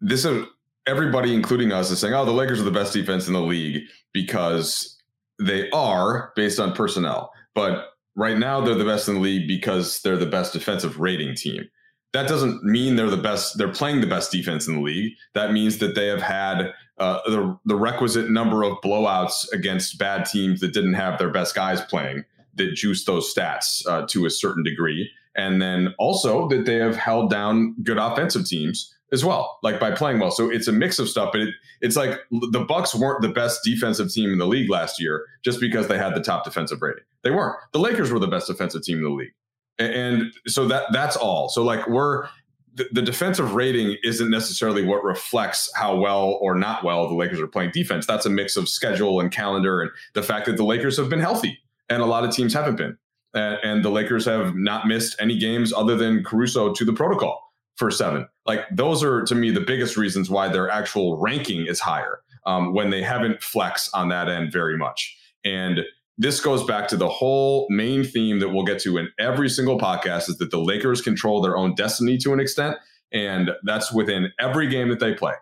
This 0.00 0.24
is 0.24 0.46
everybody, 0.86 1.34
including 1.34 1.72
us, 1.72 1.90
is 1.90 1.98
saying, 1.98 2.14
"Oh, 2.14 2.24
the 2.24 2.32
Lakers 2.32 2.60
are 2.60 2.64
the 2.64 2.70
best 2.70 2.92
defense 2.92 3.26
in 3.26 3.32
the 3.32 3.40
league 3.40 3.82
because 4.12 4.96
they 5.40 5.70
are 5.70 6.32
based 6.36 6.60
on 6.60 6.72
personnel." 6.72 7.32
But 7.54 7.86
right 8.16 8.38
now, 8.38 8.60
they're 8.60 8.74
the 8.74 8.84
best 8.84 9.08
in 9.08 9.14
the 9.14 9.20
league 9.20 9.48
because 9.48 10.00
they're 10.02 10.16
the 10.16 10.26
best 10.26 10.52
defensive 10.52 11.00
rating 11.00 11.34
team. 11.34 11.68
That 12.12 12.28
doesn't 12.28 12.62
mean 12.62 12.96
they're 12.96 13.10
the 13.10 13.16
best. 13.16 13.58
They're 13.58 13.72
playing 13.72 14.00
the 14.00 14.06
best 14.06 14.30
defense 14.30 14.68
in 14.68 14.76
the 14.76 14.80
league. 14.80 15.14
That 15.34 15.52
means 15.52 15.78
that 15.78 15.94
they 15.94 16.06
have 16.06 16.22
had 16.22 16.72
uh, 16.98 17.20
the 17.26 17.58
the 17.64 17.76
requisite 17.76 18.30
number 18.30 18.62
of 18.62 18.78
blowouts 18.84 19.50
against 19.52 19.98
bad 19.98 20.24
teams 20.24 20.60
that 20.60 20.72
didn't 20.72 20.94
have 20.94 21.18
their 21.18 21.30
best 21.30 21.54
guys 21.54 21.80
playing 21.80 22.24
that 22.56 22.74
juice 22.74 23.04
those 23.04 23.34
stats 23.34 23.84
uh, 23.88 24.06
to 24.06 24.26
a 24.26 24.30
certain 24.30 24.62
degree, 24.62 25.10
and 25.34 25.60
then 25.60 25.92
also 25.98 26.48
that 26.48 26.66
they 26.66 26.76
have 26.76 26.94
held 26.94 27.30
down 27.30 27.74
good 27.82 27.98
offensive 27.98 28.46
teams 28.46 28.93
as 29.14 29.24
well, 29.24 29.58
like 29.62 29.80
by 29.80 29.92
playing 29.92 30.18
well. 30.18 30.30
So 30.30 30.50
it's 30.50 30.68
a 30.68 30.72
mix 30.72 30.98
of 30.98 31.08
stuff, 31.08 31.30
but 31.32 31.40
it, 31.40 31.54
it's 31.80 31.96
like 31.96 32.20
the 32.30 32.60
Bucks 32.60 32.94
weren't 32.94 33.22
the 33.22 33.28
best 33.28 33.60
defensive 33.64 34.12
team 34.12 34.30
in 34.30 34.38
the 34.38 34.46
league 34.46 34.68
last 34.68 35.00
year 35.00 35.24
just 35.42 35.60
because 35.60 35.88
they 35.88 35.96
had 35.96 36.14
the 36.14 36.20
top 36.20 36.44
defensive 36.44 36.82
rating. 36.82 37.04
They 37.22 37.30
weren't. 37.30 37.56
The 37.72 37.78
Lakers 37.78 38.12
were 38.12 38.18
the 38.18 38.26
best 38.26 38.48
defensive 38.48 38.82
team 38.82 38.98
in 38.98 39.04
the 39.04 39.10
league, 39.10 39.32
and 39.78 40.24
so 40.46 40.66
that 40.68 40.92
that's 40.92 41.16
all. 41.16 41.48
So 41.48 41.62
like 41.62 41.88
we're 41.88 42.26
the, 42.74 42.86
the 42.92 43.02
defensive 43.02 43.54
rating 43.54 43.96
isn't 44.02 44.30
necessarily 44.30 44.84
what 44.84 45.04
reflects 45.04 45.70
how 45.76 45.96
well 45.96 46.38
or 46.42 46.56
not 46.56 46.82
well 46.84 47.08
the 47.08 47.14
Lakers 47.14 47.40
are 47.40 47.46
playing 47.46 47.70
defense. 47.72 48.06
That's 48.06 48.26
a 48.26 48.30
mix 48.30 48.56
of 48.56 48.68
schedule 48.68 49.20
and 49.20 49.30
calendar 49.30 49.80
and 49.80 49.90
the 50.14 50.22
fact 50.22 50.46
that 50.46 50.56
the 50.56 50.64
Lakers 50.64 50.96
have 50.96 51.08
been 51.08 51.20
healthy 51.20 51.58
and 51.88 52.02
a 52.02 52.06
lot 52.06 52.24
of 52.24 52.34
teams 52.34 52.52
haven't 52.52 52.76
been. 52.76 52.98
And, 53.32 53.58
and 53.62 53.84
the 53.84 53.90
Lakers 53.90 54.24
have 54.24 54.56
not 54.56 54.88
missed 54.88 55.14
any 55.20 55.38
games 55.38 55.72
other 55.72 55.96
than 55.96 56.24
Caruso 56.24 56.72
to 56.72 56.84
the 56.84 56.92
protocol 56.92 57.43
for 57.76 57.90
seven. 57.90 58.28
Like 58.46 58.64
those 58.70 59.02
are 59.02 59.22
to 59.22 59.34
me 59.34 59.50
the 59.50 59.60
biggest 59.60 59.96
reasons 59.96 60.30
why 60.30 60.48
their 60.48 60.70
actual 60.70 61.18
ranking 61.18 61.66
is 61.66 61.80
higher 61.80 62.20
um, 62.46 62.74
when 62.74 62.90
they 62.90 63.02
haven't 63.02 63.42
flexed 63.42 63.90
on 63.94 64.08
that 64.08 64.28
end 64.28 64.52
very 64.52 64.76
much. 64.76 65.16
And 65.44 65.80
this 66.16 66.40
goes 66.40 66.64
back 66.64 66.88
to 66.88 66.96
the 66.96 67.08
whole 67.08 67.66
main 67.70 68.04
theme 68.04 68.38
that 68.38 68.50
we'll 68.50 68.64
get 68.64 68.78
to 68.80 68.98
in 68.98 69.08
every 69.18 69.48
single 69.48 69.78
podcast 69.78 70.28
is 70.28 70.38
that 70.38 70.50
the 70.50 70.60
Lakers 70.60 71.00
control 71.00 71.42
their 71.42 71.56
own 71.56 71.74
destiny 71.74 72.16
to 72.18 72.32
an 72.32 72.40
extent. 72.40 72.76
And 73.12 73.50
that's 73.64 73.92
within 73.92 74.32
every 74.38 74.68
game 74.68 74.88
that 74.88 75.00
they 75.00 75.14
play. 75.14 75.34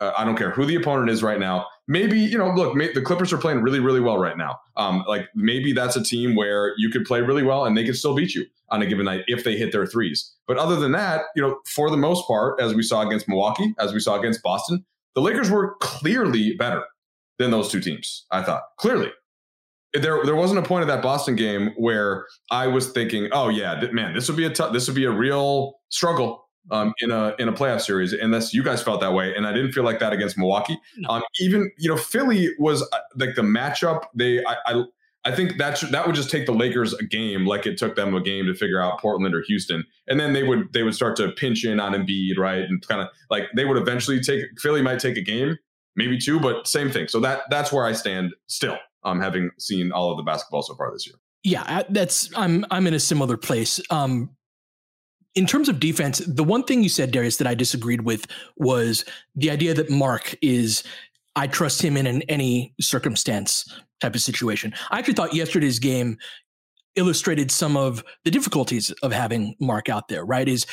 Uh, 0.00 0.12
I 0.16 0.24
don't 0.24 0.36
care 0.36 0.50
who 0.50 0.64
the 0.64 0.76
opponent 0.76 1.10
is 1.10 1.22
right 1.22 1.38
now. 1.38 1.66
Maybe, 1.90 2.20
you 2.20 2.38
know, 2.38 2.52
look, 2.54 2.76
may, 2.76 2.92
the 2.92 3.02
Clippers 3.02 3.32
are 3.32 3.36
playing 3.36 3.62
really, 3.62 3.80
really 3.80 3.98
well 3.98 4.16
right 4.16 4.38
now. 4.38 4.60
Um, 4.76 5.04
like 5.08 5.28
maybe 5.34 5.72
that's 5.72 5.96
a 5.96 6.04
team 6.04 6.36
where 6.36 6.72
you 6.78 6.88
could 6.88 7.04
play 7.04 7.20
really 7.20 7.42
well 7.42 7.64
and 7.64 7.76
they 7.76 7.84
could 7.84 7.96
still 7.96 8.14
beat 8.14 8.32
you 8.32 8.46
on 8.68 8.80
a 8.80 8.86
given 8.86 9.06
night 9.06 9.24
if 9.26 9.42
they 9.42 9.56
hit 9.56 9.72
their 9.72 9.84
threes. 9.86 10.32
But 10.46 10.56
other 10.56 10.76
than 10.76 10.92
that, 10.92 11.22
you 11.34 11.42
know, 11.42 11.58
for 11.66 11.90
the 11.90 11.96
most 11.96 12.28
part, 12.28 12.60
as 12.60 12.74
we 12.74 12.84
saw 12.84 13.04
against 13.04 13.26
Milwaukee, 13.26 13.74
as 13.80 13.92
we 13.92 13.98
saw 13.98 14.16
against 14.16 14.40
Boston, 14.40 14.84
the 15.16 15.20
Lakers 15.20 15.50
were 15.50 15.74
clearly 15.80 16.54
better 16.54 16.84
than 17.40 17.50
those 17.50 17.72
two 17.72 17.80
teams. 17.80 18.24
I 18.30 18.44
thought 18.44 18.62
clearly. 18.78 19.10
There, 19.92 20.24
there 20.24 20.36
wasn't 20.36 20.60
a 20.60 20.62
point 20.62 20.82
of 20.82 20.88
that 20.88 21.02
Boston 21.02 21.34
game 21.34 21.70
where 21.76 22.24
I 22.52 22.68
was 22.68 22.92
thinking, 22.92 23.28
"Oh 23.32 23.48
yeah, 23.48 23.84
man, 23.90 24.14
this 24.14 24.28
would 24.28 24.36
be 24.36 24.44
a 24.44 24.50
tough, 24.50 24.72
this 24.72 24.86
would 24.86 24.94
be 24.94 25.06
a 25.06 25.10
real 25.10 25.80
struggle 25.88 26.48
um, 26.70 26.92
in 27.00 27.10
a 27.10 27.34
in 27.38 27.48
a 27.48 27.52
playoff 27.52 27.80
series." 27.80 28.12
Unless 28.12 28.54
you 28.54 28.62
guys 28.62 28.82
felt 28.82 29.00
that 29.00 29.12
way, 29.12 29.34
and 29.34 29.46
I 29.46 29.52
didn't 29.52 29.72
feel 29.72 29.84
like 29.84 29.98
that 30.00 30.12
against 30.12 30.38
Milwaukee. 30.38 30.78
No. 30.96 31.08
Um, 31.10 31.22
even 31.40 31.70
you 31.78 31.88
know, 31.88 31.96
Philly 31.96 32.50
was 32.58 32.82
uh, 32.82 32.98
like 33.16 33.34
the 33.34 33.42
matchup. 33.42 34.04
They, 34.14 34.44
I, 34.44 34.56
I 34.66 34.84
I 35.24 35.32
think 35.32 35.58
that 35.58 35.76
should, 35.76 35.90
that 35.90 36.06
would 36.06 36.16
just 36.16 36.30
take 36.30 36.46
the 36.46 36.52
Lakers 36.52 36.94
a 36.94 37.04
game, 37.04 37.44
like 37.44 37.66
it 37.66 37.76
took 37.76 37.94
them 37.94 38.14
a 38.14 38.22
game 38.22 38.46
to 38.46 38.54
figure 38.54 38.80
out 38.80 39.00
Portland 39.00 39.34
or 39.34 39.42
Houston, 39.42 39.84
and 40.08 40.18
then 40.18 40.32
they 40.32 40.42
would 40.42 40.72
they 40.72 40.82
would 40.82 40.94
start 40.94 41.16
to 41.16 41.30
pinch 41.32 41.64
in 41.64 41.78
on 41.78 41.92
Embiid, 41.92 42.38
right, 42.38 42.62
and 42.62 42.86
kind 42.86 43.02
of 43.02 43.08
like 43.28 43.44
they 43.54 43.66
would 43.66 43.76
eventually 43.76 44.20
take 44.20 44.44
Philly 44.58 44.80
might 44.80 44.98
take 44.98 45.18
a 45.18 45.22
game, 45.22 45.58
maybe 45.94 46.18
two, 46.18 46.40
but 46.40 46.66
same 46.66 46.90
thing. 46.90 47.06
So 47.08 47.20
that 47.20 47.42
that's 47.50 47.70
where 47.70 47.84
I 47.84 47.92
stand 47.92 48.32
still, 48.46 48.78
um, 49.04 49.20
having 49.20 49.50
seen 49.58 49.92
all 49.92 50.10
of 50.10 50.16
the 50.16 50.22
basketball 50.22 50.62
so 50.62 50.74
far 50.74 50.90
this 50.90 51.06
year. 51.06 51.16
Yeah, 51.42 51.82
that's 51.90 52.30
I'm 52.34 52.64
I'm 52.70 52.86
in 52.86 52.94
a 52.94 53.00
similar 53.00 53.36
place. 53.36 53.78
Um, 53.90 54.30
in 55.34 55.46
terms 55.46 55.68
of 55.68 55.80
defense, 55.80 56.18
the 56.18 56.44
one 56.44 56.64
thing 56.64 56.82
you 56.82 56.88
said, 56.88 57.10
Darius, 57.10 57.36
that 57.36 57.46
I 57.46 57.54
disagreed 57.54 58.02
with 58.02 58.26
was 58.56 59.04
the 59.34 59.50
idea 59.50 59.74
that 59.74 59.90
Mark 59.90 60.34
is 60.42 60.82
I 61.36 61.46
trust 61.46 61.80
him 61.82 61.96
in 61.96 62.06
an, 62.06 62.22
any 62.22 62.74
circumstance 62.80 63.64
type 64.00 64.14
of 64.14 64.20
situation. 64.20 64.74
I 64.90 64.98
actually 64.98 65.14
thought 65.14 65.32
yesterday's 65.32 65.78
game 65.78 66.18
illustrated 66.96 67.50
some 67.52 67.76
of 67.76 68.02
the 68.24 68.30
difficulties 68.30 68.90
of 69.02 69.12
having 69.12 69.54
Mark 69.60 69.88
out 69.88 70.08
there, 70.08 70.24
right? 70.24 70.48
Is 70.48 70.66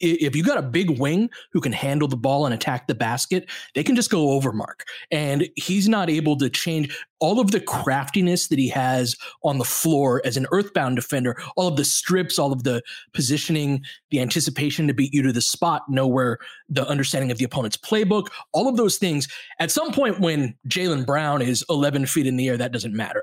if 0.00 0.34
you 0.34 0.42
got 0.42 0.58
a 0.58 0.62
big 0.62 0.98
wing 0.98 1.30
who 1.52 1.60
can 1.60 1.72
handle 1.72 2.08
the 2.08 2.16
ball 2.16 2.44
and 2.44 2.54
attack 2.54 2.86
the 2.86 2.94
basket, 2.94 3.48
they 3.74 3.82
can 3.82 3.96
just 3.96 4.10
go 4.10 4.30
over 4.30 4.52
Mark. 4.52 4.84
And 5.10 5.48
he's 5.56 5.88
not 5.88 6.10
able 6.10 6.36
to 6.38 6.50
change 6.50 6.96
all 7.20 7.40
of 7.40 7.52
the 7.52 7.60
craftiness 7.60 8.48
that 8.48 8.58
he 8.58 8.68
has 8.68 9.16
on 9.44 9.58
the 9.58 9.64
floor 9.64 10.20
as 10.24 10.36
an 10.36 10.46
earthbound 10.50 10.96
defender, 10.96 11.36
all 11.56 11.68
of 11.68 11.76
the 11.76 11.84
strips, 11.84 12.38
all 12.38 12.52
of 12.52 12.64
the 12.64 12.82
positioning, 13.14 13.82
the 14.10 14.20
anticipation 14.20 14.86
to 14.88 14.94
beat 14.94 15.14
you 15.14 15.22
to 15.22 15.32
the 15.32 15.40
spot, 15.40 15.82
know 15.88 16.06
where 16.06 16.38
the 16.68 16.86
understanding 16.86 17.30
of 17.30 17.38
the 17.38 17.44
opponent's 17.44 17.76
playbook, 17.76 18.28
all 18.52 18.68
of 18.68 18.76
those 18.76 18.98
things. 18.98 19.28
At 19.58 19.70
some 19.70 19.92
point, 19.92 20.20
when 20.20 20.54
Jaylen 20.68 21.06
Brown 21.06 21.40
is 21.40 21.64
11 21.70 22.06
feet 22.06 22.26
in 22.26 22.36
the 22.36 22.48
air, 22.48 22.56
that 22.56 22.72
doesn't 22.72 22.94
matter. 22.94 23.22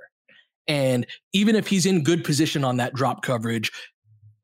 And 0.67 1.05
even 1.34 1.55
if 1.55 1.67
he's 1.67 1.86
in 1.86 2.03
good 2.03 2.23
position 2.23 2.63
on 2.63 2.77
that 2.77 2.93
drop 2.93 3.23
coverage, 3.23 3.71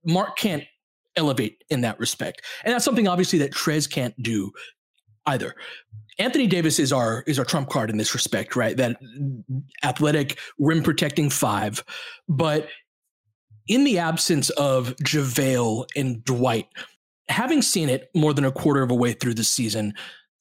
Mark 0.03 0.37
can't 0.37 0.63
elevate 1.17 1.63
in 1.69 1.81
that 1.81 1.99
respect. 1.99 2.43
And 2.63 2.73
that's 2.73 2.85
something 2.85 3.07
obviously 3.07 3.39
that 3.39 3.51
Trez 3.51 3.89
can't 3.89 4.21
do 4.21 4.51
either. 5.25 5.55
Anthony 6.19 6.47
Davis 6.47 6.79
is 6.79 6.91
our 6.91 7.23
is 7.27 7.37
our 7.37 7.45
trump 7.45 7.69
card 7.69 7.89
in 7.89 7.97
this 7.97 8.13
respect, 8.13 8.55
right? 8.55 8.75
That 8.75 8.97
athletic 9.83 10.39
rim 10.57 10.81
protecting 10.81 11.29
five. 11.29 11.83
But 12.27 12.69
in 13.67 13.83
the 13.83 13.99
absence 13.99 14.49
of 14.51 14.95
JaVale 15.03 15.85
and 15.95 16.23
Dwight, 16.23 16.67
having 17.29 17.61
seen 17.61 17.89
it 17.89 18.09
more 18.15 18.33
than 18.33 18.45
a 18.45 18.51
quarter 18.51 18.81
of 18.81 18.89
a 18.89 18.95
way 18.95 19.13
through 19.13 19.35
the 19.35 19.43
season, 19.43 19.93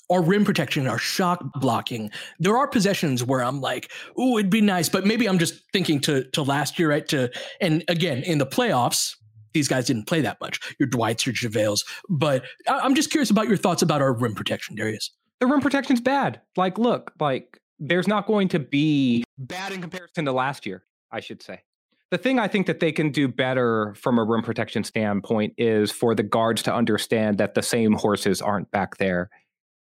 our 0.09 0.23
rim 0.23 0.45
protection, 0.45 0.87
our 0.87 0.99
shot 0.99 1.43
blocking, 1.61 2.11
there 2.39 2.57
are 2.57 2.69
possessions 2.69 3.25
where 3.25 3.43
I'm 3.43 3.61
like, 3.61 3.91
"Ooh, 4.19 4.39
it'd 4.39 4.51
be 4.51 4.61
nice," 4.61 4.89
but 4.89 5.05
maybe 5.05 5.29
I'm 5.29 5.39
just 5.39 5.61
thinking 5.73 6.01
to 6.03 6.25
to 6.31 6.43
last 6.43 6.79
year, 6.79 6.89
right? 6.89 7.07
To 7.09 7.31
and 7.61 7.85
again 7.89 8.23
in 8.23 8.39
the 8.39 8.47
playoffs, 8.47 9.15
these 9.57 9.69
guys 9.69 9.87
didn't 9.87 10.07
play 10.07 10.21
that 10.21 10.39
much. 10.41 10.61
Your 10.79 10.87
Dwights, 10.87 11.25
your 11.25 11.35
JaVales. 11.35 11.81
But 12.11 12.45
I'm 12.69 12.95
just 12.95 13.11
curious 13.11 13.31
about 13.31 13.49
your 13.49 13.57
thoughts 13.57 13.81
about 13.81 14.03
our 14.03 14.13
rim 14.13 14.35
protection, 14.35 14.77
Darius. 14.77 15.11
The 15.41 15.47
rim 15.47 15.61
protection's 15.61 16.01
bad. 16.01 16.43
Like, 16.59 16.79
look, 16.79 17.13
like 17.19 17.59
there's 17.79 18.07
not 18.07 18.27
going 18.27 18.49
to 18.49 18.59
be 18.59 19.25
bad 19.39 19.73
in 19.73 19.81
comparison 19.81 20.27
to 20.27 20.33
last 20.33 20.67
year, 20.67 20.85
I 21.11 21.21
should 21.21 21.43
say. 21.43 21.63
The 22.11 22.19
thing 22.19 22.39
I 22.39 22.49
think 22.49 22.67
that 22.67 22.81
they 22.81 22.93
can 22.93 23.11
do 23.11 23.29
better 23.29 23.95
from 23.97 24.19
a 24.19 24.25
rim 24.25 24.43
protection 24.43 24.85
standpoint 24.85 25.55
is 25.57 25.91
for 25.91 26.15
the 26.15 26.23
guards 26.23 26.63
to 26.65 26.75
understand 26.75 27.39
that 27.39 27.55
the 27.55 27.63
same 27.63 27.95
horses 27.95 28.43
aren't 28.43 28.71
back 28.71 28.99
there 28.99 29.31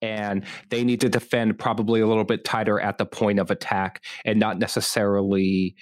and 0.02 0.46
they 0.70 0.84
need 0.84 1.02
to 1.02 1.10
defend 1.10 1.60
probably 1.60 2.02
a 2.02 2.08
little 2.08 2.24
bit 2.24 2.46
tighter 2.46 2.80
at 2.80 2.98
the 2.98 3.06
point 3.06 3.40
of 3.40 3.52
attack 3.52 4.04
and 4.26 4.40
not 4.40 4.60
necessarily 4.60 5.76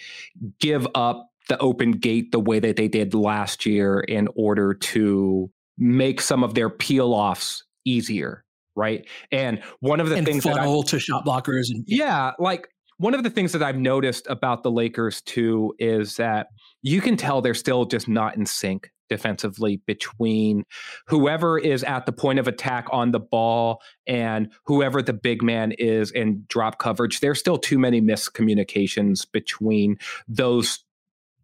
give 0.60 0.88
up 0.96 1.30
the 1.50 1.58
open 1.60 1.92
gate 1.92 2.32
the 2.32 2.40
way 2.40 2.60
that 2.60 2.76
they 2.76 2.88
did 2.88 3.14
last 3.14 3.66
year 3.66 4.00
in 4.00 4.28
order 4.36 4.74
to 4.74 5.50
make 5.78 6.22
some 6.22 6.44
of 6.44 6.54
their 6.54 6.70
peel 6.70 7.14
offs 7.14 7.64
easier, 7.86 8.44
right? 8.76 9.08
And 9.32 9.62
one 9.80 10.00
of 10.00 10.10
the 10.10 10.16
and 10.16 10.26
things 10.26 10.44
funnel 10.44 10.82
that 10.82 10.88
I, 10.88 10.92
to 10.92 11.00
shot 11.00 11.26
blockers 11.26 11.70
and 11.70 11.84
yeah, 11.88 12.32
like 12.40 12.68
one 12.98 13.14
of 13.14 13.24
the 13.24 13.30
things 13.30 13.52
that 13.52 13.62
I've 13.62 13.78
noticed 13.78 14.26
about 14.30 14.64
the 14.64 14.72
Lakers 14.72 15.22
too 15.22 15.74
is 15.80 16.16
that 16.16 16.48
you 16.82 17.02
can 17.02 17.18
tell 17.18 17.42
they're 17.42 17.54
still 17.54 17.86
just 17.86 18.08
not 18.08 18.38
in 18.38 18.46
sync 18.46 18.90
defensively 19.10 19.82
between 19.86 20.64
whoever 21.08 21.60
is 21.60 21.84
at 21.84 22.06
the 22.06 22.12
point 22.12 22.40
of 22.40 22.48
attack 22.48 22.88
on 22.92 23.12
the 23.12 23.20
ball 23.20 23.82
and 24.08 24.52
whoever 24.66 25.02
the 25.02 25.14
big 25.14 25.44
man 25.44 25.74
is 25.74 26.12
in 26.12 26.44
drop 26.48 26.80
coverage. 26.80 27.20
There's 27.20 27.40
still 27.40 27.58
too 27.58 27.78
many 27.78 28.02
miscommunications 28.02 29.30
between 29.32 29.98
those 30.28 30.85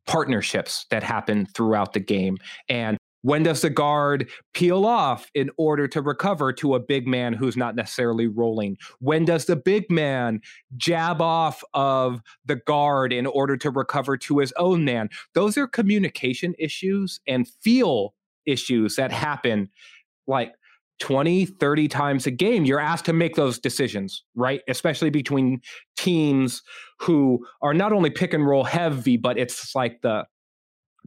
partnerships 0.08 0.86
that 0.90 1.04
happen 1.04 1.46
throughout 1.56 1.94
the 1.94 2.00
game. 2.00 2.38
And 2.70 2.98
When 3.24 3.44
does 3.44 3.62
the 3.62 3.70
guard 3.70 4.30
peel 4.54 4.86
off 4.86 5.30
in 5.36 5.52
order 5.58 5.88
to 5.90 6.02
recover 6.02 6.52
to 6.54 6.76
a 6.76 6.80
big 6.80 7.08
man 7.08 7.34
who's 7.34 7.56
not 7.56 7.76
necessarily 7.76 8.28
rolling? 8.28 8.78
When 9.00 9.26
does 9.26 9.46
the 9.46 9.56
big 9.56 9.92
man 9.92 10.42
jab 10.78 11.22
off 11.22 11.64
of 11.74 12.22
the 12.46 12.56
guard 12.56 13.14
in 13.14 13.28
order 13.28 13.58
to 13.58 13.70
recover 13.70 14.18
to 14.18 14.40
his 14.40 14.52
own 14.54 14.86
man? 14.86 15.10
Those 15.36 15.58
are 15.58 15.68
communication 15.68 16.56
issues 16.58 17.20
and 17.28 17.48
feel 17.48 18.16
issues 18.48 18.96
that 18.96 19.12
happen 19.12 19.70
like 20.26 20.54
20, 21.00 21.46
30 21.46 21.88
times 21.88 22.26
a 22.28 22.32
game. 22.32 22.66
You're 22.66 22.80
asked 22.80 23.06
to 23.06 23.14
make 23.14 23.36
those 23.36 23.60
decisions, 23.60 24.24
right? 24.36 24.62
Especially 24.68 25.10
between 25.10 25.62
teams 25.98 26.62
who 27.02 27.46
are 27.62 27.74
not 27.74 27.94
only 27.94 28.10
pick 28.10 28.34
and 28.34 28.46
roll 28.46 28.64
heavy, 28.64 29.18
but 29.18 29.38
it's 29.38 29.74
like 29.76 30.02
the 30.02 30.26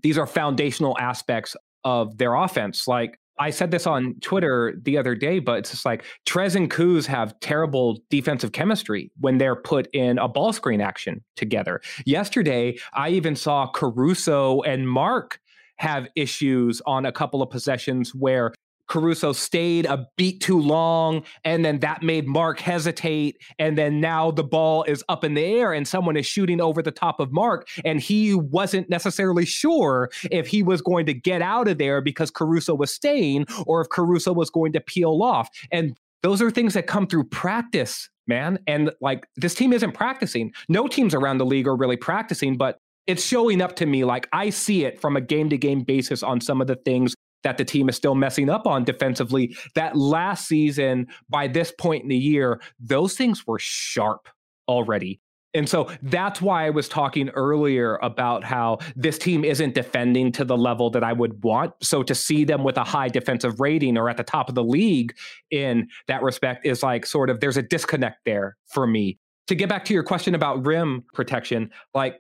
these 0.03 0.19
are 0.19 0.27
foundational 0.27 0.97
aspects 0.99 1.57
of 1.85 2.19
their 2.19 2.35
offense. 2.35 2.89
Like 2.89 3.19
I 3.39 3.51
said 3.51 3.71
this 3.71 3.87
on 3.87 4.15
Twitter 4.21 4.75
the 4.81 4.97
other 4.97 5.15
day, 5.15 5.39
but 5.39 5.59
it's 5.59 5.71
just 5.71 5.85
like 5.85 6.05
Trez 6.27 6.55
and 6.55 6.71
Kuz 6.71 7.07
have 7.07 7.39
terrible 7.41 8.01
defensive 8.11 8.53
chemistry 8.53 9.11
when 9.21 9.39
they're 9.39 9.57
put 9.57 9.89
in 9.93 10.19
a 10.19 10.29
ball 10.29 10.53
screen 10.53 10.81
action 10.81 11.25
together. 11.37 11.81
Yesterday, 12.05 12.79
I 12.93 13.11
even 13.11 13.35
saw 13.35 13.67
Caruso 13.71 14.63
and 14.63 14.89
Mark 14.89 15.41
have 15.79 16.07
issues 16.15 16.81
on 16.87 17.05
a 17.05 17.13
couple 17.13 17.43
of 17.43 17.51
possessions 17.51 18.15
where 18.15 18.53
Caruso 18.87 19.33
stayed 19.33 19.87
a 19.87 20.07
beat 20.17 20.41
too 20.41 20.61
long, 20.61 21.25
and 21.45 21.65
then 21.65 21.81
that 21.81 22.03
made 22.03 22.27
Mark 22.27 22.61
hesitate. 22.61 23.39
And 23.59 23.79
then 23.79 24.01
now 24.01 24.31
the 24.31 24.45
ball 24.45 24.85
is 24.85 25.05
up 25.09 25.25
in 25.25 25.35
the 25.35 25.45
air, 25.45 25.73
and 25.73 25.87
someone 25.87 26.17
is 26.17 26.27
shooting 26.27 26.61
over 26.61 26.83
the 26.83 26.91
top 26.91 27.21
of 27.21 27.33
Mark, 27.33 27.69
and 27.85 28.01
he 28.01 28.35
wasn't 28.35 28.89
necessarily 28.91 29.45
sure 29.45 30.11
if 30.31 30.47
he 30.47 30.63
was 30.63 30.83
going 30.83 31.07
to 31.07 31.15
get 31.15 31.43
out 31.43 31.69
of 31.69 31.79
there 31.79 32.01
because 32.01 32.31
Caruso 32.31 32.75
was 32.75 32.93
staying, 32.93 33.47
or 33.67 33.81
if 33.81 33.89
Caruso 33.89 34.33
was 34.33 34.51
going 34.51 34.73
to 34.73 34.81
peel 34.81 35.23
off. 35.23 35.49
And 35.71 35.97
those 36.23 36.41
are 36.41 36.51
things 36.51 36.75
that 36.75 36.87
come 36.87 37.07
through 37.07 37.25
practice, 37.25 38.09
man. 38.27 38.59
And 38.67 38.91
like 39.01 39.27
this 39.37 39.55
team 39.55 39.73
isn't 39.73 39.93
practicing. 39.93 40.53
No 40.69 40.89
teams 40.89 41.15
around 41.15 41.39
the 41.39 41.47
league 41.47 41.69
are 41.69 41.77
really 41.77 41.97
practicing, 41.99 42.57
but 42.57 42.79
it's 43.07 43.23
showing 43.23 43.61
up 43.61 43.77
to 43.77 43.87
me 43.87 44.05
like 44.05 44.29
I 44.33 44.49
see 44.51 44.85
it 44.85 44.99
from 44.99 45.17
a 45.17 45.21
game 45.21 45.51
to 45.51 45.59
game 45.59 45.83
basis 45.83 46.23
on 46.23 46.41
some 46.41 46.61
of 46.63 46.67
the 46.67 46.77
things 46.77 47.15
that 47.45 47.59
the 47.59 47.65
team 47.65 47.89
is 47.89 47.97
still 47.97 48.15
messing 48.15 48.51
up 48.51 48.67
on 48.67 48.85
defensively. 48.85 49.57
That 49.75 49.97
last 49.97 50.49
season, 50.49 51.07
by 51.29 51.47
this 51.47 51.73
point 51.79 52.03
in 52.03 52.09
the 52.09 52.17
year, 52.17 52.61
those 52.81 53.15
things 53.15 53.47
were 53.47 53.59
sharp 53.61 54.29
already. 54.67 55.21
And 55.55 55.69
so 55.69 55.89
that's 56.03 56.43
why 56.43 56.67
I 56.67 56.71
was 56.71 56.89
talking 56.89 57.29
earlier 57.31 57.97
about 58.03 58.43
how 58.43 58.79
this 58.97 59.19
team 59.19 59.45
isn't 59.45 59.75
defending 59.75 60.33
to 60.33 60.45
the 60.45 60.57
level 60.57 60.91
that 60.91 61.05
I 61.05 61.13
would 61.13 61.45
want. 61.45 61.73
So 61.81 62.03
to 62.03 62.15
see 62.15 62.45
them 62.45 62.65
with 62.65 62.77
a 62.77 62.83
high 62.83 63.09
defensive 63.09 63.61
rating 63.61 63.97
or 63.97 64.11
at 64.11 64.17
the 64.17 64.25
top 64.25 64.49
of 64.49 64.57
the 64.57 64.65
league 64.65 65.15
in 65.53 65.89
that 66.09 66.23
respect 66.23 66.67
is 66.67 66.83
like 66.83 67.07
sort 67.07 67.31
of 67.31 67.39
there's 67.39 67.57
a 67.57 67.63
disconnect 67.63 68.25
there 68.25 68.57
for 68.67 68.85
me. 68.87 69.21
To 69.47 69.55
get 69.55 69.69
back 69.69 69.85
to 69.85 69.95
your 69.95 70.03
question 70.03 70.35
about 70.35 70.67
rim 70.67 71.05
protection, 71.13 71.71
like 71.95 72.19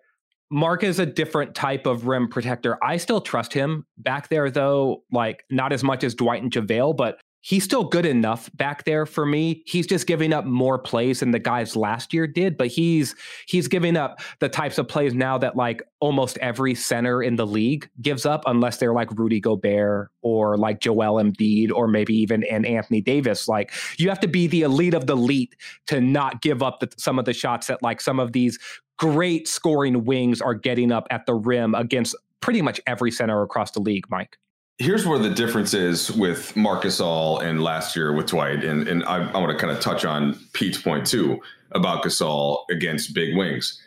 Mark 0.50 0.84
is 0.84 0.98
a 0.98 1.06
different 1.06 1.54
type 1.54 1.86
of 1.86 2.06
rim 2.06 2.28
protector. 2.28 2.78
I 2.82 2.96
still 2.96 3.20
trust 3.20 3.52
him 3.52 3.86
back 3.98 4.28
there, 4.28 4.50
though, 4.50 5.02
like 5.10 5.44
not 5.50 5.72
as 5.72 5.82
much 5.82 6.04
as 6.04 6.14
Dwight 6.14 6.42
and 6.42 6.52
JaVale, 6.52 6.96
but 6.96 7.18
he's 7.44 7.62
still 7.62 7.84
good 7.84 8.06
enough 8.06 8.50
back 8.54 8.84
there 8.84 9.04
for 9.04 9.26
me. 9.26 9.62
He's 9.66 9.86
just 9.86 10.06
giving 10.06 10.32
up 10.32 10.46
more 10.46 10.78
plays 10.78 11.20
than 11.20 11.30
the 11.30 11.38
guys 11.38 11.76
last 11.76 12.14
year 12.14 12.26
did, 12.26 12.56
but 12.56 12.68
he's 12.68 13.14
he's 13.46 13.68
giving 13.68 13.96
up 13.98 14.20
the 14.40 14.48
types 14.48 14.78
of 14.78 14.88
plays 14.88 15.12
now 15.12 15.36
that 15.38 15.54
like 15.54 15.82
almost 16.00 16.38
every 16.38 16.74
center 16.74 17.22
in 17.22 17.36
the 17.36 17.46
league 17.46 17.88
gives 18.00 18.24
up, 18.24 18.42
unless 18.46 18.78
they're 18.78 18.94
like 18.94 19.10
Rudy 19.12 19.40
Gobert 19.40 20.10
or 20.22 20.56
like 20.56 20.80
Joel 20.80 21.22
Embiid 21.22 21.70
or 21.70 21.86
maybe 21.86 22.14
even 22.16 22.44
an 22.44 22.64
Anthony 22.64 23.02
Davis. 23.02 23.46
Like 23.46 23.72
you 23.98 24.08
have 24.08 24.20
to 24.20 24.28
be 24.28 24.46
the 24.46 24.62
elite 24.62 24.94
of 24.94 25.06
the 25.06 25.14
elite 25.14 25.54
to 25.88 26.00
not 26.00 26.40
give 26.40 26.62
up 26.62 26.80
the, 26.80 26.88
some 26.96 27.18
of 27.18 27.26
the 27.26 27.34
shots 27.34 27.66
that 27.66 27.82
like 27.82 28.00
some 28.00 28.18
of 28.18 28.32
these 28.32 28.58
great 28.98 29.48
scoring 29.48 30.04
wings 30.04 30.40
are 30.40 30.54
getting 30.54 30.92
up 30.92 31.06
at 31.10 31.26
the 31.26 31.34
rim 31.34 31.74
against 31.74 32.14
pretty 32.40 32.62
much 32.62 32.80
every 32.86 33.10
center 33.10 33.42
across 33.42 33.70
the 33.70 33.80
league, 33.80 34.04
Mike. 34.10 34.38
Here's 34.78 35.06
where 35.06 35.18
the 35.18 35.30
difference 35.30 35.72
is 35.72 36.10
with 36.12 36.56
Marc 36.56 36.82
Gasol 36.82 37.42
and 37.42 37.62
last 37.62 37.94
year 37.94 38.12
with 38.12 38.26
Dwight. 38.26 38.64
And, 38.64 38.88
and 38.88 39.04
I, 39.04 39.30
I 39.30 39.38
want 39.38 39.52
to 39.52 39.58
kind 39.58 39.72
of 39.72 39.80
touch 39.80 40.04
on 40.04 40.38
Pete's 40.52 40.80
point 40.80 41.06
too 41.06 41.40
about 41.72 42.02
Gasol 42.02 42.64
against 42.70 43.14
big 43.14 43.36
wings. 43.36 43.80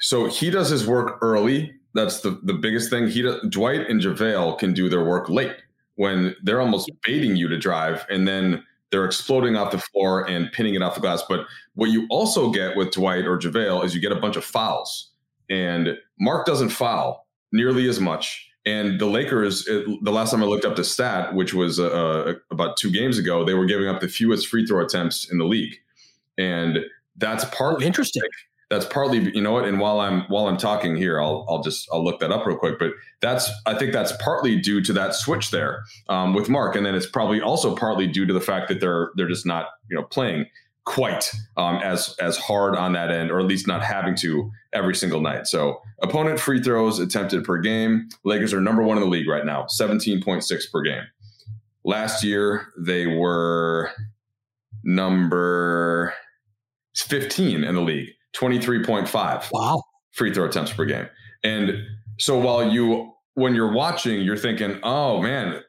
So 0.00 0.26
he 0.26 0.50
does 0.50 0.70
his 0.70 0.86
work 0.86 1.18
early. 1.22 1.72
That's 1.94 2.20
the, 2.20 2.40
the 2.42 2.54
biggest 2.54 2.90
thing. 2.90 3.08
He 3.08 3.22
does, 3.22 3.40
Dwight 3.48 3.88
and 3.88 4.00
JaVale 4.00 4.58
can 4.58 4.72
do 4.72 4.88
their 4.88 5.04
work 5.04 5.28
late 5.28 5.56
when 5.94 6.34
they're 6.42 6.60
almost 6.60 6.90
baiting 7.04 7.36
you 7.36 7.48
to 7.48 7.58
drive. 7.58 8.04
And 8.10 8.26
then 8.26 8.64
they're 8.90 9.04
exploding 9.04 9.56
off 9.56 9.70
the 9.70 9.78
floor 9.78 10.28
and 10.28 10.50
pinning 10.52 10.74
it 10.74 10.82
off 10.82 10.94
the 10.94 11.00
glass. 11.00 11.22
But 11.28 11.46
what 11.74 11.90
you 11.90 12.06
also 12.10 12.50
get 12.50 12.76
with 12.76 12.92
Dwight 12.92 13.26
or 13.26 13.38
JaVale 13.38 13.84
is 13.84 13.94
you 13.94 14.00
get 14.00 14.12
a 14.12 14.20
bunch 14.20 14.36
of 14.36 14.44
fouls. 14.44 15.10
And 15.50 15.96
Mark 16.18 16.46
doesn't 16.46 16.70
foul 16.70 17.26
nearly 17.52 17.88
as 17.88 18.00
much. 18.00 18.50
And 18.66 19.00
the 19.00 19.06
Lakers, 19.06 19.66
it, 19.66 19.86
the 20.02 20.10
last 20.10 20.30
time 20.30 20.42
I 20.42 20.46
looked 20.46 20.64
up 20.64 20.76
the 20.76 20.84
stat, 20.84 21.34
which 21.34 21.54
was 21.54 21.80
uh, 21.80 21.86
uh, 21.86 22.34
about 22.50 22.76
two 22.76 22.90
games 22.90 23.18
ago, 23.18 23.44
they 23.44 23.54
were 23.54 23.64
giving 23.64 23.88
up 23.88 24.00
the 24.00 24.08
fewest 24.08 24.48
free 24.48 24.66
throw 24.66 24.84
attempts 24.84 25.30
in 25.30 25.38
the 25.38 25.44
league. 25.44 25.74
And 26.36 26.80
that's 27.16 27.44
partly 27.46 27.86
interesting 27.86 28.22
that's 28.70 28.84
partly 28.86 29.34
you 29.34 29.40
know 29.40 29.52
what 29.52 29.64
and 29.64 29.80
while 29.80 30.00
i'm 30.00 30.22
while 30.22 30.46
i'm 30.46 30.56
talking 30.56 30.96
here 30.96 31.20
i'll 31.20 31.46
i'll 31.48 31.62
just 31.62 31.88
i'll 31.92 32.04
look 32.04 32.20
that 32.20 32.30
up 32.30 32.46
real 32.46 32.56
quick 32.56 32.78
but 32.78 32.92
that's 33.20 33.50
i 33.66 33.74
think 33.74 33.92
that's 33.92 34.12
partly 34.20 34.56
due 34.56 34.80
to 34.82 34.92
that 34.92 35.14
switch 35.14 35.50
there 35.50 35.82
um, 36.08 36.34
with 36.34 36.48
mark 36.48 36.76
and 36.76 36.84
then 36.84 36.94
it's 36.94 37.06
probably 37.06 37.40
also 37.40 37.74
partly 37.74 38.06
due 38.06 38.26
to 38.26 38.34
the 38.34 38.40
fact 38.40 38.68
that 38.68 38.80
they're 38.80 39.10
they're 39.16 39.28
just 39.28 39.46
not 39.46 39.68
you 39.90 39.96
know 39.96 40.04
playing 40.04 40.46
quite 40.88 41.30
um, 41.58 41.76
as 41.76 42.16
as 42.18 42.38
hard 42.38 42.74
on 42.74 42.94
that 42.94 43.10
end 43.10 43.30
or 43.30 43.38
at 43.38 43.44
least 43.44 43.66
not 43.66 43.84
having 43.84 44.16
to 44.16 44.50
every 44.72 44.94
single 44.94 45.20
night. 45.20 45.46
So 45.46 45.82
opponent 46.02 46.40
free 46.40 46.62
throws 46.62 46.98
attempted 46.98 47.44
per 47.44 47.58
game. 47.58 48.08
Lakers 48.24 48.54
are 48.54 48.60
number 48.60 48.82
one 48.82 48.96
in 48.96 49.04
the 49.04 49.08
league 49.08 49.28
right 49.28 49.44
now 49.44 49.64
17.6 49.64 50.72
per 50.72 50.82
game. 50.82 51.02
Last 51.84 52.24
year 52.24 52.72
they 52.78 53.06
were 53.06 53.90
number 54.82 56.14
15 56.96 57.64
in 57.64 57.74
the 57.74 57.82
league 57.82 58.08
23.5 58.34 59.48
wow. 59.52 59.82
free 60.12 60.32
throw 60.32 60.44
attempts 60.44 60.72
per 60.72 60.84
game. 60.84 61.08
And 61.44 61.86
so 62.18 62.38
while 62.38 62.70
you 62.70 63.12
when 63.34 63.54
you're 63.54 63.72
watching 63.72 64.20
you're 64.20 64.36
thinking 64.36 64.80
oh 64.82 65.22
man 65.22 65.62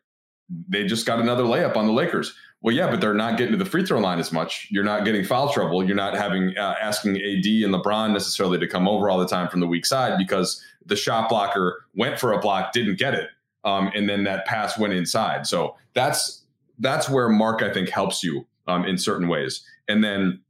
they 0.68 0.86
just 0.88 1.06
got 1.06 1.20
another 1.20 1.44
layup 1.44 1.76
on 1.76 1.86
the 1.86 1.94
lakers. 1.94 2.34
Well 2.62 2.76
yeah 2.76 2.90
but 2.90 3.02
they're 3.02 3.14
not 3.14 3.38
getting 3.38 3.54
to 3.54 3.64
the 3.64 3.70
free 3.70 3.86
throw 3.86 4.00
line 4.00 4.20
as 4.20 4.32
much. 4.32 4.68
You're 4.72 4.84
not 4.84 5.06
getting 5.06 5.24
foul 5.24 5.54
trouble. 5.54 5.84
You're 5.84 5.96
not 5.96 6.16
having 6.16 6.58
uh, 6.58 6.76
asking 6.82 7.18
ad 7.18 7.46
and 7.46 7.74
lebron 7.74 8.14
necessarily 8.14 8.58
to 8.60 8.68
come 8.68 8.88
over 8.88 9.10
all 9.10 9.20
the 9.20 9.28
time 9.28 9.48
from 9.50 9.60
the 9.60 9.68
weak 9.68 9.86
side 9.86 10.18
because 10.18 10.64
the 10.86 10.96
shot 10.96 11.30
blocker 11.30 11.86
went 11.96 12.20
for 12.20 12.34
a 12.34 12.40
block 12.40 12.74
didn't 12.74 12.98
get 12.98 13.14
it 13.14 13.30
um, 13.64 13.92
and 13.94 14.10
then 14.10 14.24
that 14.24 14.46
pass 14.46 14.78
went 14.78 14.94
inside. 14.94 15.48
So 15.48 15.76
that's 15.94 16.44
that's 16.80 17.10
where 17.10 17.28
mark 17.28 17.62
i 17.62 17.74
think 17.74 17.90
helps 17.90 18.24
you 18.24 18.48
um, 18.68 18.86
in 18.86 18.98
certain 18.98 19.28
ways. 19.28 19.66
And 19.88 20.04
then 20.04 20.42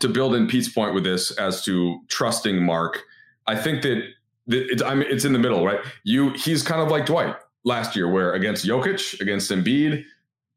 to 0.00 0.08
build 0.08 0.34
in 0.34 0.46
Pete's 0.46 0.68
point 0.68 0.94
with 0.94 1.04
this 1.04 1.30
as 1.32 1.64
to 1.64 2.00
trusting 2.08 2.62
Mark, 2.62 3.02
I 3.46 3.56
think 3.56 3.82
that 3.82 4.02
it's, 4.46 4.82
I 4.82 4.94
mean, 4.94 5.08
it's 5.10 5.24
in 5.24 5.32
the 5.32 5.38
middle, 5.38 5.64
right? 5.64 5.80
You 6.04 6.30
he's 6.30 6.62
kind 6.62 6.80
of 6.80 6.88
like 6.88 7.06
Dwight 7.06 7.34
last 7.64 7.96
year, 7.96 8.10
where 8.10 8.32
against 8.32 8.66
Jokic, 8.66 9.20
against 9.20 9.50
Embiid, 9.50 10.04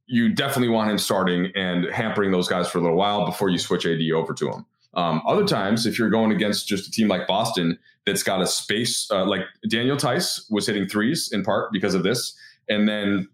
you 0.08 0.34
definitely 0.34 0.70
want 0.70 0.90
him 0.90 0.98
starting 0.98 1.52
and 1.56 1.86
hampering 1.86 2.32
those 2.32 2.48
guys 2.48 2.68
for 2.68 2.78
a 2.78 2.82
little 2.82 2.98
while 2.98 3.26
before 3.26 3.50
you 3.50 3.60
switch 3.60 3.86
AD 3.86 4.00
over 4.14 4.34
to 4.34 4.50
him. 4.50 4.66
Um, 4.94 5.22
other 5.28 5.46
times, 5.46 5.86
if 5.86 6.00
you're 6.00 6.10
going 6.10 6.32
against 6.32 6.68
just 6.68 6.88
a 6.88 6.92
team 6.92 7.08
like 7.08 7.28
Boston 7.28 7.78
that's 8.06 8.24
got 8.24 8.42
a 8.42 8.48
space, 8.48 9.10
uh, 9.12 9.26
like 9.26 9.42
Daniel 9.70 9.98
Theis 9.98 10.50
was 10.50 10.66
hitting 10.66 10.88
threes 10.88 11.30
in 11.32 11.44
part 11.44 11.72
because 11.72 11.94
of 11.94 12.04
this, 12.04 12.36
and 12.68 12.88
then 12.88 13.28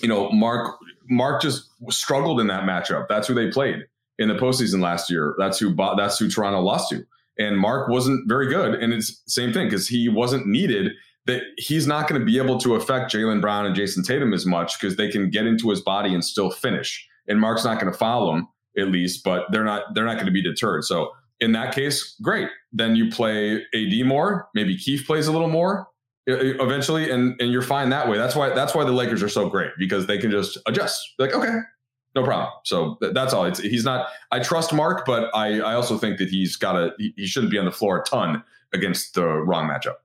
you 0.00 0.08
know 0.08 0.30
Mark 0.30 0.76
Mark 1.08 1.42
just 1.42 1.68
struggled 1.90 2.40
in 2.40 2.46
that 2.46 2.64
matchup. 2.64 3.08
That's 3.08 3.28
who 3.28 3.34
they 3.34 3.50
played 3.50 3.86
in 4.18 4.28
the 4.28 4.34
postseason 4.34 4.80
last 4.80 5.10
year. 5.10 5.34
That's 5.38 5.58
who 5.58 5.74
that's 5.96 6.18
who 6.18 6.28
Toronto 6.28 6.60
lost 6.60 6.90
to. 6.90 7.04
And 7.38 7.58
Mark 7.58 7.88
wasn't 7.88 8.28
very 8.28 8.48
good. 8.48 8.74
And 8.74 8.92
it's 8.92 9.22
same 9.26 9.52
thing 9.52 9.66
because 9.66 9.88
he 9.88 10.08
wasn't 10.08 10.46
needed. 10.46 10.92
That 11.26 11.42
he's 11.56 11.86
not 11.86 12.08
going 12.08 12.20
to 12.20 12.24
be 12.24 12.38
able 12.38 12.58
to 12.60 12.76
affect 12.76 13.12
Jaylen 13.12 13.40
Brown 13.40 13.66
and 13.66 13.74
Jayson 13.74 14.04
Tatum 14.04 14.32
as 14.32 14.46
much 14.46 14.78
because 14.78 14.96
they 14.96 15.10
can 15.10 15.28
get 15.28 15.44
into 15.44 15.70
his 15.70 15.80
body 15.80 16.14
and 16.14 16.24
still 16.24 16.50
finish. 16.50 17.06
And 17.26 17.40
Mark's 17.40 17.64
not 17.64 17.80
going 17.80 17.92
to 17.92 17.98
foul 17.98 18.32
him 18.32 18.48
at 18.78 18.88
least, 18.88 19.24
but 19.24 19.46
they're 19.50 19.64
not 19.64 19.94
they're 19.94 20.04
not 20.04 20.14
going 20.14 20.26
to 20.26 20.32
be 20.32 20.42
deterred. 20.42 20.84
So 20.84 21.10
in 21.40 21.52
that 21.52 21.74
case, 21.74 22.16
great. 22.22 22.48
Then 22.72 22.96
you 22.96 23.10
play 23.10 23.64
AD 23.74 24.06
more. 24.06 24.48
Maybe 24.54 24.76
Keith 24.76 25.04
plays 25.06 25.26
a 25.26 25.32
little 25.32 25.48
more 25.48 25.88
eventually, 26.26 27.10
and 27.10 27.40
and 27.40 27.50
you're 27.50 27.62
fine 27.62 27.90
that 27.90 28.08
way. 28.08 28.18
That's 28.18 28.34
why 28.34 28.50
that's 28.50 28.74
why 28.74 28.84
the 28.84 28.92
Lakers 28.92 29.22
are 29.22 29.28
so 29.28 29.48
great 29.48 29.70
because 29.78 30.06
they 30.06 30.18
can 30.18 30.30
just 30.30 30.58
adjust. 30.66 31.00
Like 31.18 31.34
okay, 31.34 31.58
no 32.16 32.24
problem. 32.24 32.50
So 32.64 32.96
th- 33.00 33.14
that's 33.14 33.32
all. 33.32 33.44
It's, 33.44 33.60
he's 33.60 33.84
not. 33.84 34.08
I 34.32 34.40
trust 34.40 34.72
Mark, 34.72 35.04
but 35.06 35.30
I, 35.34 35.60
I 35.60 35.74
also 35.74 35.98
think 35.98 36.18
that 36.18 36.28
he's 36.28 36.56
got 36.56 36.74
a. 36.74 36.90
He, 36.98 37.14
he 37.16 37.26
shouldn't 37.26 37.52
be 37.52 37.58
on 37.58 37.66
the 37.66 37.70
floor 37.70 38.00
a 38.00 38.02
ton 38.02 38.42
against 38.72 39.14
the 39.14 39.24
wrong 39.24 39.68
matchup. 39.68 39.96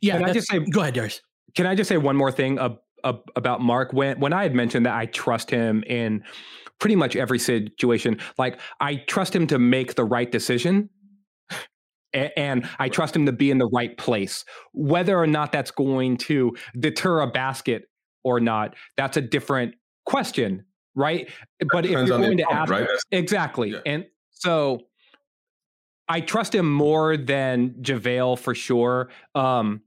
Yeah, 0.00 0.18
can 0.18 0.28
I 0.28 0.32
just 0.32 0.50
say 0.50 0.58
go 0.58 0.80
ahead, 0.80 0.94
Darius. 0.94 1.22
can 1.54 1.66
I 1.66 1.74
just 1.74 1.88
say 1.88 1.96
one 1.96 2.16
more 2.16 2.32
thing 2.32 2.58
uh, 2.58 2.74
uh, 3.04 3.14
about 3.36 3.60
Mark? 3.60 3.92
When 3.92 4.20
when 4.20 4.32
I 4.32 4.42
had 4.42 4.54
mentioned 4.54 4.84
that 4.84 4.94
I 4.94 5.06
trust 5.06 5.50
him 5.50 5.84
in 5.86 6.24
pretty 6.80 6.96
much 6.96 7.14
every 7.16 7.38
situation, 7.38 8.18
like 8.38 8.58
I 8.80 8.96
trust 8.96 9.34
him 9.34 9.46
to 9.46 9.58
make 9.58 9.94
the 9.94 10.04
right 10.04 10.30
decision. 10.30 10.90
And 12.14 12.68
I 12.78 12.90
trust 12.90 13.16
him 13.16 13.24
to 13.24 13.32
be 13.32 13.50
in 13.50 13.56
the 13.56 13.70
right 13.72 13.96
place. 13.96 14.44
Whether 14.74 15.18
or 15.18 15.26
not 15.26 15.50
that's 15.50 15.70
going 15.70 16.18
to 16.18 16.54
deter 16.78 17.20
a 17.20 17.26
basket 17.26 17.84
or 18.22 18.38
not, 18.38 18.74
that's 18.98 19.16
a 19.16 19.22
different 19.22 19.76
question, 20.04 20.66
right? 20.94 21.28
That 21.60 21.68
but 21.72 21.84
if 21.84 21.92
you're 21.92 22.06
going 22.06 22.38
to 22.38 22.52
ask, 22.52 22.70
right? 22.70 22.88
exactly, 23.10 23.70
yeah. 23.70 23.80
and 23.86 24.06
so 24.30 24.80
I 26.08 26.20
trust 26.20 26.54
him 26.54 26.70
more 26.70 27.16
than 27.16 27.70
JaVale 27.80 28.38
for 28.38 28.54
sure. 28.54 29.10
Um, 29.34 29.82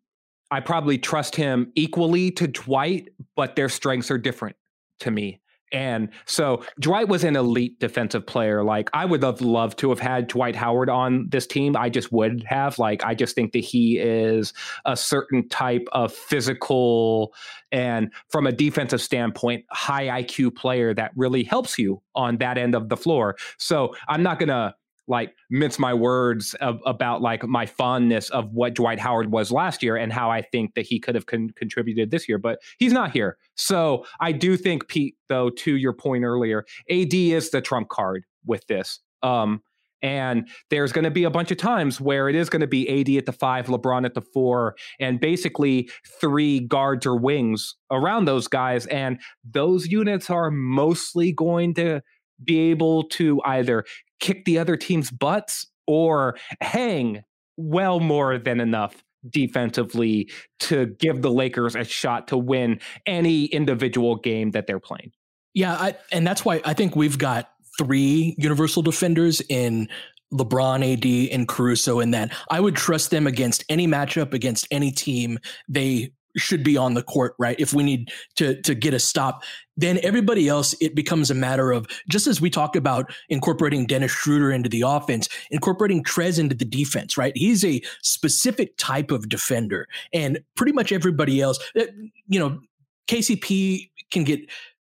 I 0.51 0.59
probably 0.59 0.97
trust 0.97 1.35
him 1.35 1.71
equally 1.75 2.31
to 2.31 2.47
Dwight, 2.47 3.09
but 3.35 3.55
their 3.55 3.69
strengths 3.69 4.09
are 4.11 4.17
different 4.17 4.55
to 5.01 5.11
me. 5.11 5.41
And 5.75 6.07
so 6.25 6.63
Dwight 6.79 7.09
was 7.09 7.25
an 7.25 7.35
elite 7.35 7.77
defensive 7.81 8.25
player. 8.25 8.63
Like 8.63 8.89
I 8.93 9.03
would 9.03 9.21
have 9.23 9.41
loved 9.41 9.77
to 9.79 9.89
have 9.89 9.99
had 9.99 10.27
Dwight 10.27 10.55
Howard 10.55 10.89
on 10.89 11.27
this 11.29 11.45
team. 11.45 11.75
I 11.75 11.89
just 11.89 12.13
would 12.13 12.45
have. 12.47 12.79
Like 12.79 13.03
I 13.03 13.13
just 13.13 13.35
think 13.35 13.51
that 13.51 13.59
he 13.59 13.97
is 13.99 14.53
a 14.85 14.95
certain 14.95 15.49
type 15.49 15.85
of 15.91 16.13
physical 16.13 17.33
and 17.73 18.09
from 18.29 18.47
a 18.47 18.53
defensive 18.53 19.01
standpoint, 19.01 19.65
high 19.69 20.23
IQ 20.23 20.55
player 20.55 20.93
that 20.93 21.11
really 21.17 21.43
helps 21.43 21.77
you 21.77 22.01
on 22.15 22.37
that 22.37 22.57
end 22.57 22.73
of 22.73 22.87
the 22.87 22.95
floor. 22.95 23.35
So 23.57 23.93
I'm 24.07 24.23
not 24.23 24.39
gonna 24.39 24.75
like 25.07 25.33
mince 25.49 25.77
my 25.77 25.93
words 25.93 26.53
of, 26.55 26.79
about 26.85 27.21
like 27.21 27.43
my 27.43 27.65
fondness 27.65 28.29
of 28.29 28.51
what 28.51 28.73
Dwight 28.73 28.99
Howard 28.99 29.31
was 29.31 29.51
last 29.51 29.83
year 29.83 29.95
and 29.95 30.11
how 30.11 30.31
I 30.31 30.41
think 30.41 30.73
that 30.75 30.85
he 30.85 30.99
could 30.99 31.15
have 31.15 31.25
con- 31.25 31.51
contributed 31.55 32.11
this 32.11 32.27
year, 32.27 32.37
but 32.37 32.59
he's 32.77 32.93
not 32.93 33.11
here. 33.11 33.37
So 33.55 34.05
I 34.19 34.31
do 34.31 34.57
think 34.57 34.87
Pete, 34.87 35.15
though, 35.29 35.49
to 35.49 35.75
your 35.75 35.93
point 35.93 36.23
earlier, 36.23 36.65
AD 36.89 37.13
is 37.13 37.51
the 37.51 37.61
trump 37.61 37.89
card 37.89 38.25
with 38.45 38.65
this. 38.67 38.99
Um, 39.23 39.61
and 40.01 40.47
there's 40.69 40.91
going 40.91 41.05
to 41.05 41.11
be 41.11 41.23
a 41.23 41.31
bunch 41.31 41.49
of 41.49 41.57
times 41.57 41.99
where 41.99 42.29
it 42.29 42.35
is 42.35 42.49
going 42.49 42.61
to 42.61 42.67
be 42.67 42.87
AD 42.87 43.17
at 43.17 43.25
the 43.25 43.31
five, 43.31 43.67
LeBron 43.67 44.05
at 44.05 44.13
the 44.13 44.21
four, 44.21 44.75
and 44.99 45.19
basically 45.19 45.89
three 46.21 46.59
guards 46.59 47.07
or 47.07 47.17
wings 47.17 47.75
around 47.91 48.25
those 48.25 48.47
guys. 48.47 48.85
And 48.87 49.19
those 49.43 49.87
units 49.87 50.29
are 50.29 50.51
mostly 50.51 51.31
going 51.31 51.73
to 51.75 52.01
be 52.43 52.69
able 52.69 53.03
to 53.03 53.41
either 53.45 53.83
kick 54.19 54.45
the 54.45 54.57
other 54.57 54.75
team's 54.77 55.11
butts 55.11 55.67
or 55.87 56.37
hang 56.61 57.23
well 57.57 57.99
more 57.99 58.37
than 58.37 58.59
enough 58.59 59.03
defensively 59.29 60.29
to 60.59 60.87
give 60.99 61.21
the 61.21 61.31
Lakers 61.31 61.75
a 61.75 61.83
shot 61.83 62.27
to 62.27 62.37
win 62.37 62.79
any 63.05 63.45
individual 63.45 64.15
game 64.15 64.51
that 64.51 64.67
they're 64.67 64.79
playing. 64.79 65.11
Yeah, 65.53 65.73
I, 65.73 65.95
and 66.11 66.27
that's 66.27 66.43
why 66.43 66.61
I 66.65 66.73
think 66.73 66.95
we've 66.95 67.17
got 67.17 67.49
three 67.77 68.35
universal 68.37 68.81
defenders 68.81 69.41
in 69.49 69.87
LeBron, 70.33 70.93
AD, 70.93 71.31
and 71.33 71.47
Caruso 71.47 71.99
in 71.99 72.11
that 72.11 72.33
I 72.49 72.59
would 72.59 72.75
trust 72.75 73.11
them 73.11 73.25
against 73.25 73.63
any 73.69 73.87
matchup, 73.87 74.33
against 74.33 74.67
any 74.69 74.91
team. 74.91 75.39
They 75.67 76.11
should 76.37 76.63
be 76.63 76.77
on 76.77 76.93
the 76.93 77.03
court, 77.03 77.35
right? 77.39 77.59
If 77.59 77.73
we 77.73 77.83
need 77.83 78.11
to 78.35 78.61
to 78.61 78.75
get 78.75 78.93
a 78.93 78.99
stop, 78.99 79.43
then 79.77 79.99
everybody 80.03 80.47
else 80.47 80.75
it 80.81 80.95
becomes 80.95 81.31
a 81.31 81.35
matter 81.35 81.71
of 81.71 81.87
just 82.09 82.27
as 82.27 82.41
we 82.41 82.49
talk 82.49 82.75
about 82.75 83.11
incorporating 83.29 83.85
Dennis 83.85 84.11
Schroeder 84.11 84.51
into 84.51 84.69
the 84.69 84.81
offense, 84.81 85.27
incorporating 85.51 86.03
Trez 86.03 86.39
into 86.39 86.55
the 86.55 86.65
defense, 86.65 87.17
right? 87.17 87.33
He's 87.35 87.63
a 87.63 87.81
specific 88.01 88.77
type 88.77 89.11
of 89.11 89.29
defender, 89.29 89.87
and 90.13 90.39
pretty 90.55 90.71
much 90.71 90.91
everybody 90.91 91.41
else, 91.41 91.59
eh, 91.75 91.87
you 92.27 92.39
know, 92.39 92.59
KCP 93.07 93.89
can 94.11 94.23
get 94.23 94.41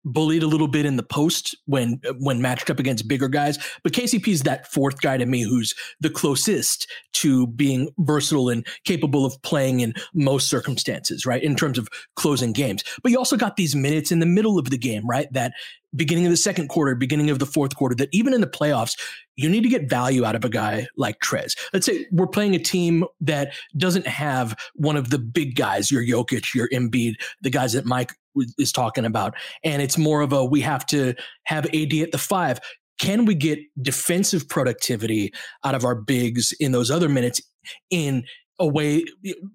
bullied 0.05 0.43
a 0.43 0.47
little 0.47 0.67
bit 0.67 0.85
in 0.85 0.97
the 0.97 1.03
post 1.03 1.55
when 1.65 1.99
when 2.19 2.41
matched 2.41 2.69
up 2.69 2.79
against 2.79 3.07
bigger 3.07 3.27
guys. 3.27 3.57
But 3.83 3.93
KCP 3.93 4.27
is 4.29 4.43
that 4.43 4.71
fourth 4.71 5.01
guy 5.01 5.17
to 5.17 5.25
me 5.25 5.43
who's 5.43 5.73
the 5.99 6.09
closest 6.09 6.89
to 7.13 7.47
being 7.47 7.89
versatile 7.99 8.49
and 8.49 8.65
capable 8.85 9.25
of 9.25 9.41
playing 9.43 9.79
in 9.79 9.93
most 10.13 10.49
circumstances, 10.49 11.25
right? 11.25 11.41
In 11.41 11.55
terms 11.55 11.77
of 11.77 11.87
closing 12.15 12.53
games. 12.53 12.83
But 13.01 13.11
you 13.11 13.17
also 13.17 13.37
got 13.37 13.55
these 13.55 13.75
minutes 13.75 14.11
in 14.11 14.19
the 14.19 14.25
middle 14.25 14.59
of 14.59 14.69
the 14.69 14.77
game, 14.77 15.07
right? 15.07 15.31
That 15.31 15.53
beginning 15.95 16.25
of 16.25 16.31
the 16.31 16.37
second 16.37 16.69
quarter, 16.69 16.95
beginning 16.95 17.29
of 17.29 17.39
the 17.39 17.45
fourth 17.45 17.75
quarter, 17.75 17.95
that 17.95 18.09
even 18.11 18.33
in 18.33 18.41
the 18.41 18.47
playoffs, 18.47 18.97
you 19.35 19.49
need 19.49 19.63
to 19.63 19.69
get 19.69 19.89
value 19.89 20.25
out 20.25 20.35
of 20.35 20.43
a 20.43 20.49
guy 20.49 20.87
like 20.97 21.19
Trez. 21.19 21.57
Let's 21.71 21.85
say 21.85 22.05
we're 22.11 22.27
playing 22.27 22.55
a 22.55 22.59
team 22.59 23.05
that 23.21 23.53
doesn't 23.77 24.07
have 24.07 24.55
one 24.75 24.95
of 24.95 25.09
the 25.09 25.19
big 25.19 25.55
guys, 25.55 25.91
your 25.91 26.03
Jokic, 26.03 26.53
your 26.53 26.67
Embiid, 26.69 27.13
the 27.41 27.49
guys 27.49 27.73
that 27.73 27.85
Mike 27.85 28.13
is 28.57 28.71
talking 28.71 29.05
about. 29.05 29.35
And 29.63 29.81
it's 29.81 29.97
more 29.97 30.21
of 30.21 30.33
a 30.33 30.43
we 30.43 30.61
have 30.61 30.85
to 30.87 31.13
have 31.45 31.65
AD 31.67 31.93
at 31.93 32.11
the 32.11 32.17
five. 32.17 32.59
Can 32.99 33.25
we 33.25 33.35
get 33.35 33.59
defensive 33.81 34.47
productivity 34.47 35.33
out 35.63 35.75
of 35.75 35.83
our 35.83 35.95
bigs 35.95 36.53
in 36.59 36.71
those 36.71 36.91
other 36.91 37.09
minutes 37.09 37.41
in 37.89 38.23
a 38.59 38.67
way? 38.67 39.03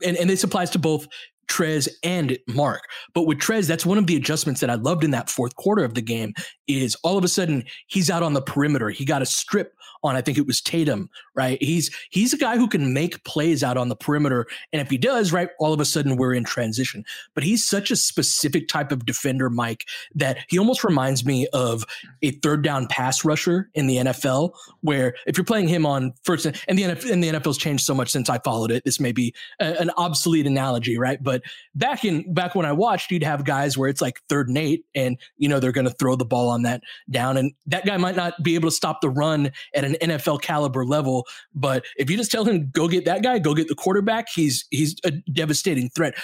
And, 0.05 0.17
and 0.17 0.29
this 0.29 0.45
applies 0.45 0.71
to 0.71 0.79
both 0.79 1.07
Trez 1.49 1.89
and 2.03 2.39
Mark. 2.47 2.83
But 3.15 3.27
with 3.27 3.39
Trez, 3.39 3.67
that's 3.67 3.87
one 3.87 3.99
of 3.99 4.07
the 4.07 4.17
adjustments 4.17 4.61
that 4.61 4.71
I 4.71 4.75
loved 4.75 5.03
in 5.03 5.13
that 5.13 5.31
fourth 5.31 5.57
quarter 5.57 5.85
of 5.85 5.95
the 5.95 6.03
game 6.03 6.35
is 6.69 6.95
all 7.03 7.19
of 7.19 7.25
a 7.25 7.29
sudden 7.29 7.65
he's 7.87 8.11
out 8.11 8.23
on 8.23 8.35
the 8.35 8.43
perimeter. 8.43 8.91
He 8.91 9.05
got 9.05 9.23
a 9.23 9.27
strip 9.27 9.75
on 10.03 10.17
I 10.17 10.21
think 10.21 10.39
it 10.39 10.47
was 10.47 10.61
Tatum, 10.61 11.11
right? 11.35 11.63
He's 11.63 11.91
he's 12.11 12.33
a 12.33 12.39
guy 12.39 12.57
who 12.57 12.69
can 12.69 12.93
make 12.93 13.23
plays 13.25 13.63
out 13.63 13.77
on 13.77 13.89
the 13.89 13.97
perimeter, 13.97 14.47
and 14.73 14.81
if 14.81 14.91
he 14.91 14.99
does, 14.99 15.33
right, 15.33 15.51
all 15.59 15.73
of 15.73 15.81
a 15.81 15.85
sudden 15.85 16.17
we're 16.17 16.35
in 16.35 16.45
transition. 16.45 17.05
But 17.35 17.45
he's 17.45 17.65
such 17.65 17.91
a 17.91 17.97
specific 17.97 18.69
type 18.69 18.93
of 18.93 19.07
defender, 19.07 19.51
Mike, 19.51 19.85
that 20.15 20.39
he 20.49 20.59
almost 20.59 20.85
reminds 20.85 21.25
me 21.25 21.47
of 21.53 21.85
a 22.23 22.31
third 22.31 22.63
down 22.63 22.87
pass 22.89 23.25
rusher 23.25 23.71
in 23.75 23.87
the 23.87 23.97
NFL, 23.97 24.53
where 24.81 25.15
if 25.27 25.37
you're 25.37 25.45
playing 25.45 25.69
him 25.69 25.85
on 25.87 26.13
first, 26.23 26.47
and 26.47 26.79
the 26.79 26.83
NFL, 26.83 27.11
and 27.11 27.23
the 27.23 27.29
NFL's 27.29 27.59
changed 27.59 27.85
so 27.85 27.95
much 27.95 28.11
since 28.11 28.31
I 28.31 28.39
followed 28.39 28.71
it. 28.71 28.85
This 28.85 29.01
may 29.01 29.13
be 29.13 29.35
a, 29.61 29.81
an 29.81 29.91
obsolete 29.97 30.47
analogy, 30.47 30.99
right? 30.99 31.23
But 31.23 31.43
back 31.75 32.05
in 32.05 32.33
back 32.33 32.55
when 32.55 32.67
I 32.67 32.73
watched, 32.73 33.11
you'd 33.11 33.25
have 33.25 33.45
guys 33.45 33.77
where 33.77 33.89
it's 33.89 34.01
like 34.01 34.21
third 34.29 34.49
and 34.49 34.59
eight, 34.59 34.85
and 34.95 35.17
you 35.37 35.49
know 35.49 35.61
they're 35.61 35.73
going 35.73 35.89
to 35.89 35.95
throw 35.95 36.17
the 36.17 36.25
ball 36.25 36.49
on 36.49 36.58
that 36.63 36.83
down, 37.11 37.37
and 37.37 37.53
that 37.67 37.85
guy 37.87 37.97
might 37.97 38.17
not 38.17 38.43
be 38.43 38.55
able 38.55 38.69
to 38.69 38.75
stop 38.75 39.01
the 39.01 39.11
run 39.11 39.51
at 39.75 39.85
an 39.85 39.97
NFL 40.01 40.43
caliber 40.43 40.85
level. 40.85 41.27
But 41.55 41.85
if 41.97 42.11
you 42.11 42.17
just 42.17 42.31
tell 42.31 42.45
him 42.45 42.71
go 42.73 42.89
get 42.89 43.05
that 43.05 43.23
guy, 43.23 43.39
go 43.39 43.55
get 43.55 43.69
the 43.69 43.75
quarterback, 43.75 44.27
he's 44.35 44.67
he's 44.71 44.97
a 45.05 45.11
devastating 45.33 45.91
threat. 45.91 46.15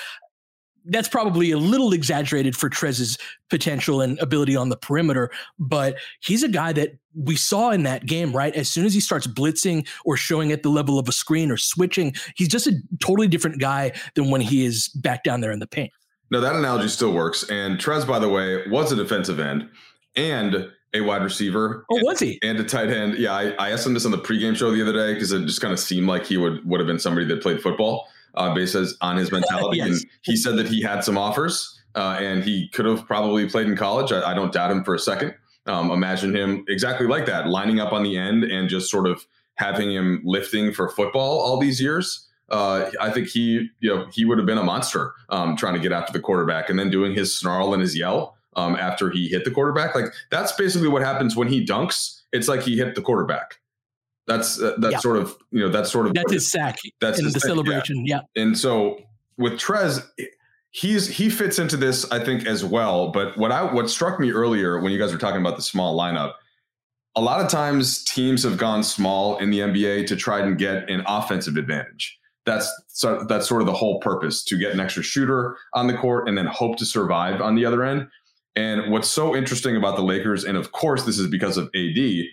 That's 0.87 1.09
probably 1.09 1.51
a 1.51 1.57
little 1.57 1.95
exaggerated 1.95 2.55
for 2.55 2.69
Trez's 2.69 3.17
potential 3.49 4.03
and 4.03 4.19
ability 4.19 4.55
on 4.55 4.69
the 4.69 4.77
perimeter, 4.77 5.31
but 5.59 5.97
he's 6.21 6.43
a 6.43 6.49
guy 6.49 6.75
that 6.75 6.99
we 7.15 7.37
saw 7.37 7.71
in 7.71 7.85
that 7.85 8.05
game, 8.05 8.37
right? 8.37 8.55
As 8.55 8.69
soon 8.69 8.85
as 8.85 8.93
he 8.93 9.01
starts 9.01 9.27
blitzing 9.27 9.89
or 10.05 10.19
showing 10.19 10.53
at 10.53 10.63
the 10.63 10.69
level 10.69 10.99
of 10.99 11.09
a 11.09 11.13
screen 11.13 11.51
or 11.51 11.57
switching, 11.57 12.15
he's 12.37 12.49
just 12.49 12.67
a 12.67 12.75
totally 13.01 13.29
different 13.29 13.61
guy 13.61 13.93
than 14.15 14.31
when 14.31 14.43
he 14.43 14.67
is 14.67 14.89
back 14.89 15.25
down 15.25 15.41
there 15.41 15.53
in 15.53 15.59
the 15.59 15.67
paint. 15.67 15.91
No, 16.31 16.41
that 16.41 16.57
analogy 16.57 16.89
still 16.89 17.13
works. 17.13 17.49
And 17.49 17.79
Trez, 17.79 18.07
by 18.07 18.19
the 18.19 18.29
way, 18.29 18.67
was 18.69 18.91
a 18.91 18.97
defensive 18.97 19.39
end. 19.39 19.69
And 20.17 20.71
a 20.95 21.01
wide 21.01 21.23
receiver. 21.23 21.85
Oh, 21.91 21.99
was 22.03 22.21
he? 22.21 22.39
And 22.43 22.59
a 22.59 22.65
tight 22.65 22.91
end. 22.91 23.19
Yeah, 23.19 23.33
I, 23.33 23.51
I 23.59 23.71
asked 23.71 23.87
him 23.87 23.95
this 23.95 24.05
on 24.05 24.13
the 24.13 24.19
pregame 24.19 24.57
show 24.57 24.71
the 24.71 24.81
other 24.81 24.93
day 24.93 25.15
because 25.15 25.33
it 25.33 25.45
just 25.45 25.61
kind 25.61 25.73
of 25.73 25.81
seemed 25.81 26.07
like 26.07 26.25
he 26.25 26.37
would 26.37 26.65
would 26.65 26.81
have 26.81 26.87
been 26.87 27.01
somebody 27.01 27.27
that 27.27 27.43
played 27.43 27.61
football 27.61 28.09
uh, 28.35 28.55
based 28.55 28.77
on 29.01 29.17
his 29.17 29.33
mentality. 29.33 29.79
yes. 29.79 29.89
And 29.89 30.07
he 30.23 30.37
said 30.37 30.57
that 30.57 30.69
he 30.69 30.81
had 30.81 31.03
some 31.03 31.19
offers 31.19 31.81
uh, 31.95 32.19
and 32.21 32.45
he 32.45 32.69
could 32.69 32.87
have 32.87 33.07
probably 33.07 33.49
played 33.49 33.67
in 33.67 33.77
college. 33.77 34.13
I, 34.13 34.31
I 34.31 34.35
don't 34.35 34.53
doubt 34.53 34.71
him 34.71 34.85
for 34.85 34.95
a 34.95 34.99
second. 34.99 35.35
Um, 35.67 35.91
imagine 35.91 36.35
him 36.35 36.65
exactly 36.69 37.07
like 37.07 37.27
that, 37.27 37.49
lining 37.49 37.81
up 37.81 37.93
on 37.93 38.03
the 38.03 38.17
end 38.17 38.45
and 38.45 38.69
just 38.69 38.91
sort 38.91 39.07
of 39.07 39.27
having 39.55 39.91
him 39.91 40.21
lifting 40.25 40.73
for 40.73 40.89
football 40.89 41.41
all 41.41 41.59
these 41.59 41.81
years. 41.81 42.29
Uh, 42.51 42.91
I 43.01 43.11
think 43.11 43.29
he, 43.29 43.71
you 43.81 43.95
know, 43.95 44.07
he 44.13 44.27
would 44.27 44.37
have 44.37 44.47
been 44.47 44.59
a 44.59 44.63
monster 44.63 45.15
um, 45.31 45.57
trying 45.57 45.75
to 45.75 45.81
get 45.81 45.93
after 45.93 46.13
the 46.13 46.21
quarterback 46.21 46.69
and 46.69 46.79
then 46.79 46.91
doing 46.91 47.15
his 47.15 47.35
snarl 47.35 47.73
and 47.73 47.81
his 47.81 47.97
yell 47.97 48.37
um, 48.57 48.77
after 48.77 49.11
he 49.11 49.29
hit 49.29 49.45
the 49.45 49.51
quarterback. 49.51 49.95
Like 49.95 50.07
that's 50.31 50.53
basically 50.53 50.89
what 50.89 51.03
happens 51.03 51.37
when 51.37 51.49
he 51.49 51.65
dunks. 51.65 52.23
It's 52.33 52.49
like 52.49 52.63
he 52.63 52.77
hit 52.77 52.95
the 52.95 53.03
quarterback. 53.03 53.59
That's 54.27 54.61
uh, 54.61 54.75
that's 54.79 54.93
yeah. 54.93 54.99
sort 54.99 55.17
of 55.19 55.37
you 55.51 55.61
know 55.61 55.69
that's 55.69 55.91
sort 55.91 56.07
of 56.07 56.15
that's 56.15 56.33
his 56.33 56.51
sack. 56.51 56.79
That's 57.01 57.19
in 57.19 57.27
the 57.27 57.31
thing, 57.31 57.41
celebration. 57.41 58.07
Yeah. 58.07 58.21
yeah. 58.35 58.43
And 58.43 58.59
so 58.59 58.99
with 59.37 59.55
Trez, 59.55 60.07
he's 60.71 61.09
he 61.09 61.29
fits 61.29 61.59
into 61.59 61.77
this 61.77 62.11
I 62.11 62.25
think 62.25 62.47
as 62.47 62.65
well. 62.65 63.09
But 63.09 63.37
what 63.37 63.53
I 63.53 63.63
what 63.63 63.91
struck 63.91 64.19
me 64.19 64.31
earlier 64.31 64.81
when 64.81 64.93
you 64.93 64.99
guys 64.99 65.13
were 65.13 65.19
talking 65.19 65.41
about 65.41 65.57
the 65.57 65.63
small 65.63 65.99
lineup, 65.99 66.35
a 67.15 67.21
lot 67.21 67.41
of 67.41 67.49
times 67.49 68.03
teams 68.05 68.43
have 68.43 68.57
gone 68.57 68.83
small 68.83 69.39
in 69.39 69.51
the 69.51 69.61
NBA 69.61 70.07
to 70.09 70.17
try 70.17 70.41
and 70.41 70.59
get 70.59 70.89
an 70.91 71.03
offensive 71.07 71.57
advantage. 71.57 72.19
That's 72.47 72.71
so 72.89 73.25
that's 73.29 73.49
sort 73.49 73.63
of 73.63 73.67
the 73.67 73.73
whole 73.73 74.01
purpose 74.01 74.43
to 74.45 74.59
get 74.59 74.73
an 74.73 74.81
extra 74.81 75.03
shooter 75.03 75.57
on 75.73 75.87
the 75.87 75.95
court 75.95 76.29
and 76.29 76.37
then 76.37 76.47
hope 76.47 76.77
to 76.79 76.87
survive 76.87 77.41
on 77.41 77.55
the 77.55 77.65
other 77.65 77.83
end. 77.83 78.09
And 78.57 78.93
what's 78.93 79.09
so 79.09 79.35
interesting 79.35 79.77
about 79.77 79.97
the 79.97 80.03
Lakers, 80.03 80.45
and 80.45 80.57
of 80.57 80.73
course 80.73 81.05
this 81.05 81.19
is 81.19 81.27
because 81.29 81.57
of 81.57 81.67
AD, 81.75 82.25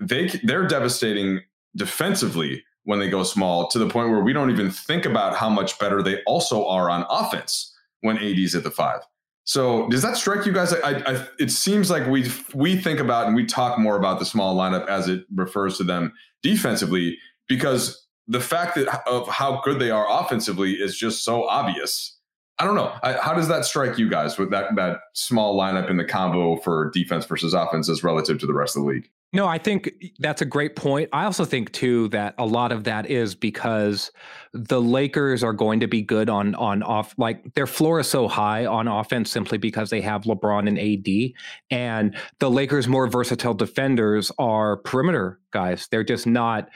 they 0.00 0.26
they're 0.44 0.66
devastating 0.66 1.40
defensively 1.76 2.64
when 2.84 2.98
they 2.98 3.10
go 3.10 3.22
small 3.22 3.68
to 3.68 3.78
the 3.78 3.88
point 3.88 4.10
where 4.10 4.20
we 4.20 4.32
don't 4.32 4.50
even 4.50 4.70
think 4.70 5.04
about 5.04 5.36
how 5.36 5.48
much 5.48 5.78
better 5.78 6.02
they 6.02 6.22
also 6.24 6.66
are 6.66 6.88
on 6.88 7.04
offense 7.10 7.76
when 8.00 8.18
AD's 8.18 8.54
at 8.54 8.64
the 8.64 8.70
five. 8.70 9.00
So 9.44 9.88
does 9.88 10.02
that 10.02 10.16
strike 10.16 10.46
you 10.46 10.52
guys? 10.52 10.72
I, 10.72 11.02
I, 11.06 11.26
it 11.38 11.50
seems 11.50 11.90
like 11.90 12.06
we 12.06 12.30
we 12.54 12.76
think 12.76 13.00
about 13.00 13.26
and 13.26 13.34
we 13.34 13.44
talk 13.44 13.78
more 13.78 13.96
about 13.96 14.18
the 14.18 14.24
small 14.24 14.56
lineup 14.56 14.86
as 14.86 15.08
it 15.08 15.24
refers 15.34 15.76
to 15.78 15.84
them 15.84 16.12
defensively 16.42 17.18
because 17.48 18.06
the 18.28 18.40
fact 18.40 18.76
that 18.76 19.02
of 19.08 19.26
how 19.28 19.60
good 19.62 19.80
they 19.80 19.90
are 19.90 20.06
offensively 20.08 20.74
is 20.74 20.96
just 20.96 21.24
so 21.24 21.48
obvious. 21.48 22.16
I 22.60 22.64
don't 22.64 22.74
know. 22.74 22.94
I, 23.02 23.14
how 23.14 23.32
does 23.32 23.48
that 23.48 23.64
strike 23.64 23.98
you 23.98 24.10
guys 24.10 24.36
with 24.38 24.50
that 24.50 24.76
that 24.76 24.98
small 25.14 25.58
lineup 25.58 25.88
in 25.88 25.96
the 25.96 26.04
combo 26.04 26.56
for 26.56 26.90
defense 26.92 27.24
versus 27.24 27.54
offense 27.54 27.88
as 27.88 28.04
relative 28.04 28.38
to 28.40 28.46
the 28.46 28.52
rest 28.52 28.76
of 28.76 28.82
the 28.82 28.88
league? 28.88 29.08
No, 29.32 29.46
I 29.46 29.56
think 29.56 29.90
that's 30.18 30.42
a 30.42 30.44
great 30.44 30.76
point. 30.76 31.08
I 31.12 31.24
also 31.24 31.46
think 31.46 31.72
too 31.72 32.08
that 32.08 32.34
a 32.36 32.44
lot 32.44 32.70
of 32.70 32.84
that 32.84 33.08
is 33.08 33.34
because 33.34 34.10
the 34.52 34.82
Lakers 34.82 35.42
are 35.42 35.54
going 35.54 35.80
to 35.80 35.86
be 35.86 36.02
good 36.02 36.28
on 36.28 36.54
on 36.56 36.82
off 36.82 37.14
like 37.16 37.54
their 37.54 37.66
floor 37.66 38.00
is 38.00 38.10
so 38.10 38.28
high 38.28 38.66
on 38.66 38.88
offense 38.88 39.30
simply 39.30 39.56
because 39.56 39.88
they 39.88 40.02
have 40.02 40.24
LeBron 40.24 40.68
and 40.68 40.78
AD 40.78 41.32
and 41.70 42.14
the 42.40 42.50
Lakers 42.50 42.88
more 42.88 43.06
versatile 43.06 43.54
defenders 43.54 44.30
are 44.38 44.76
perimeter 44.78 45.40
guys. 45.50 45.88
They're 45.90 46.04
just 46.04 46.26
not 46.26 46.68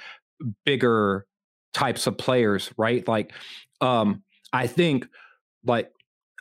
bigger 0.65 1.27
types 1.75 2.07
of 2.07 2.17
players, 2.17 2.73
right? 2.79 3.07
Like 3.07 3.33
um 3.83 4.23
I 4.55 4.67
think 4.67 5.09
like 5.65 5.91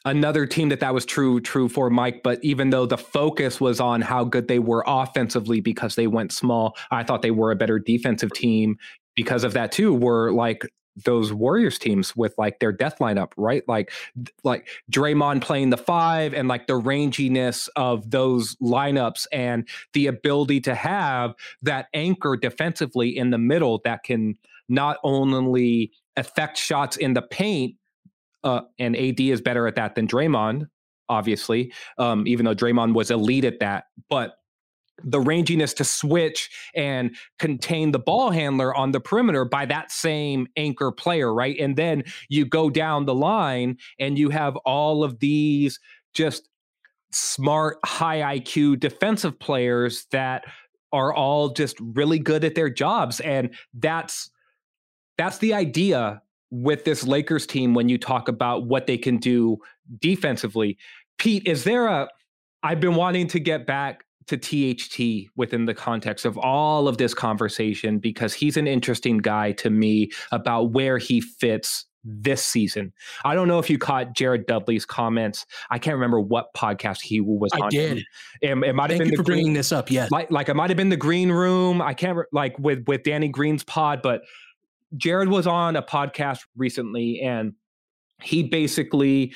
another 0.05 0.45
team 0.45 0.69
that 0.69 0.80
that 0.82 0.93
was 0.93 1.05
true 1.05 1.39
true 1.39 1.69
for 1.69 1.89
Mike. 1.89 2.21
But 2.24 2.43
even 2.43 2.69
though 2.69 2.86
the 2.86 2.97
focus 2.97 3.61
was 3.61 3.80
on 3.80 4.01
how 4.01 4.24
good 4.24 4.47
they 4.47 4.59
were 4.59 4.84
offensively 4.88 5.61
because 5.61 5.95
they 5.95 6.07
went 6.07 6.32
small, 6.32 6.76
I 6.91 7.03
thought 7.03 7.21
they 7.21 7.32
were 7.32 7.51
a 7.51 7.55
better 7.55 7.80
defensive 7.80 8.34
team 8.34 8.78
because 9.15 9.43
of 9.43 9.53
that 9.53 9.71
too. 9.71 9.93
Were 9.93 10.32
like 10.32 10.63
those 11.05 11.34
Warriors 11.34 11.80
teams 11.80 12.15
with 12.15 12.36
like 12.38 12.59
their 12.59 12.71
death 12.71 12.99
lineup, 12.99 13.32
right? 13.38 13.63
Like 13.67 13.91
like 14.43 14.67
Draymond 14.91 15.41
playing 15.41 15.69
the 15.69 15.78
five 15.78 16.34
and 16.34 16.47
like 16.47 16.67
the 16.67 16.80
ranginess 16.80 17.69
of 17.76 18.09
those 18.11 18.55
lineups 18.57 19.26
and 19.32 19.67
the 19.93 20.07
ability 20.07 20.61
to 20.61 20.76
have 20.76 21.34
that 21.61 21.88
anchor 21.93 22.38
defensively 22.38 23.15
in 23.17 23.32
the 23.32 23.38
middle 23.38 23.82
that 23.86 24.03
can 24.03 24.36
not 24.69 24.97
only 25.03 25.91
affect 26.15 26.57
shots 26.57 26.95
in 26.95 27.13
the 27.13 27.21
paint 27.21 27.76
uh, 28.44 28.62
and 28.80 28.96
AD 28.96 29.20
is 29.20 29.41
better 29.41 29.68
at 29.68 29.76
that 29.76 29.96
than 29.96 30.08
Draymond, 30.08 30.68
obviously, 31.10 31.74
um, 31.98 32.28
even 32.28 32.46
though 32.46 32.56
Draymond 32.56 32.94
was 32.94 33.12
elite 33.12 33.46
at 33.46 33.60
that. 33.60 33.86
But 34.10 34.36
the 35.04 35.20
ranginess 35.20 35.76
to 35.76 35.84
switch 35.84 36.50
and 36.76 37.16
contain 37.39 37.91
the 37.91 38.00
ball 38.00 38.30
handler 38.30 38.76
on 38.76 38.91
the 38.91 39.00
perimeter 39.00 39.44
by 39.44 39.66
that 39.66 39.91
same 39.91 40.48
anchor 40.56 40.91
player, 40.91 41.34
right? 41.34 41.58
And 41.60 41.76
then 41.76 42.04
you 42.30 42.46
go 42.46 42.70
down 42.70 43.06
the 43.06 43.16
line 43.16 43.78
and 44.00 44.18
you 44.18 44.30
have 44.30 44.56
all 44.58 45.04
of 45.04 45.20
these 45.20 45.80
just 46.14 46.48
smart, 47.12 47.78
high 47.84 48.38
IQ 48.39 48.80
defensive 48.80 49.39
players 49.39 50.06
that 50.12 50.46
are 50.91 51.14
all 51.14 51.50
just 51.50 51.76
really 51.80 52.20
good 52.20 52.44
at 52.44 52.56
their 52.56 52.70
jobs. 52.70 53.20
And 53.20 53.54
that's 53.74 54.30
that's 55.18 55.39
the 55.39 55.54
idea 55.54 56.22
with 56.54 56.86
this 56.86 57.04
Lakers 57.04 57.47
team 57.47 57.74
when 57.74 57.89
you 57.89 57.97
talk 57.97 58.28
about 58.28 58.68
what 58.68 58.86
they 58.86 58.97
can 58.97 59.18
do 59.18 59.58
defensively. 59.99 60.78
Pete, 61.18 61.47
is 61.47 61.64
there 61.64 61.88
a 61.88 62.08
I've 62.62 62.80
been 62.80 62.95
wanting 62.95 63.28
to 63.30 63.39
get 63.39 63.66
back 63.66 64.06
to 64.28 64.38
THT 64.38 65.30
within 65.36 65.66
the 65.66 65.74
context 65.74 66.26
of 66.26 66.38
all 66.38 66.88
of 66.88 66.97
this 66.97 67.14
conversation 67.14 67.97
because 67.97 68.34
he's 68.34 68.56
an 68.56 68.68
interesting 68.68 69.18
guy 69.18 69.51
to 69.54 69.70
me 69.70 70.12
about 70.32 70.72
where 70.72 70.97
he 70.97 71.20
fits 71.20 71.86
this 72.06 72.43
season. 72.43 72.93
I 73.26 73.34
don't 73.34 73.47
know 73.47 73.60
if 73.60 73.70
you 73.70 73.78
caught 73.78 74.14
Jared 74.14 74.45
Dudley's 74.45 74.86
comments. 74.86 75.45
I 75.72 75.80
can't 75.80 75.95
remember 75.95 76.20
what 76.20 76.54
podcast 76.54 77.01
he 77.01 77.20
was 77.20 77.51
I 77.54 77.62
on. 77.62 77.70
did. 77.70 77.97
It, 78.41 78.51
it 78.51 78.74
might 78.74 78.89
Thank 78.89 78.91
have 78.91 78.99
been 78.99 79.08
you 79.08 79.12
the 79.12 79.18
for 79.18 79.24
green, 79.24 79.38
bringing 79.38 79.54
this 79.54 79.72
up. 79.72 79.89
Yes. 79.89 80.12
like 80.12 80.30
like 80.30 80.49
it 80.49 80.54
might 80.56 80.70
have 80.70 80.78
been 80.78 80.89
the 80.89 80.97
green 80.97 81.32
room. 81.32 81.82
I 81.82 81.93
can't 81.93 82.20
like 82.32 82.60
with 82.60 82.84
with 82.88 83.04
Danny 83.04 83.30
Green's 83.30 83.64
pod, 83.64 84.01
but 84.01 84.22
Jared 84.98 85.30
was 85.30 85.48
on 85.48 85.76
a 85.76 85.82
podcast 85.84 86.39
recently 86.56 87.20
and 87.22 87.54
he 88.22 88.44
basically 88.44 89.34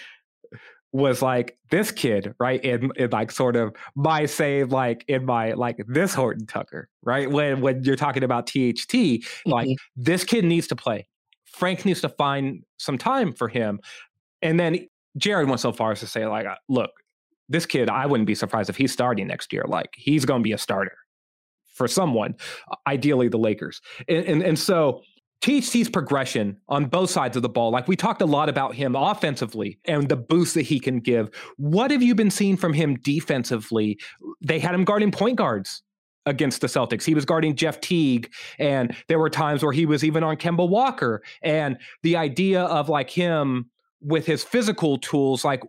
was 0.94 1.22
like 1.22 1.58
this 1.70 1.92
kid, 1.92 2.34
right? 2.40 2.64
In, 2.64 2.92
in 2.96 3.10
like 3.10 3.32
sort 3.32 3.56
of 3.56 3.76
my 3.96 4.26
save, 4.26 4.72
like 4.72 5.04
in 5.08 5.26
my 5.26 5.52
like 5.54 5.78
this 5.88 6.14
Horton 6.14 6.46
Tucker, 6.48 6.90
right? 7.04 7.30
When 7.30 7.62
when 7.62 7.84
you're 7.84 7.96
talking 7.98 8.24
about 8.24 8.48
THT, 8.48 8.94
like 9.46 9.68
Mm-hmm. 9.68 9.74
this 9.96 10.24
kid 10.24 10.46
needs 10.46 10.68
to 10.68 10.76
play. 10.76 11.08
Frank 11.46 11.86
needs 11.86 12.02
to 12.02 12.10
find 12.10 12.64
some 12.78 12.98
time 12.98 13.34
for 13.34 13.48
him. 13.48 13.80
And 14.42 14.60
then 14.60 14.88
Jared 15.18 15.48
went 15.50 15.60
so 15.60 15.72
far 15.72 15.92
as 15.92 16.00
to 16.02 16.08
say, 16.08 16.26
like, 16.28 16.46
uh, 16.46 16.56
look, 16.70 16.92
this 17.50 17.66
kid, 17.66 17.90
I 17.90 18.06
wouldn't 18.06 18.28
be 18.28 18.36
surprised 18.36 18.70
if 18.70 18.78
he's 18.78 18.92
starting 18.92 19.28
next 19.28 19.52
year. 19.52 19.66
Like, 19.68 19.90
he's 19.96 20.26
going 20.26 20.42
to 20.42 20.44
be 20.44 20.52
a 20.52 20.58
starter 20.58 20.96
for 21.74 21.88
someone, 21.88 22.36
ideally 22.86 23.28
the 23.28 23.38
Lakers. 23.38 23.82
And, 24.08 24.26
and, 24.26 24.44
and 24.44 24.60
so 24.60 25.02
THT's 25.42 25.90
progression 25.90 26.58
on 26.68 26.86
both 26.86 27.10
sides 27.10 27.36
of 27.36 27.44
the 27.44 27.50
ball, 27.50 27.72
like 27.72 27.88
we 27.88 27.96
talked 27.96 28.22
a 28.22 28.26
lot 28.26 28.50
about 28.50 28.74
him 28.76 28.96
offensively 28.96 29.78
and 29.86 30.10
the 30.10 30.16
boost 30.16 30.56
that 30.56 30.64
he 30.64 30.80
can 30.80 31.00
give. 31.00 31.30
What 31.58 31.92
have 31.92 32.02
you 32.02 32.16
been 32.16 32.32
seeing 32.32 32.58
from 32.58 32.74
him 32.74 32.96
defensively? 32.96 34.00
They 34.42 34.60
had 34.60 34.74
him 34.74 34.84
guarding 34.84 35.12
point 35.12 35.38
guards 35.38 35.84
against 36.26 36.62
the 36.62 36.68
Celtics. 36.68 37.04
He 37.04 37.14
was 37.14 37.24
guarding 37.24 37.56
Jeff 37.56 37.80
Teague, 37.80 38.32
and 38.60 38.96
there 39.08 39.20
were 39.20 39.30
times 39.30 39.64
where 39.64 39.72
he 39.72 39.86
was 39.86 40.04
even 40.04 40.24
on 40.24 40.38
Kemba 40.38 40.68
Walker. 40.68 41.24
And 41.42 41.78
the 42.04 42.18
idea 42.18 42.64
of 42.64 42.90
like 42.90 43.10
him 43.10 43.70
with 44.02 44.26
his 44.26 44.44
physical 44.44 44.98
tools, 44.98 45.46
like 45.46 45.64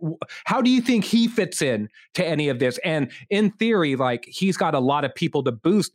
how 0.45 0.61
do 0.61 0.69
you 0.69 0.81
think 0.81 1.05
he 1.05 1.27
fits 1.27 1.61
in 1.61 1.89
to 2.15 2.25
any 2.25 2.49
of 2.49 2.59
this? 2.59 2.77
And 2.83 3.11
in 3.29 3.51
theory, 3.51 3.95
like 3.95 4.25
he's 4.27 4.57
got 4.57 4.75
a 4.75 4.79
lot 4.79 5.05
of 5.05 5.15
people 5.15 5.43
to 5.43 5.51
boost. 5.51 5.91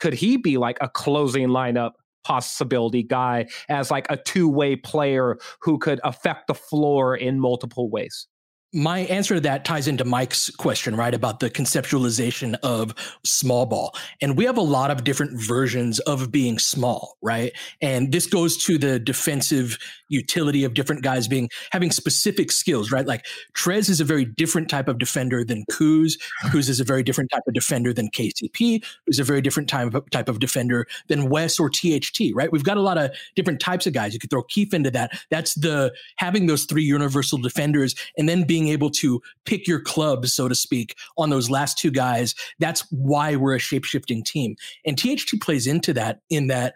Could 0.00 0.14
he 0.14 0.36
be 0.36 0.58
like 0.58 0.78
a 0.80 0.88
closing 0.88 1.48
lineup 1.48 1.92
possibility 2.26 3.02
guy 3.02 3.46
as 3.68 3.90
like 3.90 4.06
a 4.10 4.16
two-way 4.16 4.74
player 4.76 5.38
who 5.60 5.78
could 5.78 6.00
affect 6.02 6.48
the 6.48 6.54
floor 6.54 7.16
in 7.16 7.38
multiple 7.38 7.88
ways? 7.88 8.26
My 8.74 9.00
answer 9.00 9.34
to 9.34 9.40
that 9.40 9.64
ties 9.64 9.86
into 9.88 10.04
Mike's 10.04 10.50
question, 10.50 10.96
right? 10.96 11.14
About 11.14 11.40
the 11.40 11.48
conceptualization 11.48 12.56
of 12.62 12.94
small 13.24 13.64
ball. 13.64 13.94
And 14.20 14.36
we 14.36 14.44
have 14.44 14.58
a 14.58 14.62
lot 14.62 14.90
of 14.90 15.04
different 15.04 15.40
versions 15.40 15.98
of 16.00 16.32
being 16.32 16.58
small, 16.58 17.16
right? 17.22 17.52
And 17.80 18.12
this 18.12 18.26
goes 18.26 18.56
to 18.64 18.76
the 18.76 18.98
defensive 18.98 19.78
utility 20.08 20.64
of 20.64 20.74
different 20.74 21.02
guys 21.02 21.28
being 21.28 21.48
having 21.70 21.90
specific 21.90 22.52
skills, 22.52 22.90
right? 22.90 23.06
Like 23.06 23.24
Trez 23.56 23.88
is 23.88 24.00
a 24.00 24.04
very 24.04 24.24
different 24.24 24.68
type 24.68 24.88
of 24.88 24.98
defender 24.98 25.44
than 25.44 25.64
Kuz. 25.70 26.14
Kuz 26.46 26.68
is 26.68 26.80
a 26.80 26.84
very 26.84 27.02
different 27.02 27.30
type 27.30 27.42
of 27.46 27.54
defender 27.54 27.92
than 27.92 28.10
KCP, 28.10 28.84
who's 29.06 29.18
a 29.18 29.24
very 29.24 29.40
different 29.40 29.68
type 29.68 29.94
of, 29.94 30.10
type 30.10 30.28
of 30.28 30.40
defender 30.40 30.86
than 31.08 31.28
Wes 31.28 31.58
or 31.58 31.70
THT, 31.70 32.20
right? 32.34 32.50
We've 32.50 32.64
got 32.64 32.76
a 32.76 32.82
lot 32.82 32.98
of 32.98 33.10
different 33.36 33.60
types 33.60 33.86
of 33.86 33.92
guys. 33.92 34.12
You 34.12 34.20
could 34.20 34.30
throw 34.30 34.42
Keith 34.42 34.74
into 34.74 34.90
that. 34.90 35.12
That's 35.30 35.54
the 35.54 35.92
having 36.16 36.46
those 36.46 36.64
three 36.64 36.84
universal 36.84 37.38
defenders 37.38 37.94
and 38.18 38.28
then 38.28 38.44
being 38.44 38.55
able 38.68 38.90
to 38.90 39.20
pick 39.44 39.66
your 39.66 39.80
clubs, 39.80 40.34
so 40.34 40.48
to 40.48 40.54
speak, 40.54 40.96
on 41.16 41.30
those 41.30 41.50
last 41.50 41.78
two 41.78 41.90
guys. 41.90 42.34
That's 42.58 42.90
why 42.90 43.36
we're 43.36 43.54
a 43.54 43.60
shape 43.60 43.84
shifting 43.84 44.24
team. 44.24 44.56
And 44.84 44.98
THT 44.98 45.40
plays 45.40 45.66
into 45.66 45.92
that 45.94 46.20
in 46.30 46.46
that 46.48 46.74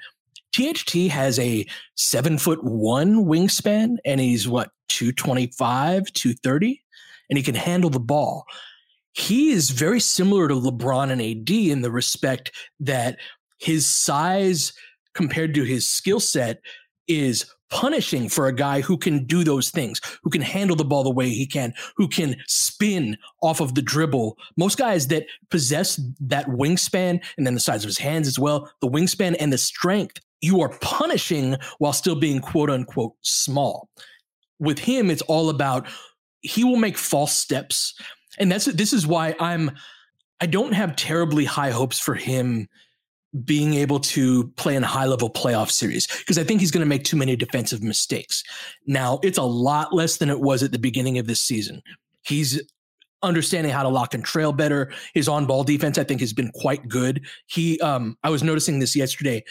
THT 0.52 1.10
has 1.10 1.38
a 1.38 1.66
seven 1.94 2.38
foot 2.38 2.62
one 2.62 3.24
wingspan 3.24 3.96
and 4.04 4.20
he's 4.20 4.48
what, 4.48 4.70
225, 4.88 6.12
230, 6.12 6.82
and 7.28 7.36
he 7.36 7.42
can 7.42 7.54
handle 7.54 7.90
the 7.90 8.00
ball. 8.00 8.44
He 9.12 9.50
is 9.50 9.70
very 9.70 10.00
similar 10.00 10.48
to 10.48 10.54
LeBron 10.54 11.10
and 11.10 11.22
AD 11.22 11.50
in 11.50 11.82
the 11.82 11.90
respect 11.90 12.52
that 12.80 13.18
his 13.58 13.86
size 13.86 14.72
compared 15.14 15.54
to 15.54 15.64
his 15.64 15.88
skill 15.88 16.20
set 16.20 16.60
is 17.08 17.46
punishing 17.70 18.28
for 18.28 18.46
a 18.46 18.52
guy 18.52 18.80
who 18.80 18.96
can 18.96 19.24
do 19.24 19.44
those 19.44 19.70
things, 19.70 20.00
who 20.22 20.30
can 20.30 20.42
handle 20.42 20.76
the 20.76 20.84
ball 20.84 21.02
the 21.02 21.10
way 21.10 21.28
he 21.28 21.46
can, 21.46 21.72
who 21.96 22.08
can 22.08 22.36
spin 22.46 23.16
off 23.42 23.60
of 23.60 23.74
the 23.74 23.82
dribble. 23.82 24.36
Most 24.56 24.76
guys 24.76 25.08
that 25.08 25.26
possess 25.50 26.00
that 26.20 26.46
wingspan 26.46 27.22
and 27.36 27.46
then 27.46 27.54
the 27.54 27.60
size 27.60 27.84
of 27.84 27.88
his 27.88 27.98
hands 27.98 28.28
as 28.28 28.38
well, 28.38 28.70
the 28.80 28.88
wingspan 28.88 29.36
and 29.40 29.52
the 29.52 29.58
strength, 29.58 30.20
you 30.40 30.60
are 30.60 30.70
punishing 30.80 31.56
while 31.78 31.92
still 31.92 32.16
being 32.16 32.40
quote 32.40 32.70
unquote 32.70 33.14
small. 33.22 33.88
With 34.58 34.78
him, 34.78 35.10
it's 35.10 35.22
all 35.22 35.48
about 35.48 35.86
he 36.40 36.64
will 36.64 36.76
make 36.76 36.98
false 36.98 37.36
steps. 37.36 37.94
And 38.38 38.50
that's 38.50 38.66
this 38.66 38.92
is 38.92 39.06
why 39.06 39.34
I'm 39.38 39.70
I 40.40 40.46
don't 40.46 40.72
have 40.72 40.96
terribly 40.96 41.44
high 41.44 41.70
hopes 41.70 41.98
for 41.98 42.14
him 42.14 42.68
being 43.44 43.74
able 43.74 44.00
to 44.00 44.48
play 44.56 44.74
in 44.74 44.82
a 44.82 44.86
high 44.86 45.06
level 45.06 45.30
playoff 45.30 45.70
series 45.70 46.06
because 46.06 46.36
I 46.36 46.44
think 46.44 46.60
he's 46.60 46.70
going 46.70 46.84
to 46.84 46.88
make 46.88 47.04
too 47.04 47.16
many 47.16 47.36
defensive 47.36 47.82
mistakes. 47.82 48.42
Now, 48.86 49.20
it's 49.22 49.38
a 49.38 49.42
lot 49.42 49.94
less 49.94 50.16
than 50.16 50.30
it 50.30 50.40
was 50.40 50.62
at 50.62 50.72
the 50.72 50.78
beginning 50.78 51.18
of 51.18 51.26
this 51.26 51.40
season. 51.40 51.82
He's 52.22 52.60
understanding 53.22 53.72
how 53.72 53.82
to 53.82 53.88
lock 53.88 54.14
and 54.14 54.24
trail 54.24 54.52
better. 54.52 54.92
His 55.14 55.28
on 55.28 55.46
ball 55.46 55.62
defense, 55.62 55.98
I 55.98 56.04
think, 56.04 56.20
has 56.20 56.32
been 56.32 56.50
quite 56.52 56.88
good. 56.88 57.24
He, 57.46 57.78
um, 57.80 58.16
I 58.24 58.30
was 58.30 58.42
noticing 58.42 58.78
this 58.78 58.96
yesterday. 58.96 59.44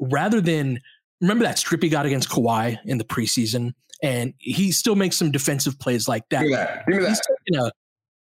Rather 0.00 0.40
than 0.40 0.80
remember 1.20 1.44
that 1.44 1.58
strip 1.58 1.82
he 1.82 1.88
got 1.88 2.06
against 2.06 2.28
Kawhi 2.28 2.78
in 2.84 2.98
the 2.98 3.04
preseason, 3.04 3.72
and 4.02 4.34
he 4.38 4.72
still 4.72 4.94
makes 4.94 5.16
some 5.16 5.30
defensive 5.30 5.78
plays 5.78 6.08
like 6.08 6.28
that. 6.30 6.42
Give 6.42 6.50
me 6.50 6.56
that. 6.56 6.86
Give 6.86 6.96
me 6.98 7.04
that. 7.04 7.58
A, 7.58 7.72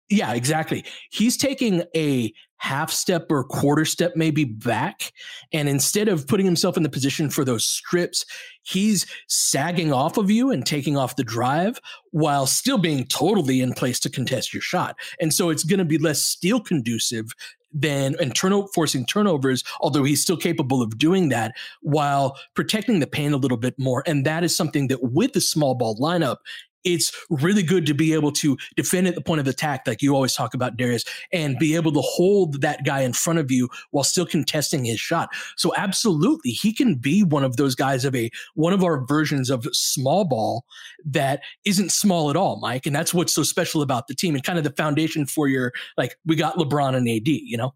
yeah, 0.08 0.34
exactly. 0.34 0.84
He's 1.10 1.36
taking 1.36 1.82
a 1.96 2.32
half 2.58 2.90
step 2.90 3.26
or 3.30 3.44
quarter 3.44 3.84
step 3.84 4.14
maybe 4.16 4.44
back. 4.44 5.12
And 5.52 5.68
instead 5.68 6.08
of 6.08 6.26
putting 6.26 6.46
himself 6.46 6.76
in 6.76 6.82
the 6.82 6.88
position 6.88 7.30
for 7.30 7.44
those 7.44 7.66
strips, 7.66 8.24
he's 8.62 9.06
sagging 9.28 9.92
off 9.92 10.16
of 10.16 10.30
you 10.30 10.50
and 10.50 10.64
taking 10.64 10.96
off 10.96 11.16
the 11.16 11.24
drive 11.24 11.80
while 12.10 12.46
still 12.46 12.78
being 12.78 13.06
totally 13.06 13.60
in 13.60 13.72
place 13.72 14.00
to 14.00 14.10
contest 14.10 14.52
your 14.52 14.62
shot. 14.62 14.96
And 15.20 15.32
so 15.32 15.50
it's 15.50 15.64
going 15.64 15.78
to 15.78 15.84
be 15.84 15.98
less 15.98 16.22
steal 16.22 16.60
conducive 16.60 17.32
than 17.72 18.16
and 18.20 18.36
forcing 18.74 19.04
turnovers, 19.04 19.62
although 19.80 20.04
he's 20.04 20.22
still 20.22 20.36
capable 20.36 20.80
of 20.80 20.98
doing 20.98 21.28
that 21.28 21.54
while 21.82 22.38
protecting 22.54 23.00
the 23.00 23.06
paint 23.06 23.34
a 23.34 23.38
little 23.38 23.58
bit 23.58 23.78
more. 23.78 24.02
And 24.06 24.24
that 24.24 24.44
is 24.44 24.56
something 24.56 24.88
that 24.88 25.02
with 25.02 25.34
the 25.34 25.40
small 25.40 25.74
ball 25.74 25.96
lineup, 25.98 26.38
it's 26.86 27.12
really 27.28 27.64
good 27.64 27.84
to 27.86 27.94
be 27.94 28.14
able 28.14 28.30
to 28.30 28.56
defend 28.76 29.08
at 29.08 29.16
the 29.16 29.20
point 29.20 29.40
of 29.40 29.48
attack, 29.48 29.86
like 29.86 30.00
you 30.00 30.14
always 30.14 30.34
talk 30.34 30.54
about, 30.54 30.76
Darius, 30.76 31.04
and 31.32 31.58
be 31.58 31.74
able 31.74 31.92
to 31.92 32.00
hold 32.00 32.62
that 32.62 32.84
guy 32.84 33.00
in 33.00 33.12
front 33.12 33.40
of 33.40 33.50
you 33.50 33.68
while 33.90 34.04
still 34.04 34.24
contesting 34.24 34.84
his 34.84 35.00
shot. 35.00 35.28
So 35.56 35.74
absolutely, 35.76 36.52
he 36.52 36.72
can 36.72 36.94
be 36.94 37.24
one 37.24 37.44
of 37.44 37.56
those 37.56 37.74
guys 37.74 38.04
of 38.04 38.14
a 38.14 38.30
one 38.54 38.72
of 38.72 38.84
our 38.84 39.04
versions 39.04 39.50
of 39.50 39.66
small 39.72 40.24
ball 40.24 40.64
that 41.04 41.40
isn't 41.64 41.90
small 41.90 42.30
at 42.30 42.36
all, 42.36 42.60
Mike. 42.60 42.86
And 42.86 42.94
that's 42.94 43.12
what's 43.12 43.34
so 43.34 43.42
special 43.42 43.82
about 43.82 44.06
the 44.06 44.14
team 44.14 44.34
and 44.34 44.44
kind 44.44 44.56
of 44.56 44.64
the 44.64 44.72
foundation 44.72 45.26
for 45.26 45.48
your 45.48 45.72
like 45.98 46.16
we 46.24 46.36
got 46.36 46.56
LeBron 46.56 46.94
and 46.94 47.08
AD, 47.08 47.26
you 47.26 47.56
know? 47.56 47.74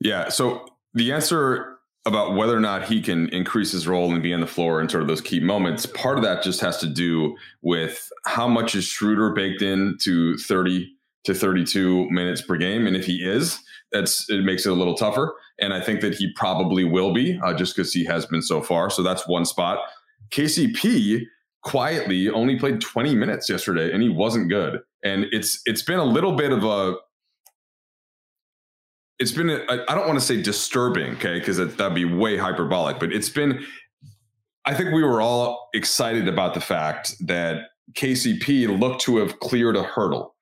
Yeah. 0.00 0.28
So 0.28 0.66
the 0.92 1.12
answer 1.12 1.75
about 2.06 2.34
whether 2.34 2.56
or 2.56 2.60
not 2.60 2.84
he 2.84 3.02
can 3.02 3.28
increase 3.30 3.72
his 3.72 3.88
role 3.88 4.12
and 4.12 4.22
be 4.22 4.32
on 4.32 4.40
the 4.40 4.46
floor 4.46 4.80
in 4.80 4.88
sort 4.88 5.02
of 5.02 5.08
those 5.08 5.20
key 5.20 5.40
moments. 5.40 5.86
Part 5.86 6.16
of 6.16 6.24
that 6.24 6.42
just 6.42 6.60
has 6.60 6.78
to 6.78 6.86
do 6.86 7.36
with 7.62 8.08
how 8.24 8.46
much 8.46 8.76
is 8.76 8.84
Schroeder 8.84 9.32
baked 9.32 9.60
in 9.60 9.98
to 10.02 10.38
30 10.38 10.88
to 11.24 11.34
32 11.34 12.08
minutes 12.10 12.40
per 12.40 12.56
game. 12.56 12.86
And 12.86 12.96
if 12.96 13.04
he 13.04 13.16
is, 13.16 13.58
that's 13.90 14.30
it 14.30 14.44
makes 14.44 14.64
it 14.64 14.70
a 14.70 14.74
little 14.74 14.94
tougher. 14.94 15.34
And 15.58 15.74
I 15.74 15.80
think 15.80 16.00
that 16.00 16.14
he 16.14 16.32
probably 16.34 16.84
will 16.84 17.12
be 17.12 17.38
uh, 17.42 17.54
just 17.54 17.74
because 17.74 17.92
he 17.92 18.04
has 18.04 18.24
been 18.24 18.42
so 18.42 18.62
far. 18.62 18.88
So 18.88 19.02
that's 19.02 19.26
one 19.26 19.44
spot. 19.44 19.78
KCP 20.30 21.22
quietly 21.62 22.30
only 22.30 22.56
played 22.56 22.80
20 22.80 23.16
minutes 23.16 23.48
yesterday 23.48 23.92
and 23.92 24.00
he 24.00 24.08
wasn't 24.08 24.48
good. 24.48 24.80
And 25.02 25.26
it's 25.32 25.60
it's 25.66 25.82
been 25.82 25.98
a 25.98 26.04
little 26.04 26.36
bit 26.36 26.52
of 26.52 26.62
a 26.62 26.94
it's 29.18 29.32
been 29.32 29.50
I 29.68 29.94
don't 29.94 30.06
want 30.06 30.18
to 30.18 30.24
say 30.24 30.40
disturbing, 30.40 31.14
okay, 31.14 31.38
because 31.38 31.56
that'd 31.56 31.94
be 31.94 32.04
way 32.04 32.36
hyperbolic, 32.36 32.98
but 32.98 33.12
it's 33.12 33.30
been. 33.30 33.64
I 34.64 34.74
think 34.74 34.92
we 34.92 35.02
were 35.02 35.20
all 35.20 35.68
excited 35.74 36.26
about 36.26 36.54
the 36.54 36.60
fact 36.60 37.14
that 37.26 37.68
KCP 37.94 38.78
looked 38.78 39.00
to 39.02 39.18
have 39.18 39.38
cleared 39.38 39.76
a 39.76 39.84
hurdle, 39.84 40.34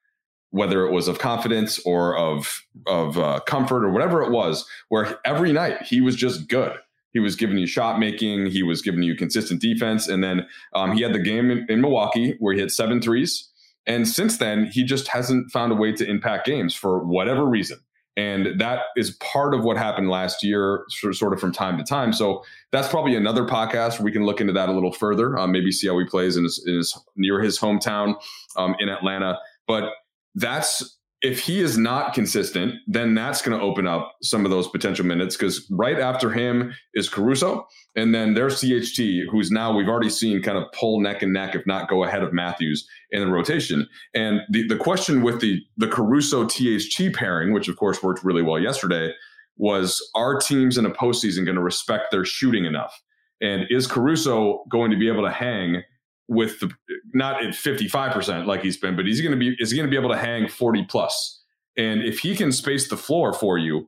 whether 0.49 0.85
it 0.85 0.91
was 0.91 1.07
of 1.07 1.19
confidence 1.19 1.79
or 1.85 2.17
of 2.17 2.63
of 2.85 3.17
uh, 3.17 3.39
comfort 3.47 3.85
or 3.85 3.91
whatever 3.91 4.21
it 4.23 4.31
was, 4.31 4.67
where 4.89 5.19
every 5.25 5.53
night 5.53 5.83
he 5.83 6.01
was 6.01 6.15
just 6.15 6.49
good. 6.49 6.73
He 7.11 7.19
was 7.19 7.37
giving 7.37 7.57
you 7.57 7.65
shot 7.67 7.97
making. 7.97 8.47
He 8.47 8.61
was 8.61 8.81
giving 8.81 9.03
you 9.03 9.15
consistent 9.15 9.61
defense, 9.61 10.09
and 10.09 10.21
then 10.21 10.47
um, 10.73 10.91
he 10.91 11.01
had 11.01 11.13
the 11.13 11.19
game 11.19 11.49
in, 11.49 11.65
in 11.69 11.79
Milwaukee 11.79 12.35
where 12.39 12.53
he 12.53 12.59
hit 12.59 12.71
seven 12.71 13.01
threes. 13.01 13.49
And 13.87 14.07
since 14.07 14.37
then, 14.37 14.65
he 14.65 14.83
just 14.83 15.07
hasn't 15.07 15.51
found 15.51 15.71
a 15.71 15.75
way 15.75 15.93
to 15.93 16.09
impact 16.09 16.47
games 16.47 16.73
for 16.73 17.05
whatever 17.05 17.45
reason. 17.45 17.79
And 18.17 18.59
that 18.59 18.83
is 18.95 19.11
part 19.17 19.53
of 19.53 19.63
what 19.63 19.77
happened 19.77 20.09
last 20.09 20.43
year, 20.43 20.85
sort 20.89 21.33
of 21.33 21.39
from 21.39 21.51
time 21.51 21.77
to 21.77 21.83
time. 21.83 22.13
So 22.13 22.43
that's 22.71 22.87
probably 22.87 23.15
another 23.15 23.45
podcast 23.45 23.99
where 23.99 24.05
we 24.05 24.11
can 24.11 24.25
look 24.25 24.39
into 24.39 24.53
that 24.53 24.69
a 24.69 24.71
little 24.71 24.93
further, 24.93 25.37
um, 25.37 25.51
maybe 25.51 25.71
see 25.71 25.87
how 25.87 25.99
he 25.99 26.05
plays 26.05 26.37
in 26.37 26.43
his, 26.43 26.63
in 26.65 26.75
his 26.77 26.97
near 27.17 27.41
his 27.41 27.59
hometown 27.59 28.15
um, 28.55 28.75
in 28.79 28.87
Atlanta. 28.87 29.37
But 29.67 29.91
that's 30.35 30.97
if 31.21 31.39
he 31.39 31.59
is 31.59 31.77
not 31.77 32.13
consistent, 32.13 32.75
then 32.87 33.15
that's 33.15 33.41
going 33.41 33.57
to 33.57 33.63
open 33.63 33.87
up 33.87 34.15
some 34.21 34.45
of 34.45 34.51
those 34.51 34.67
potential 34.67 35.05
minutes 35.05 35.35
because 35.35 35.65
right 35.71 35.99
after 35.99 36.29
him 36.29 36.73
is 36.93 37.09
Caruso, 37.09 37.67
and 37.95 38.13
then 38.13 38.33
there's 38.33 38.61
THT, 38.61 39.29
who's 39.29 39.51
now 39.51 39.75
we've 39.75 39.87
already 39.87 40.09
seen 40.09 40.41
kind 40.41 40.57
of 40.57 40.71
pull 40.71 40.99
neck 40.99 41.21
and 41.21 41.33
neck, 41.33 41.55
if 41.55 41.65
not 41.65 41.89
go 41.89 42.03
ahead 42.03 42.23
of 42.23 42.33
Matthews 42.33 42.87
in 43.11 43.21
the 43.21 43.31
rotation. 43.31 43.87
And 44.13 44.41
the 44.49 44.67
the 44.67 44.77
question 44.77 45.21
with 45.21 45.41
the 45.41 45.61
the 45.77 45.87
Caruso 45.87 46.45
THT 46.45 47.13
pairing, 47.13 47.53
which 47.53 47.67
of 47.67 47.77
course 47.77 48.03
worked 48.03 48.23
really 48.23 48.41
well 48.41 48.59
yesterday, 48.59 49.13
was 49.57 50.01
are 50.15 50.37
teams 50.39 50.77
in 50.77 50.85
a 50.85 50.91
postseason 50.91 51.45
going 51.45 51.55
to 51.55 51.61
respect 51.61 52.11
their 52.11 52.25
shooting 52.25 52.65
enough? 52.65 53.01
And 53.41 53.63
is 53.69 53.87
Caruso 53.87 54.63
going 54.69 54.91
to 54.91 54.97
be 54.97 55.07
able 55.07 55.23
to 55.23 55.31
hang? 55.31 55.83
with 56.27 56.59
the 56.59 56.71
not 57.13 57.43
at 57.43 57.53
55% 57.53 58.45
like 58.45 58.61
he's 58.61 58.77
been, 58.77 58.95
but 58.95 59.05
he's 59.05 59.21
to 59.21 59.37
be 59.37 59.55
is 59.59 59.71
he 59.71 59.77
to 59.77 59.87
be 59.87 59.95
able 59.97 60.09
to 60.09 60.17
hang 60.17 60.47
40 60.47 60.83
plus. 60.85 61.43
And 61.77 62.01
if 62.01 62.19
he 62.19 62.35
can 62.35 62.51
space 62.51 62.89
the 62.89 62.97
floor 62.97 63.33
for 63.33 63.57
you 63.57 63.87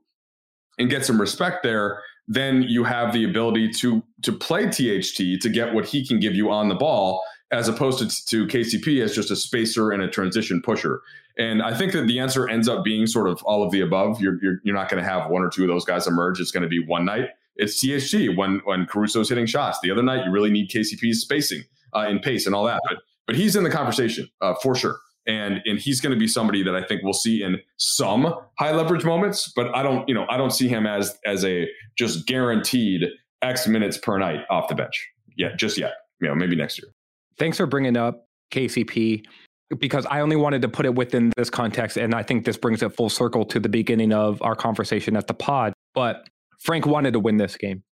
and 0.77 0.89
get 0.89 1.05
some 1.05 1.19
respect 1.19 1.63
there, 1.63 2.01
then 2.27 2.63
you 2.63 2.83
have 2.83 3.13
the 3.13 3.23
ability 3.23 3.71
to 3.71 4.03
to 4.23 4.33
play 4.33 4.65
THT 4.67 5.41
to 5.41 5.49
get 5.49 5.73
what 5.73 5.85
he 5.85 6.05
can 6.05 6.19
give 6.19 6.35
you 6.35 6.51
on 6.51 6.67
the 6.67 6.75
ball 6.75 7.23
as 7.51 7.69
opposed 7.69 7.99
to, 7.99 8.25
to 8.25 8.45
KCP 8.45 9.01
as 9.01 9.15
just 9.15 9.31
a 9.31 9.35
spacer 9.35 9.91
and 9.91 10.03
a 10.03 10.07
transition 10.09 10.61
pusher. 10.61 11.01
And 11.37 11.61
I 11.61 11.73
think 11.73 11.93
that 11.93 12.07
the 12.07 12.19
answer 12.19 12.49
ends 12.49 12.67
up 12.67 12.83
being 12.83 13.07
sort 13.07 13.29
of 13.29 13.41
all 13.43 13.63
of 13.63 13.71
the 13.71 13.81
above. 13.81 14.19
You're 14.19 14.41
you're, 14.41 14.59
you're 14.63 14.75
not 14.75 14.89
going 14.89 15.01
to 15.01 15.09
have 15.09 15.29
one 15.29 15.43
or 15.43 15.49
two 15.49 15.63
of 15.63 15.69
those 15.69 15.85
guys 15.85 16.07
emerge. 16.07 16.39
It's 16.39 16.51
going 16.51 16.63
to 16.63 16.69
be 16.69 16.83
one 16.85 17.05
night. 17.05 17.29
It's 17.55 17.79
THT 17.79 18.35
when 18.35 18.61
when 18.65 18.85
Caruso's 18.85 19.29
hitting 19.29 19.45
shots. 19.45 19.79
The 19.81 19.91
other 19.91 20.03
night, 20.03 20.25
you 20.25 20.31
really 20.31 20.51
need 20.51 20.69
KCP's 20.69 21.21
spacing 21.21 21.63
uh, 21.95 22.07
in 22.09 22.19
pace 22.19 22.45
and 22.45 22.53
all 22.53 22.65
that. 22.65 22.81
But 22.87 22.97
but 23.25 23.35
he's 23.35 23.55
in 23.55 23.63
the 23.63 23.69
conversation 23.69 24.29
uh, 24.41 24.55
for 24.61 24.75
sure. 24.75 24.97
And, 25.27 25.61
and 25.65 25.77
he's 25.77 25.99
going 25.99 26.13
to 26.13 26.19
be 26.19 26.27
somebody 26.27 26.63
that 26.63 26.73
I 26.73 26.83
think 26.83 27.03
we'll 27.03 27.13
see 27.13 27.43
in 27.43 27.57
some 27.75 28.33
high 28.57 28.71
leverage 28.71 29.03
moments, 29.03 29.51
but 29.53 29.75
I 29.75 29.83
don't, 29.83 30.07
you 30.07 30.15
know, 30.15 30.25
I 30.29 30.37
don't 30.37 30.51
see 30.51 30.69
him 30.69 30.87
as 30.87 31.17
as 31.25 31.43
a 31.43 31.67
just 31.97 32.25
guaranteed 32.27 33.03
X 33.41 33.67
minutes 33.67 33.97
per 33.97 34.17
night 34.17 34.41
off 34.49 34.69
the 34.69 34.75
bench 34.75 35.07
yet, 35.37 35.57
just 35.57 35.77
yet. 35.77 35.93
You 36.21 36.29
know, 36.29 36.35
maybe 36.35 36.55
next 36.55 36.81
year. 36.81 36.91
Thanks 37.37 37.57
for 37.57 37.65
bringing 37.65 37.97
up 37.97 38.27
KCP 38.51 39.25
because 39.79 40.05
I 40.05 40.21
only 40.21 40.35
wanted 40.35 40.61
to 40.63 40.69
put 40.69 40.85
it 40.85 40.95
within 40.95 41.31
this 41.37 41.49
context, 41.49 41.97
and 41.97 42.15
I 42.15 42.23
think 42.23 42.45
this 42.45 42.57
brings 42.57 42.81
it 42.81 42.95
full 42.95 43.09
circle 43.09 43.45
to 43.45 43.59
the 43.59 43.69
beginning 43.69 44.13
of 44.13 44.41
our 44.41 44.55
conversation 44.55 45.15
at 45.15 45.27
the 45.27 45.33
pod. 45.33 45.73
But 45.93 46.27
Frank 46.59 46.85
wanted 46.85 47.13
to 47.13 47.19
win 47.19 47.37
this 47.37 47.57
game, 47.57 47.83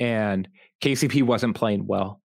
and 0.00 0.48
KCP 0.82 1.22
wasn't 1.22 1.56
playing 1.56 1.86
well. 1.86 2.20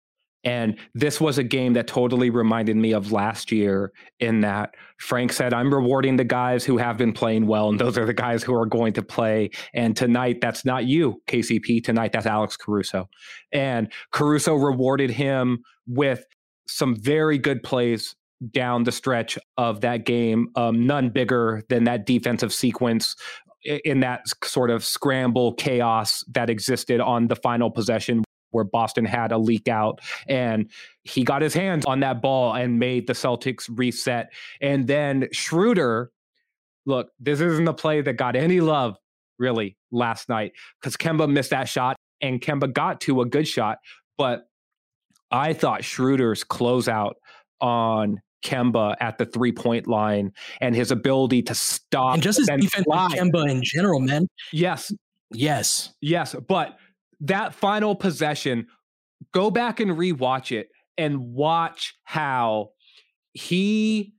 And 0.45 0.78
this 0.95 1.20
was 1.20 1.39
a 1.39 1.43
game 1.43 1.72
that 1.72 1.86
totally 1.86 2.30
reminded 2.30 2.76
me 2.76 2.93
of 2.93 3.11
last 3.12 3.51
year 3.51 3.93
in 4.20 4.41
that 4.43 4.74
Frank 4.99 5.32
said, 5.32 5.53
I'm 5.53 5.72
rewarding 5.72 6.16
the 6.16 6.24
guys 6.24 6.64
who 6.64 6.76
have 6.78 6.97
been 6.97 7.12
playing 7.12 7.47
well, 7.47 7.68
and 7.68 7.78
those 7.78 7.99
are 7.99 8.05
the 8.05 8.14
guys 8.14 8.43
who 8.43 8.55
are 8.55 8.66
going 8.66 8.93
to 8.95 9.03
play. 9.03 9.51
And 9.74 9.97
tonight, 9.97 10.41
that's 10.41 10.64
not 10.64 10.86
you, 10.86 11.20
KCP. 11.26 11.82
Tonight, 11.82 12.12
that's 12.12 12.26
Alex 12.26 12.57
Caruso. 12.57 13.09
And 13.53 13.93
Caruso 14.12 14.55
rewarded 14.55 15.11
him 15.11 15.59
with 15.86 16.24
some 16.68 16.95
very 16.97 17.39
good 17.39 17.62
plays 17.62 18.14
down 18.53 18.84
the 18.84 18.93
stretch 18.93 19.39
of 19.57 19.80
that 19.80 20.05
game, 20.05 20.49
um, 20.55 20.86
none 20.86 21.11
bigger 21.11 21.64
than 21.68 21.84
that 21.84 22.07
defensive 22.07 22.53
sequence 22.53 23.16
in 23.64 24.01
that 24.01 24.22
sort 24.45 24.70
of 24.70 24.84
scramble 24.84 25.55
chaos 25.55 26.22
that 26.28 26.49
existed 26.49 27.01
on 27.01 27.26
the 27.26 27.34
final 27.34 27.70
possession 27.70 28.22
where 28.51 28.65
Boston 28.65 29.05
had 29.05 29.33
a 29.33 29.39
leak 29.39 29.69
out 29.69 30.01
and 30.27 30.71
he 31.05 31.25
got 31.25 31.43
his 31.43 31.55
hands 31.55 31.85
on 31.85 32.01
that 32.01 32.23
ball 32.23 32.55
and 32.55 32.79
made 32.79 33.07
the 33.07 33.13
Celtics 33.13 33.69
reset. 33.73 34.33
And 34.61 34.87
then 34.87 35.29
Schroeder, 35.33 36.11
look, 36.87 37.11
this 37.21 37.41
isn't 37.41 37.65
the 37.65 37.75
play 37.75 38.01
that 38.01 38.15
got 38.15 38.37
any 38.37 38.61
love 38.61 38.97
really 39.39 39.77
last 39.91 40.29
night 40.29 40.53
because 40.81 40.97
Kemba 40.97 41.31
missed 41.31 41.51
that 41.51 41.69
shot 41.69 41.97
and 42.21 42.41
Kemba 42.41 42.73
got 42.73 43.01
to 43.03 43.21
a 43.21 43.27
good 43.27 43.47
shot. 43.47 43.79
But 44.17 44.49
I 45.31 45.53
thought 45.53 45.85
Schroeder's 45.85 46.43
closeout 46.45 47.15
on 47.61 48.21
Kemba 48.45 48.97
at 49.01 49.19
the 49.19 49.27
three 49.27 49.53
point 49.53 49.87
line 49.87 50.33
and 50.61 50.75
his 50.75 50.91
ability 50.91 51.43
to 51.43 51.55
stop 51.55 52.15
and 52.15 52.23
just 52.23 52.39
his 52.39 52.47
defense 52.47 52.87
Kemba 52.87 53.49
in 53.51 53.63
general, 53.63 54.01
man. 54.01 54.29
Yes. 54.53 54.93
Yes. 55.31 55.93
Yes. 56.01 56.35
But 56.47 56.79
that 57.21 57.55
final 57.55 57.95
possession, 57.95 58.66
go 59.33 59.51
back 59.51 59.81
and 59.81 59.93
rewatch 59.93 60.53
it 60.57 60.71
and 60.97 61.33
watch 61.33 61.95
how 62.05 62.71
he 63.33 64.14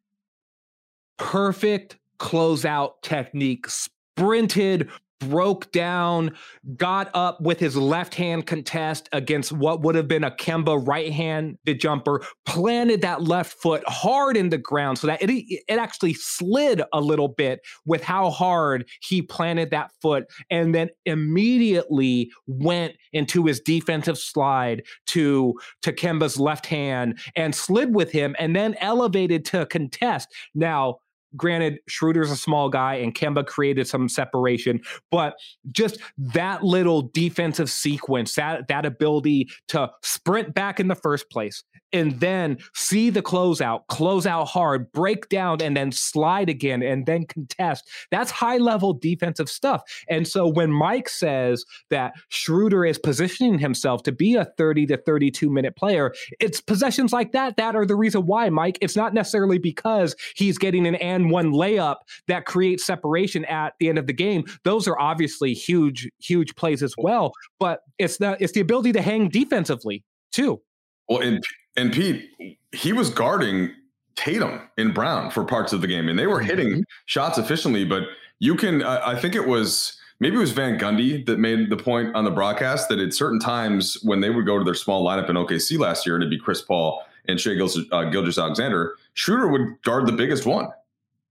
perfect 1.18 1.98
closeout 2.20 3.02
technique 3.02 3.68
sprinted 3.70 4.90
broke 5.20 5.72
down, 5.72 6.36
got 6.76 7.10
up 7.14 7.42
with 7.42 7.60
his 7.60 7.76
left 7.76 8.16
hand 8.16 8.46
contest 8.48 9.10
against 9.12 9.52
what 9.52 9.82
would 9.82 9.96
have 9.96 10.08
been 10.08 10.24
a 10.24 10.32
Kemba 10.32 10.86
right 10.88 11.12
handed 11.12 11.80
jumper, 11.80 12.26
planted 12.46 13.02
that 13.02 13.24
left 13.24 13.54
foot 13.62 13.84
hard 13.88 14.38
in 14.38 14.50
the 14.50 14.58
ground 14.58 14.98
so 14.98 15.08
that 15.08 15.22
it, 15.22 15.32
it 15.32 15.78
actually 15.78 16.14
slid 16.14 16.82
a 16.94 17.02
little 17.02 17.28
bit 17.28 17.60
with 17.86 18.04
how 18.04 18.30
hard 18.30 18.88
he 19.02 19.22
planted 19.22 19.72
that 19.72 19.92
foot, 20.02 20.26
and 20.50 20.74
then 20.74 20.90
immediately 21.06 22.30
went 22.48 22.94
into 23.14 23.46
his 23.46 23.60
defensive 23.60 24.18
slide 24.18 24.84
to, 25.08 25.54
to 25.82 25.92
Kemba's 25.92 26.40
left 26.40 26.66
hand 26.66 27.20
and 27.36 27.54
slid 27.54 27.94
with 27.94 28.12
him 28.12 28.36
and 28.40 28.56
then 28.56 28.76
elevated 28.80 29.46
to 29.46 29.66
contest. 29.66 30.30
Now, 30.56 31.00
granted, 31.36 31.80
Schroeder's 31.88 32.32
a 32.32 32.36
small 32.36 32.70
guy 32.70 32.96
and 32.96 33.14
Kemba 33.14 33.46
created 33.46 33.88
some 33.88 34.10
separation, 34.10 34.82
but 35.12 35.36
just 35.72 36.00
that 36.18 36.64
little 36.64 37.04
defensive 37.14 37.70
sequence, 37.70 38.36
that 38.36 38.68
that 38.68 38.86
ability 38.86 39.50
to 39.70 39.92
sprint 40.02 40.54
back 40.54 40.80
in 40.80 40.88
the 40.88 40.96
first 40.96 41.30
place 41.30 41.64
and 41.94 42.20
then 42.20 42.58
see 42.74 43.10
the 43.10 43.22
closeout, 43.22 43.88
close 43.88 44.26
out 44.26 44.46
hard, 44.46 44.92
break 44.92 45.30
down, 45.30 45.62
and 45.62 45.76
then 45.76 45.92
slide 45.92 46.50
again 46.50 46.82
and 46.84 47.06
then 47.06 47.26
contest. 47.26 47.88
That's 48.12 48.32
high 48.32 48.58
level 48.58 48.94
defensive 48.94 49.50
stuff. 49.50 49.82
And 50.08 50.28
so 50.28 50.48
when 50.48 50.72
Mike 50.72 51.10
says 51.10 51.66
that 51.90 52.14
Schroeder 52.30 52.86
is 52.86 53.00
positioning 53.00 53.60
himself 53.60 54.04
to 54.04 54.12
be 54.12 54.36
a 54.36 54.46
30 54.46 54.88
to 54.88 54.98
32 54.98 55.50
minute 55.50 55.76
player, 55.76 56.14
it's 56.40 56.62
possessions 56.62 57.14
like 57.14 57.32
that 57.32 57.58
that 57.58 57.76
are 57.76 57.86
the 57.86 57.96
reason 57.96 58.26
why, 58.26 58.50
Mike. 58.50 58.78
It's 58.82 58.96
not 58.96 59.14
necessarily 59.14 59.58
because 59.58 60.16
he's 60.36 60.58
getting 60.58 60.86
an 60.86 60.96
one 61.28 61.52
layup 61.52 61.98
that 62.28 62.46
creates 62.46 62.86
separation 62.86 63.44
at 63.46 63.74
the 63.80 63.90
end 63.90 63.98
of 63.98 64.08
the 64.08 64.14
game. 64.14 64.46
Those 64.64 64.88
are 64.88 64.98
obviously 64.98 65.54
huge, 65.54 66.10
huge 66.20 66.56
plays 66.56 66.82
as 66.82 66.96
well. 66.98 67.34
But 67.60 67.82
it's 67.98 68.18
the 68.18 68.38
it's 68.40 68.54
the 68.54 68.62
ability 68.62 68.94
to 68.94 69.02
hang 69.02 69.28
defensively 69.28 70.06
too. 70.32 70.62
Well, 71.10 71.20
and 71.20 71.44
and 71.76 71.92
Pete, 71.92 72.30
he 72.72 72.94
was 72.94 73.10
guarding 73.10 73.72
Tatum 74.16 74.62
and 74.78 74.94
Brown 74.94 75.32
for 75.32 75.44
parts 75.44 75.74
of 75.74 75.82
the 75.82 75.88
game, 75.88 76.08
and 76.08 76.18
they 76.18 76.28
were 76.28 76.40
hitting 76.40 76.70
mm-hmm. 76.70 76.82
shots 77.06 77.38
efficiently. 77.38 77.86
But 77.86 78.04
you 78.40 78.56
can, 78.56 78.84
I, 78.84 79.12
I 79.12 79.20
think 79.20 79.36
it 79.36 79.48
was 79.48 79.98
maybe 80.20 80.36
it 80.36 80.40
was 80.40 80.52
Van 80.52 80.78
Gundy 80.78 81.26
that 81.26 81.40
made 81.40 81.70
the 81.70 81.78
point 81.78 82.16
on 82.16 82.26
the 82.26 82.32
broadcast 82.32 82.90
that 82.90 83.00
at 83.00 83.14
certain 83.14 83.40
times 83.40 83.98
when 84.04 84.20
they 84.20 84.30
would 84.30 84.46
go 84.46 84.58
to 84.58 84.64
their 84.64 84.76
small 84.76 85.06
lineup 85.06 85.30
in 85.30 85.36
OKC 85.36 85.80
last 85.80 86.06
year, 86.06 86.16
and 86.16 86.24
it'd 86.24 86.32
be 86.32 86.40
Chris 86.40 86.62
Paul 86.62 87.04
and 87.28 87.40
Shai 87.40 87.52
uh, 87.92 88.04
Gilgeous-Alexander, 88.06 88.96
Schroeder 89.14 89.48
would 89.48 89.82
guard 89.84 90.08
the 90.08 90.12
biggest 90.12 90.46
one. 90.46 90.68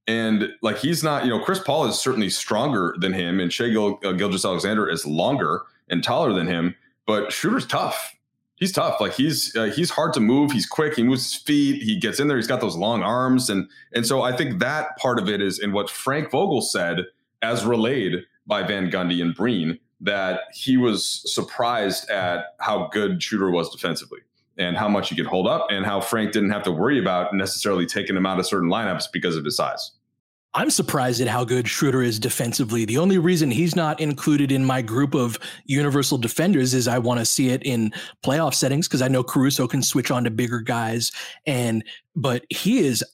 And 0.08 0.48
like 0.62 0.78
he's 0.78 1.04
not, 1.04 1.24
you 1.24 1.30
know, 1.30 1.38
Chris 1.38 1.60
Paul 1.60 1.84
is 1.84 2.00
certainly 2.00 2.30
stronger 2.30 2.96
than 2.98 3.12
him, 3.12 3.38
and 3.38 3.52
Shai 3.52 3.68
Gil, 3.68 4.00
uh, 4.02 4.12
Gilgeous-Alexander 4.12 4.88
is 4.88 5.06
longer 5.06 5.62
and 5.90 6.02
taller 6.02 6.32
than 6.32 6.46
him. 6.46 6.74
But 7.06 7.30
Schroeder's 7.30 7.66
tough. 7.66 8.16
He's 8.56 8.72
tough. 8.72 9.00
Like 9.00 9.12
he's 9.12 9.54
uh, 9.54 9.66
he's 9.66 9.90
hard 9.90 10.14
to 10.14 10.20
move. 10.20 10.50
He's 10.50 10.66
quick. 10.66 10.94
He 10.96 11.02
moves 11.02 11.22
his 11.30 11.42
feet. 11.42 11.82
He 11.82 11.96
gets 11.96 12.18
in 12.18 12.26
there. 12.26 12.38
He's 12.38 12.46
got 12.46 12.60
those 12.60 12.74
long 12.74 13.02
arms, 13.02 13.50
and 13.50 13.68
and 13.94 14.06
so 14.06 14.22
I 14.22 14.36
think 14.36 14.60
that 14.60 14.96
part 14.96 15.18
of 15.18 15.28
it 15.28 15.40
is 15.40 15.58
in 15.58 15.72
what 15.72 15.90
Frank 15.90 16.30
Vogel 16.30 16.62
said, 16.62 17.04
as 17.42 17.64
relayed 17.64 18.24
by 18.46 18.62
Van 18.62 18.90
Gundy 18.90 19.22
and 19.22 19.34
Breen, 19.34 19.78
that 20.00 20.40
he 20.54 20.76
was 20.76 21.22
surprised 21.32 22.08
at 22.10 22.56
how 22.60 22.88
good 22.88 23.22
Shooter 23.22 23.50
was 23.50 23.70
defensively 23.70 24.20
and 24.56 24.76
how 24.76 24.88
much 24.88 25.10
he 25.10 25.14
could 25.14 25.26
hold 25.26 25.46
up, 25.46 25.68
and 25.70 25.86
how 25.86 26.00
Frank 26.00 26.32
didn't 26.32 26.50
have 26.50 26.64
to 26.64 26.72
worry 26.72 26.98
about 26.98 27.32
necessarily 27.32 27.86
taking 27.86 28.16
him 28.16 28.26
out 28.26 28.40
of 28.40 28.46
certain 28.46 28.68
lineups 28.68 29.04
because 29.12 29.36
of 29.36 29.44
his 29.44 29.54
size. 29.54 29.92
I'm 30.54 30.70
surprised 30.70 31.20
at 31.20 31.28
how 31.28 31.44
good 31.44 31.68
Schroeder 31.68 32.02
is 32.02 32.18
defensively. 32.18 32.84
The 32.84 32.98
only 32.98 33.18
reason 33.18 33.50
he's 33.50 33.76
not 33.76 34.00
included 34.00 34.50
in 34.50 34.64
my 34.64 34.80
group 34.80 35.14
of 35.14 35.38
universal 35.66 36.16
defenders 36.16 36.72
is 36.72 36.88
I 36.88 36.98
want 36.98 37.20
to 37.20 37.26
see 37.26 37.50
it 37.50 37.62
in 37.64 37.92
playoff 38.24 38.54
settings 38.54 38.88
because 38.88 39.02
I 39.02 39.08
know 39.08 39.22
Caruso 39.22 39.68
can 39.68 39.82
switch 39.82 40.10
on 40.10 40.24
to 40.24 40.30
bigger 40.30 40.60
guys 40.60 41.12
and 41.46 41.84
but 42.16 42.44
he 42.48 42.78
is 42.80 43.04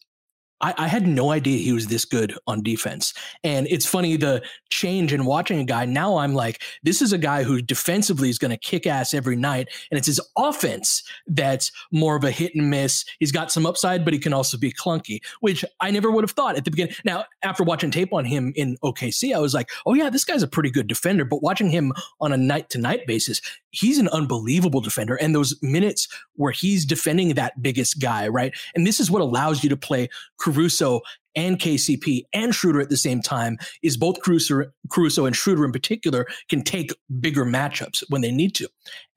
I, 0.64 0.74
I, 0.78 0.88
had 0.88 1.06
no 1.06 1.30
idea 1.30 1.58
he 1.58 1.72
was 1.72 1.88
this 1.88 2.06
good 2.06 2.34
on 2.46 2.62
defense. 2.62 3.12
And 3.44 3.66
it's 3.68 3.84
funny 3.84 4.16
the 4.16 4.42
change 4.70 5.12
in 5.12 5.26
watching 5.26 5.58
a 5.58 5.64
guy. 5.64 5.84
Now 5.84 6.16
I'm 6.16 6.32
like, 6.32 6.62
this 6.82 7.02
is 7.02 7.12
a 7.12 7.18
guy 7.18 7.42
who 7.42 7.60
defensively 7.60 8.30
is 8.30 8.38
going 8.38 8.50
to 8.50 8.56
kick 8.56 8.86
ass 8.86 9.12
every 9.12 9.36
night. 9.36 9.68
And 9.90 9.98
it's 9.98 10.06
his 10.06 10.20
offense 10.38 11.02
that's 11.26 11.70
more 11.92 12.16
of 12.16 12.24
a 12.24 12.30
hit 12.30 12.54
and 12.54 12.70
miss. 12.70 13.04
He's 13.18 13.30
got 13.30 13.52
some 13.52 13.66
upside, 13.66 14.06
but 14.06 14.14
he 14.14 14.18
can 14.18 14.32
also 14.32 14.56
be 14.56 14.72
clunky, 14.72 15.20
which 15.40 15.66
I 15.80 15.90
never 15.90 16.10
would 16.10 16.24
have 16.24 16.30
thought 16.30 16.56
at 16.56 16.64
the 16.64 16.70
beginning. 16.70 16.94
Now, 17.04 17.26
after 17.42 17.62
watching 17.62 17.90
tape 17.90 18.14
on 18.14 18.24
him 18.24 18.54
in 18.56 18.78
OKC, 18.82 19.34
I 19.34 19.40
was 19.40 19.52
like, 19.52 19.68
oh, 19.84 19.92
yeah, 19.92 20.08
this 20.08 20.24
guy's 20.24 20.42
a 20.42 20.48
pretty 20.48 20.70
good 20.70 20.86
defender. 20.86 21.26
But 21.26 21.42
watching 21.42 21.68
him 21.68 21.92
on 22.22 22.32
a 22.32 22.38
night 22.38 22.70
to 22.70 22.78
night 22.78 23.06
basis, 23.06 23.42
he's 23.74 23.98
an 23.98 24.08
unbelievable 24.08 24.80
defender. 24.80 25.16
And 25.16 25.34
those 25.34 25.54
minutes 25.62 26.08
where 26.34 26.52
he's 26.52 26.84
defending 26.84 27.34
that 27.34 27.62
biggest 27.62 28.00
guy, 28.00 28.28
right? 28.28 28.54
And 28.74 28.86
this 28.86 29.00
is 29.00 29.10
what 29.10 29.22
allows 29.22 29.62
you 29.62 29.70
to 29.70 29.76
play 29.76 30.08
Caruso 30.38 31.00
and 31.36 31.58
KCP 31.58 32.22
and 32.32 32.54
Schroeder 32.54 32.80
at 32.80 32.90
the 32.90 32.96
same 32.96 33.20
time 33.20 33.58
is 33.82 33.96
both 33.96 34.22
Caruso, 34.22 34.64
Caruso 34.90 35.26
and 35.26 35.34
Schroeder 35.34 35.64
in 35.64 35.72
particular 35.72 36.26
can 36.48 36.62
take 36.62 36.92
bigger 37.20 37.44
matchups 37.44 38.04
when 38.08 38.20
they 38.20 38.30
need 38.30 38.54
to. 38.56 38.68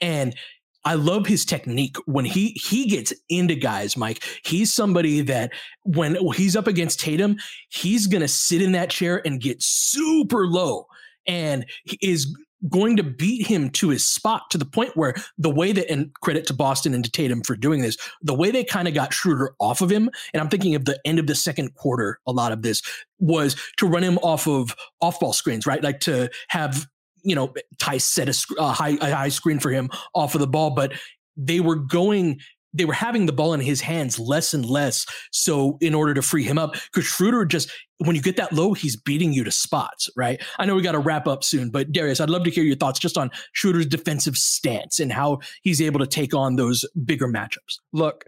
And 0.02 0.36
I 0.84 0.94
love 0.94 1.28
his 1.28 1.44
technique 1.44 1.98
when 2.06 2.24
he 2.24 2.52
he 2.52 2.88
gets 2.88 3.14
into 3.28 3.56
guys, 3.56 3.98
Mike. 3.98 4.24
He's 4.46 4.74
somebody 4.74 5.20
that 5.22 5.52
when 5.84 6.16
he's 6.34 6.56
up 6.56 6.66
against 6.66 7.02
Tatum, 7.02 7.36
he's 7.68 8.08
gonna 8.08 8.30
sit 8.30 8.62
in 8.62 8.72
that 8.72 8.90
chair 8.90 9.22
and 9.26 9.42
get 9.42 9.62
super 9.62 10.48
low 10.48 10.88
and 11.28 11.66
is 12.02 12.34
going 12.70 12.98
to 12.98 13.04
beat 13.04 13.46
him 13.46 13.70
to 13.70 13.90
his 13.90 14.08
spot 14.08 14.50
to 14.50 14.58
the 14.58 14.66
point 14.66 14.96
where 14.96 15.14
the 15.38 15.50
way 15.50 15.72
that, 15.72 15.90
and 15.92 16.14
credit 16.22 16.46
to 16.48 16.54
Boston 16.54 16.94
and 16.94 17.04
to 17.04 17.12
Tatum 17.12 17.42
for 17.42 17.56
doing 17.56 17.82
this, 17.82 17.98
the 18.22 18.34
way 18.34 18.52
they 18.52 18.64
kind 18.64 18.88
of 18.88 18.94
got 18.94 19.14
Schroeder 19.14 19.54
off 19.60 19.82
of 19.82 19.92
him, 19.92 20.10
and 20.34 20.42
I'm 20.42 20.50
thinking 20.50 20.76
of 20.76 20.86
the 20.86 21.00
end 21.06 21.20
of 21.20 21.28
the 21.28 21.36
second 21.36 21.76
quarter, 21.76 22.20
a 22.26 22.32
lot 22.32 22.52
of 22.52 22.62
this 22.62 22.82
was 23.20 23.56
to 23.78 23.88
run 23.88 24.04
him 24.04 24.18
off 24.20 24.48
of 24.48 24.76
off 25.02 25.20
ball 25.20 25.34
screens, 25.34 25.68
right? 25.68 25.84
Like 25.84 26.00
to 26.02 26.30
have, 26.48 26.88
you 27.24 27.36
know, 27.36 27.54
Theis 27.80 28.04
set 28.04 28.30
a, 28.30 28.54
a 28.60 28.72
high, 28.72 28.98
a 29.02 29.16
high 29.16 29.30
screen 29.30 29.60
for 29.60 29.72
him 29.72 29.90
off 30.16 30.34
of 30.34 30.42
the 30.42 30.48
ball, 30.48 30.72
but 30.72 30.94
they 31.36 31.60
were 31.60 31.76
going 31.76 32.40
they 32.74 32.86
were 32.86 32.94
having 32.94 33.26
the 33.26 33.34
ball 33.34 33.54
in 33.54 33.60
his 33.60 33.82
hands 33.82 34.20
less 34.20 34.54
and 34.54 34.66
less. 34.66 35.06
So 35.32 35.78
in 35.82 35.94
order 35.94 36.14
to 36.14 36.22
free 36.22 36.44
him 36.44 36.58
up, 36.58 36.74
because 36.74 37.06
Schroeder 37.06 37.46
just 37.46 37.72
when 38.00 38.16
you 38.16 38.22
get 38.22 38.38
that 38.38 38.54
low, 38.54 38.74
he's 38.74 38.96
beating 38.96 39.34
you 39.34 39.44
to 39.44 39.52
spots, 39.52 40.10
right? 40.16 40.42
I 40.60 40.66
know 40.66 40.76
we 40.76 40.82
got 40.82 40.92
to 40.92 41.00
wrap 41.00 41.28
up 41.28 41.44
soon, 41.44 41.70
but 41.70 41.92
Darius, 41.92 42.20
I'd 42.20 42.30
love 42.30 42.44
to 42.44 42.52
hear 42.52 42.64
your 42.64 42.76
thoughts 42.76 43.00
just 43.00 43.18
on 43.18 43.32
Schroeder's 43.54 43.88
defensive 43.88 44.38
stance 44.38 45.00
and 45.00 45.12
how 45.12 45.40
he's 45.64 45.82
able 45.82 46.00
to 46.00 46.08
take 46.08 46.34
on 46.34 46.56
those 46.56 46.86
bigger 47.06 47.28
matchups. 47.28 47.80
Look, 47.94 48.26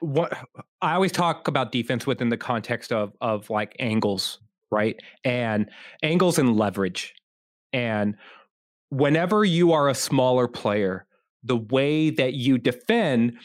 what 0.00 0.36
I 0.82 0.94
always 0.94 1.12
talk 1.12 1.48
about 1.48 1.72
defense 1.72 2.06
within 2.06 2.28
the 2.28 2.36
context 2.36 2.92
of 2.92 3.12
of 3.20 3.48
like 3.48 3.74
angles, 3.78 4.38
right? 4.70 4.96
And 5.24 5.70
angles 6.02 6.38
and 6.38 6.56
leverage. 6.56 7.14
And 7.72 8.16
whenever 8.90 9.44
you 9.44 9.72
are 9.72 9.88
a 9.88 9.94
smaller 9.94 10.48
player, 10.48 11.06
the 11.42 11.56
way 11.56 12.10
that 12.10 12.34
you 12.34 12.58
defend 12.58 13.38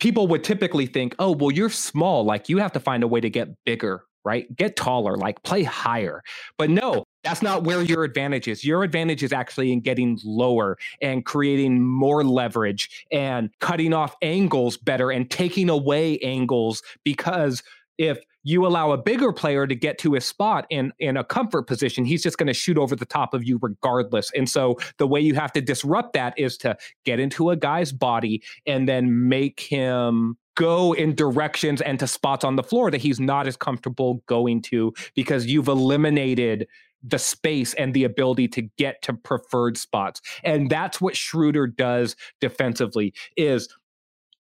people 0.00 0.26
would 0.28 0.44
typically 0.44 0.86
think, 0.86 1.14
oh, 1.18 1.32
well, 1.32 1.50
you're 1.50 1.70
small. 1.70 2.24
Like 2.24 2.48
you 2.48 2.58
have 2.58 2.72
to 2.72 2.80
find 2.80 3.02
a 3.02 3.08
way 3.08 3.20
to 3.20 3.30
get 3.30 3.48
bigger, 3.64 4.04
right? 4.24 4.54
Get 4.56 4.76
taller, 4.76 5.16
like 5.16 5.42
play 5.42 5.62
higher. 5.62 6.22
But 6.58 6.70
no, 6.70 7.04
that's 7.24 7.42
not 7.42 7.64
where 7.64 7.82
your 7.82 8.04
advantage 8.04 8.48
is. 8.48 8.64
Your 8.64 8.82
advantage 8.82 9.22
is 9.22 9.32
actually 9.32 9.72
in 9.72 9.80
getting 9.80 10.18
lower 10.24 10.78
and 11.00 11.24
creating 11.24 11.82
more 11.82 12.24
leverage 12.24 13.06
and 13.10 13.50
cutting 13.60 13.92
off 13.92 14.14
angles 14.22 14.76
better 14.76 15.10
and 15.10 15.30
taking 15.30 15.70
away 15.70 16.18
angles 16.18 16.82
because 17.04 17.62
if 17.98 18.18
you 18.46 18.64
allow 18.64 18.92
a 18.92 18.96
bigger 18.96 19.32
player 19.32 19.66
to 19.66 19.74
get 19.74 19.98
to 19.98 20.12
his 20.12 20.24
spot 20.24 20.66
in 20.70 20.92
in 21.00 21.16
a 21.16 21.24
comfort 21.24 21.66
position, 21.66 22.04
he's 22.04 22.22
just 22.22 22.38
going 22.38 22.46
to 22.46 22.54
shoot 22.54 22.78
over 22.78 22.94
the 22.94 23.04
top 23.04 23.34
of 23.34 23.42
you 23.42 23.58
regardless. 23.60 24.30
And 24.36 24.48
so 24.48 24.76
the 24.98 25.06
way 25.06 25.20
you 25.20 25.34
have 25.34 25.50
to 25.54 25.60
disrupt 25.60 26.12
that 26.12 26.32
is 26.38 26.56
to 26.58 26.76
get 27.04 27.18
into 27.18 27.50
a 27.50 27.56
guy's 27.56 27.90
body 27.90 28.44
and 28.64 28.88
then 28.88 29.28
make 29.28 29.58
him 29.58 30.36
go 30.54 30.92
in 30.92 31.16
directions 31.16 31.80
and 31.80 31.98
to 31.98 32.06
spots 32.06 32.44
on 32.44 32.54
the 32.54 32.62
floor 32.62 32.88
that 32.92 33.00
he's 33.00 33.18
not 33.18 33.48
as 33.48 33.56
comfortable 33.56 34.22
going 34.26 34.62
to 34.62 34.94
because 35.16 35.46
you've 35.46 35.66
eliminated 35.66 36.68
the 37.02 37.18
space 37.18 37.74
and 37.74 37.94
the 37.94 38.04
ability 38.04 38.46
to 38.46 38.62
get 38.78 39.02
to 39.02 39.12
preferred 39.12 39.76
spots. 39.76 40.20
And 40.44 40.70
that's 40.70 41.00
what 41.00 41.16
Schroeder 41.16 41.66
does 41.66 42.14
defensively 42.40 43.12
is 43.36 43.68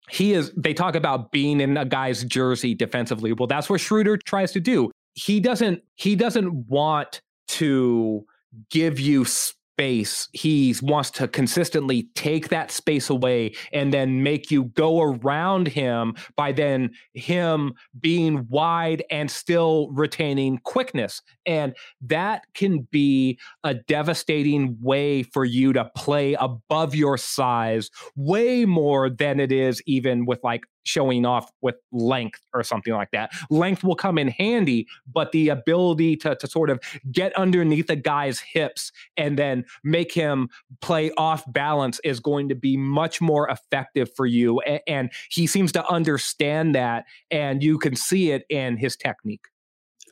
he 0.10 0.34
is 0.34 0.52
they 0.58 0.74
talk 0.74 0.96
about 0.96 1.32
being 1.32 1.62
in 1.62 1.78
a 1.78 1.86
guy's 1.86 2.24
jersey 2.24 2.74
defensively. 2.76 3.34
Well 3.34 3.48
that's 3.48 3.70
what 3.70 3.80
schroeder 3.80 4.18
tries 4.18 4.52
to 4.54 4.60
do. 4.60 4.92
He 5.14 5.40
doesn't 5.40 5.84
he 5.96 6.16
doesn't 6.16 6.68
want 6.68 7.22
to 7.50 8.26
give 8.70 9.00
you 9.00 9.26
space. 9.74 10.30
He 10.34 10.76
wants 10.84 11.10
to 11.12 11.28
consistently 11.28 12.08
take 12.14 12.50
that 12.50 12.70
space 12.70 13.10
away 13.10 13.56
and 13.72 13.92
then 13.92 14.22
make 14.22 14.52
you 14.52 14.66
go 14.66 15.02
around 15.02 15.68
him 15.68 16.16
by 16.36 16.52
then 16.52 16.92
him 17.14 17.74
being 18.00 18.46
wide 18.50 19.04
and 19.10 19.32
still 19.32 19.90
retaining 19.92 20.60
quickness. 20.60 21.24
And 21.48 21.76
that 22.02 22.44
can 22.54 22.88
be 22.92 23.40
a 23.64 23.74
devastating 23.74 24.78
way 24.80 25.24
for 25.24 25.44
you 25.44 25.74
to 25.74 25.90
play 25.96 26.36
above 26.36 26.94
your 26.94 27.18
size 27.18 27.90
way 28.16 28.66
more 28.66 29.10
than 29.10 29.40
it 29.40 29.52
is 29.52 29.82
even 29.88 30.26
with 30.26 30.40
like 30.44 30.62
showing 30.84 31.26
off 31.26 31.52
with 31.62 31.76
length 31.92 32.42
or 32.54 32.64
something 32.64 32.94
like 32.94 33.12
that. 33.12 33.32
Length 33.50 33.84
will 33.84 33.96
come 33.96 34.18
in 34.18 34.28
handy, 34.28 34.88
but 35.12 35.32
the 35.32 35.50
ability 35.50 36.16
to, 36.18 36.36
to 36.36 36.48
sort 36.48 36.70
of 36.70 36.80
get 37.12 37.34
underneath 37.38 37.90
a 37.90 37.96
guy's 37.96 38.40
hips 38.40 38.92
and 39.18 39.38
then 39.38 39.66
make 39.84 40.14
him 40.14 40.50
play 40.82 41.12
off 41.18 41.44
balance 41.52 42.00
is 42.04 42.20
going 42.20 42.50
to 42.50 42.56
be 42.56 42.78
much 42.78 43.22
more 43.22 43.50
effective 43.50 44.14
for 44.16 44.26
you. 44.26 44.60
And, 44.62 44.82
and 44.88 45.12
he 45.30 45.48
seems 45.48 45.72
to 45.74 45.88
understand 45.88 46.76
that, 46.76 47.06
and 47.32 47.64
you 47.64 47.78
can 47.78 47.96
see 47.96 48.32
it 48.32 48.46
in 48.50 48.78
his 48.78 48.96
technique 48.96 49.46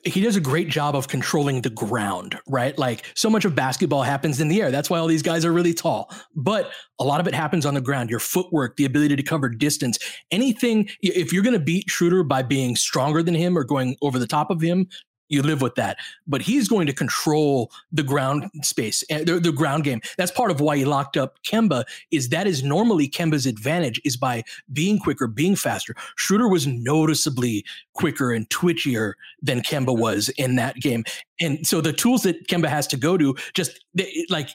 he 0.04 0.20
does 0.20 0.36
a 0.36 0.40
great 0.40 0.68
job 0.68 0.96
of 0.96 1.06
controlling 1.06 1.62
the 1.62 1.70
ground, 1.70 2.38
right? 2.46 2.76
Like 2.76 3.04
so 3.14 3.30
much 3.30 3.44
of 3.44 3.54
basketball 3.54 4.02
happens 4.02 4.40
in 4.40 4.48
the 4.48 4.60
air. 4.60 4.70
That's 4.70 4.90
why 4.90 4.98
all 4.98 5.06
these 5.06 5.22
guys 5.22 5.44
are 5.44 5.52
really 5.52 5.74
tall. 5.74 6.10
But 6.34 6.72
a 6.98 7.04
lot 7.04 7.20
of 7.20 7.28
it 7.28 7.34
happens 7.34 7.64
on 7.64 7.74
the 7.74 7.80
ground. 7.80 8.10
Your 8.10 8.18
footwork, 8.18 8.76
the 8.76 8.84
ability 8.84 9.16
to 9.16 9.22
cover 9.22 9.48
distance, 9.48 9.98
anything. 10.30 10.88
If 11.00 11.32
you're 11.32 11.44
going 11.44 11.58
to 11.58 11.64
beat 11.64 11.88
Schroeder 11.88 12.24
by 12.24 12.42
being 12.42 12.74
stronger 12.74 13.22
than 13.22 13.34
him 13.34 13.56
or 13.56 13.64
going 13.64 13.96
over 14.02 14.18
the 14.18 14.26
top 14.26 14.50
of 14.50 14.60
him, 14.60 14.88
you 15.32 15.42
live 15.42 15.62
with 15.62 15.74
that. 15.76 15.96
But 16.26 16.42
he's 16.42 16.68
going 16.68 16.86
to 16.86 16.92
control 16.92 17.72
the 17.90 18.02
ground 18.02 18.50
space 18.62 19.02
eh, 19.10 19.24
the, 19.24 19.40
the, 19.40 19.52
ground 19.52 19.84
game. 19.84 20.00
That's 20.16 20.30
part 20.30 20.50
of 20.50 20.60
why 20.60 20.76
he 20.76 20.84
locked 20.84 21.16
up 21.16 21.42
Kemba. 21.42 21.84
Is 22.10 22.28
that 22.28 22.46
is 22.46 22.62
normally 22.62 23.08
Kemba's 23.08 23.46
advantage 23.46 24.00
is 24.04 24.16
by 24.16 24.44
being 24.72 24.98
quicker, 24.98 25.26
being 25.26 25.56
faster. 25.56 25.94
Schroeder 26.16 26.48
was 26.48 26.66
noticeably 26.66 27.64
quicker 27.94 28.32
and 28.32 28.48
twitchier 28.50 29.14
than 29.40 29.62
Kemba 29.62 29.96
was 29.96 30.28
in 30.30 30.56
that 30.56 30.76
game, 30.76 31.04
and 31.40 31.66
so 31.66 31.80
the 31.80 31.92
tools 31.92 32.22
that 32.22 32.46
Kemba 32.48 32.68
has 32.68 32.86
to 32.88 32.96
go 32.96 33.16
to 33.16 33.34
just 33.54 33.84
like 34.28 34.48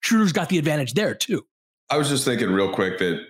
Schroeder's 0.00 0.32
got 0.32 0.48
the 0.48 0.58
advantage 0.58 0.94
there 0.94 1.14
too. 1.14 1.44
I 1.90 1.98
was 1.98 2.08
just 2.08 2.24
thinking 2.24 2.50
real 2.50 2.72
quick 2.72 2.98
that 2.98 3.20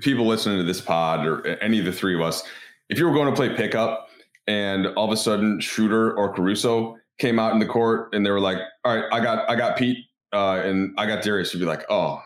people 0.00 0.26
listening 0.26 0.58
to 0.58 0.64
this 0.64 0.80
pod 0.80 1.26
or 1.26 1.46
any 1.60 1.78
of 1.78 1.84
the 1.84 1.92
three 1.92 2.14
of 2.14 2.20
us, 2.20 2.42
if 2.88 2.98
you 2.98 3.06
were 3.06 3.12
going 3.12 3.28
to 3.28 3.34
play 3.34 3.54
pickup 3.54 4.08
and 4.46 4.86
all 4.88 5.04
of 5.04 5.12
a 5.12 5.16
sudden 5.16 5.60
Schroeder 5.60 6.16
or 6.16 6.32
Caruso 6.32 6.96
came 7.18 7.38
out 7.38 7.52
in 7.52 7.58
the 7.58 7.66
court 7.66 8.14
and 8.14 8.24
they 8.24 8.30
were 8.30 8.40
like, 8.40 8.58
"All 8.84 8.96
right, 8.96 9.04
I 9.12 9.20
got 9.20 9.48
I 9.48 9.56
got 9.56 9.76
Pete 9.76 9.98
uh, 10.32 10.62
and 10.64 10.94
I 10.98 11.06
got 11.06 11.22
Darius." 11.22 11.52
You'd 11.52 11.60
be 11.60 11.66
like, 11.66 11.84
"Oh, 11.90 12.22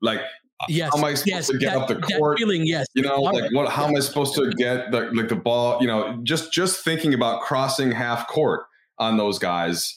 like." 0.00 0.20
Yes, 0.68 0.90
how 0.92 0.98
am 0.98 1.04
I 1.04 1.14
supposed 1.14 1.26
yes, 1.28 1.46
to 1.46 1.58
get 1.58 1.72
that, 1.72 1.82
up 1.82 1.88
the 1.88 2.16
court? 2.18 2.36
feeling, 2.36 2.66
yes. 2.66 2.84
You 2.92 3.02
know, 3.02 3.20
like 3.20 3.48
what? 3.52 3.70
How 3.70 3.86
am 3.86 3.94
I 3.94 4.00
supposed 4.00 4.34
to 4.34 4.50
get 4.54 4.90
the 4.90 5.02
like 5.12 5.28
the 5.28 5.36
ball? 5.36 5.80
You 5.80 5.86
know, 5.86 6.18
just 6.24 6.52
just 6.52 6.82
thinking 6.82 7.14
about 7.14 7.42
crossing 7.42 7.92
half 7.92 8.26
court 8.26 8.62
on 8.98 9.18
those 9.18 9.38
guys, 9.38 9.96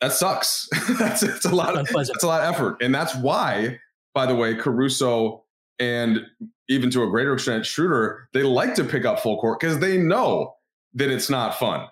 that 0.00 0.12
sucks. 0.12 0.68
that's 0.98 1.22
it's 1.22 1.44
a 1.44 1.54
lot. 1.54 1.76
Of, 1.76 1.86
that's 1.88 2.22
a 2.22 2.26
lot 2.26 2.40
of 2.40 2.54
effort, 2.54 2.82
and 2.82 2.94
that's 2.94 3.14
why, 3.16 3.78
by 4.14 4.24
the 4.24 4.34
way, 4.34 4.54
Caruso 4.54 5.44
and 5.80 6.26
even 6.68 6.90
to 6.90 7.02
a 7.02 7.10
greater 7.10 7.32
extent, 7.32 7.66
Schroeder, 7.66 8.28
they 8.32 8.42
like 8.42 8.74
to 8.76 8.84
pick 8.84 9.04
up 9.04 9.18
full 9.18 9.40
court 9.40 9.58
because 9.58 9.80
they 9.80 9.98
know 9.98 10.54
that 10.94 11.10
it's 11.10 11.30
not 11.30 11.58
fun 11.58 11.88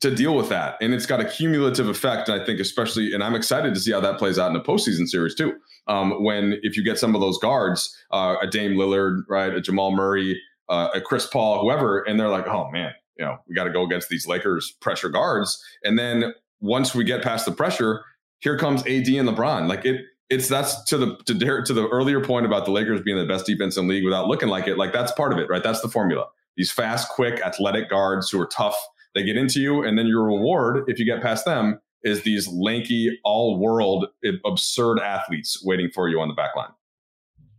to 0.00 0.14
deal 0.14 0.34
with 0.34 0.48
that. 0.48 0.76
And 0.80 0.92
it's 0.92 1.06
got 1.06 1.20
a 1.20 1.24
cumulative 1.24 1.88
effect. 1.88 2.28
I 2.28 2.44
think, 2.44 2.58
especially, 2.58 3.12
and 3.12 3.22
I'm 3.22 3.34
excited 3.34 3.74
to 3.74 3.80
see 3.80 3.92
how 3.92 4.00
that 4.00 4.18
plays 4.18 4.38
out 4.38 4.50
in 4.50 4.56
a 4.56 4.62
postseason 4.62 5.06
series 5.06 5.34
too. 5.34 5.54
Um, 5.86 6.24
when 6.24 6.58
if 6.62 6.76
you 6.76 6.82
get 6.82 6.98
some 6.98 7.14
of 7.14 7.20
those 7.20 7.38
guards, 7.38 7.94
uh, 8.10 8.36
a 8.42 8.46
Dame 8.46 8.72
Lillard, 8.72 9.20
right, 9.28 9.54
a 9.54 9.60
Jamal 9.60 9.92
Murray, 9.92 10.40
uh, 10.68 10.88
a 10.94 11.00
Chris 11.00 11.26
Paul, 11.26 11.60
whoever, 11.60 12.00
and 12.00 12.18
they're 12.18 12.28
like, 12.28 12.48
oh 12.48 12.70
man, 12.70 12.92
you 13.18 13.24
know, 13.24 13.36
we 13.48 13.54
got 13.54 13.64
to 13.64 13.70
go 13.70 13.84
against 13.84 14.08
these 14.08 14.26
Lakers 14.26 14.72
pressure 14.80 15.08
guards. 15.08 15.62
And 15.84 15.98
then 15.98 16.34
once 16.60 16.94
we 16.94 17.04
get 17.04 17.22
past 17.22 17.46
the 17.46 17.52
pressure, 17.52 18.02
here 18.40 18.58
comes 18.58 18.80
AD 18.82 19.08
and 19.08 19.28
LeBron. 19.28 19.68
Like 19.68 19.84
it, 19.84 20.04
it's 20.30 20.48
that's 20.48 20.82
to 20.84 20.98
the 20.98 21.16
to 21.26 21.34
to 21.34 21.72
the 21.72 21.88
earlier 21.88 22.20
point 22.20 22.46
about 22.46 22.64
the 22.64 22.70
Lakers 22.70 23.00
being 23.00 23.18
the 23.18 23.26
best 23.26 23.46
defense 23.46 23.76
in 23.76 23.88
league 23.88 24.04
without 24.04 24.26
looking 24.26 24.48
like 24.48 24.66
it. 24.66 24.76
Like 24.76 24.92
that's 24.92 25.12
part 25.12 25.32
of 25.32 25.38
it, 25.38 25.48
right? 25.48 25.62
That's 25.62 25.80
the 25.80 25.88
formula. 25.88 26.26
These 26.56 26.72
fast, 26.72 27.08
quick, 27.10 27.40
athletic 27.40 27.90
guards 27.90 28.30
who 28.30 28.40
are 28.40 28.46
tough. 28.46 28.76
They 29.14 29.22
get 29.22 29.36
into 29.36 29.60
you, 29.60 29.82
and 29.82 29.98
then 29.98 30.06
your 30.06 30.24
reward, 30.24 30.84
if 30.88 30.98
you 30.98 31.04
get 31.04 31.22
past 31.22 31.44
them, 31.44 31.80
is 32.02 32.22
these 32.22 32.48
lanky, 32.48 33.18
all-world, 33.24 34.06
eh, 34.24 34.32
absurd 34.44 34.98
athletes 35.00 35.62
waiting 35.64 35.90
for 35.90 36.08
you 36.08 36.20
on 36.20 36.28
the 36.28 36.34
back 36.34 36.54
line. 36.54 36.70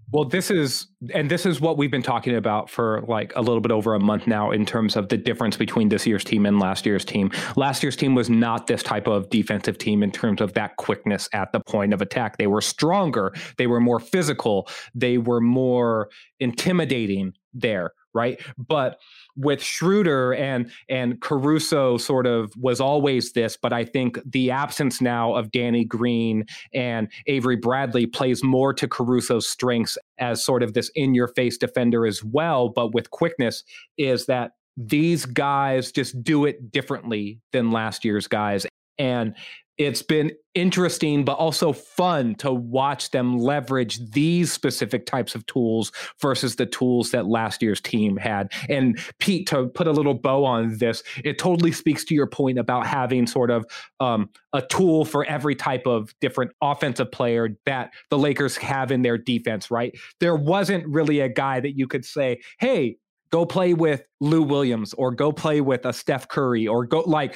Well, 0.10 0.24
this 0.24 0.50
is, 0.50 0.88
and 1.14 1.30
this 1.30 1.46
is 1.46 1.60
what 1.60 1.78
we've 1.78 1.92
been 1.92 2.02
talking 2.02 2.36
about 2.36 2.70
for 2.70 3.04
like 3.10 3.34
a 3.36 3.42
little 3.42 3.60
bit 3.60 3.74
over 3.74 3.94
a 3.94 4.00
month 4.00 4.26
now 4.26 4.52
in 4.52 4.66
terms 4.66 4.96
of 4.96 5.10
the 5.10 5.18
difference 5.18 5.58
between 5.58 5.90
this 5.90 6.08
year's 6.08 6.24
team 6.24 6.46
and 6.46 6.60
last 6.60 6.86
year's 6.86 7.04
team. 7.04 7.30
Last 7.58 7.84
year's 7.84 7.98
team 7.98 8.16
was 8.16 8.30
not 8.30 8.68
this 8.68 8.82
type 8.82 9.08
of 9.08 9.30
defensive 9.30 9.78
team 9.78 10.04
in 10.04 10.12
terms 10.12 10.40
of 10.40 10.54
that 10.54 10.78
quickness 10.78 11.28
at 11.34 11.52
the 11.52 11.60
point 11.60 11.94
of 11.94 12.02
attack. 12.02 12.38
They 12.38 12.48
were 12.48 12.62
stronger, 12.62 13.34
they 13.58 13.68
were 13.68 13.82
more 13.82 14.00
physical, 14.00 14.70
they 14.96 15.18
were 15.18 15.42
more 15.42 16.10
intimidating 16.40 17.34
there, 17.54 17.92
right? 18.14 18.40
But 18.58 19.00
with 19.38 19.62
Schroeder 19.62 20.34
and 20.34 20.72
and 20.90 21.22
Caruso 21.22 21.98
sort 21.98 22.26
of 22.26 22.52
was 22.58 22.82
always 22.82 23.34
this, 23.34 23.58
but 23.62 23.72
I 23.72 23.86
think 23.86 24.20
the 24.26 24.52
absence 24.52 25.00
now 25.00 25.36
of 25.36 25.52
Danny 25.52 25.86
Green 25.86 26.46
and 26.74 27.08
Avery 27.28 27.56
Bradley 27.56 28.06
plays 28.06 28.44
more 28.44 28.74
to 28.74 28.88
Caruso's 28.88 29.48
strengths 29.48 29.98
as 30.18 30.44
sort 30.44 30.64
of 30.64 30.74
this 30.74 30.90
in 30.96 31.14
your 31.14 31.28
face 31.30 31.58
defender 31.58 32.06
as 32.06 32.24
well, 32.24 32.70
but 32.70 32.94
with 32.94 33.12
quickness 33.12 33.64
is 33.98 34.26
that 34.26 34.52
these 34.76 35.26
guys 35.26 35.92
just 35.92 36.22
do 36.24 36.46
it 36.46 36.72
differently 36.72 37.40
than 37.52 37.72
last 37.72 38.06
year's 38.06 38.28
guys. 38.28 38.66
And 39.00 39.36
it's 39.78 40.02
been 40.02 40.32
interesting 40.56 41.24
but 41.24 41.34
also 41.34 41.72
fun 41.72 42.34
to 42.34 42.52
watch 42.52 43.12
them 43.12 43.38
leverage 43.38 44.00
these 44.12 44.52
specific 44.52 45.06
types 45.06 45.36
of 45.36 45.46
tools 45.46 45.92
versus 46.20 46.56
the 46.56 46.66
tools 46.66 47.12
that 47.12 47.28
last 47.28 47.62
year's 47.62 47.80
team 47.80 48.18
had. 48.18 48.52
And 48.68 49.00
pete 49.20 49.48
to 49.50 49.68
put 49.68 49.86
a 49.86 49.92
little 49.92 50.16
bow 50.16 50.44
on 50.46 50.78
this 50.80 51.04
it 51.24 51.38
totally 51.38 51.72
speaks 51.72 52.04
to 52.06 52.16
your 52.16 52.28
point 52.28 52.58
about 52.58 52.88
having 52.88 53.28
sort 53.28 53.52
of 53.52 53.66
um, 54.00 54.30
a 54.54 54.62
tool 54.64 55.06
for 55.06 55.26
every 55.26 55.56
type 55.56 55.86
of 55.86 56.14
different 56.22 56.52
offensive 56.62 57.12
player 57.12 57.50
that 57.66 57.92
the 58.10 58.18
lakers 58.18 58.58
have 58.58 58.92
in 58.92 59.04
their 59.04 59.18
defense 59.18 59.70
right? 59.70 59.96
There 60.20 60.36
wasn't 60.36 60.88
really 60.88 61.20
a 61.20 61.30
guy 61.30 61.60
that 61.60 61.78
you 61.78 61.88
could 61.88 62.04
say 62.04 62.42
hey 62.60 62.98
go 63.30 63.46
play 63.46 63.74
with 63.74 64.04
Lou 64.20 64.42
Williams 64.42 64.94
or 64.94 65.12
go 65.12 65.32
play 65.32 65.62
with 65.62 65.86
a 65.86 65.94
Steph 65.94 66.28
Curry 66.28 66.68
or 66.68 66.86
go 66.86 67.02
like 67.02 67.36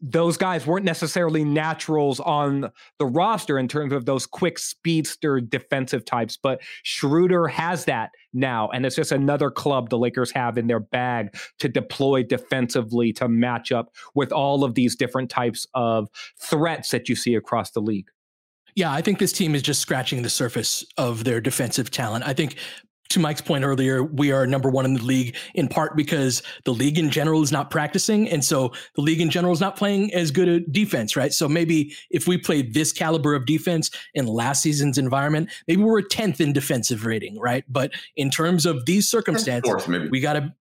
those 0.00 0.36
guys 0.36 0.66
weren't 0.66 0.84
necessarily 0.84 1.44
naturals 1.44 2.20
on 2.20 2.70
the 2.98 3.06
roster 3.06 3.58
in 3.58 3.66
terms 3.66 3.92
of 3.92 4.04
those 4.04 4.26
quick 4.26 4.58
speedster 4.58 5.40
defensive 5.40 6.04
types, 6.04 6.36
but 6.36 6.60
Schroeder 6.82 7.48
has 7.48 7.86
that 7.86 8.10
now. 8.34 8.68
And 8.68 8.84
it's 8.84 8.96
just 8.96 9.12
another 9.12 9.50
club 9.50 9.88
the 9.88 9.98
Lakers 9.98 10.30
have 10.32 10.58
in 10.58 10.66
their 10.66 10.80
bag 10.80 11.34
to 11.60 11.68
deploy 11.68 12.22
defensively 12.22 13.12
to 13.14 13.28
match 13.28 13.72
up 13.72 13.90
with 14.14 14.32
all 14.32 14.64
of 14.64 14.74
these 14.74 14.96
different 14.96 15.30
types 15.30 15.66
of 15.74 16.08
threats 16.38 16.90
that 16.90 17.08
you 17.08 17.16
see 17.16 17.34
across 17.34 17.70
the 17.70 17.80
league. 17.80 18.08
Yeah, 18.74 18.92
I 18.92 19.00
think 19.00 19.18
this 19.18 19.32
team 19.32 19.54
is 19.54 19.62
just 19.62 19.80
scratching 19.80 20.20
the 20.20 20.28
surface 20.28 20.84
of 20.98 21.24
their 21.24 21.40
defensive 21.40 21.90
talent. 21.90 22.26
I 22.26 22.34
think 22.34 22.56
to 23.10 23.20
Mike's 23.20 23.40
point 23.40 23.64
earlier, 23.64 24.02
we 24.02 24.32
are 24.32 24.46
number 24.46 24.68
one 24.68 24.84
in 24.84 24.94
the 24.94 25.02
league 25.02 25.36
in 25.54 25.68
part 25.68 25.96
because 25.96 26.42
the 26.64 26.72
league 26.72 26.98
in 26.98 27.10
general 27.10 27.42
is 27.42 27.52
not 27.52 27.70
practicing. 27.70 28.28
And 28.28 28.44
so 28.44 28.72
the 28.94 29.02
league 29.02 29.20
in 29.20 29.30
general 29.30 29.52
is 29.52 29.60
not 29.60 29.76
playing 29.76 30.12
as 30.14 30.30
good 30.30 30.48
a 30.48 30.60
defense, 30.60 31.16
right? 31.16 31.32
So 31.32 31.48
maybe 31.48 31.94
if 32.10 32.26
we 32.26 32.38
played 32.38 32.74
this 32.74 32.92
caliber 32.92 33.34
of 33.34 33.46
defense 33.46 33.90
in 34.14 34.26
last 34.26 34.62
season's 34.62 34.98
environment, 34.98 35.50
maybe 35.68 35.82
we're 35.82 36.00
a 36.00 36.08
10th 36.08 36.40
in 36.40 36.52
defensive 36.52 37.06
rating, 37.06 37.38
right? 37.38 37.64
But 37.68 37.92
in 38.16 38.30
terms 38.30 38.66
of 38.66 38.86
these 38.86 39.08
circumstances, 39.08 39.70
course, 39.70 39.88
we 40.10 40.20
got 40.20 40.34
to 40.34 40.54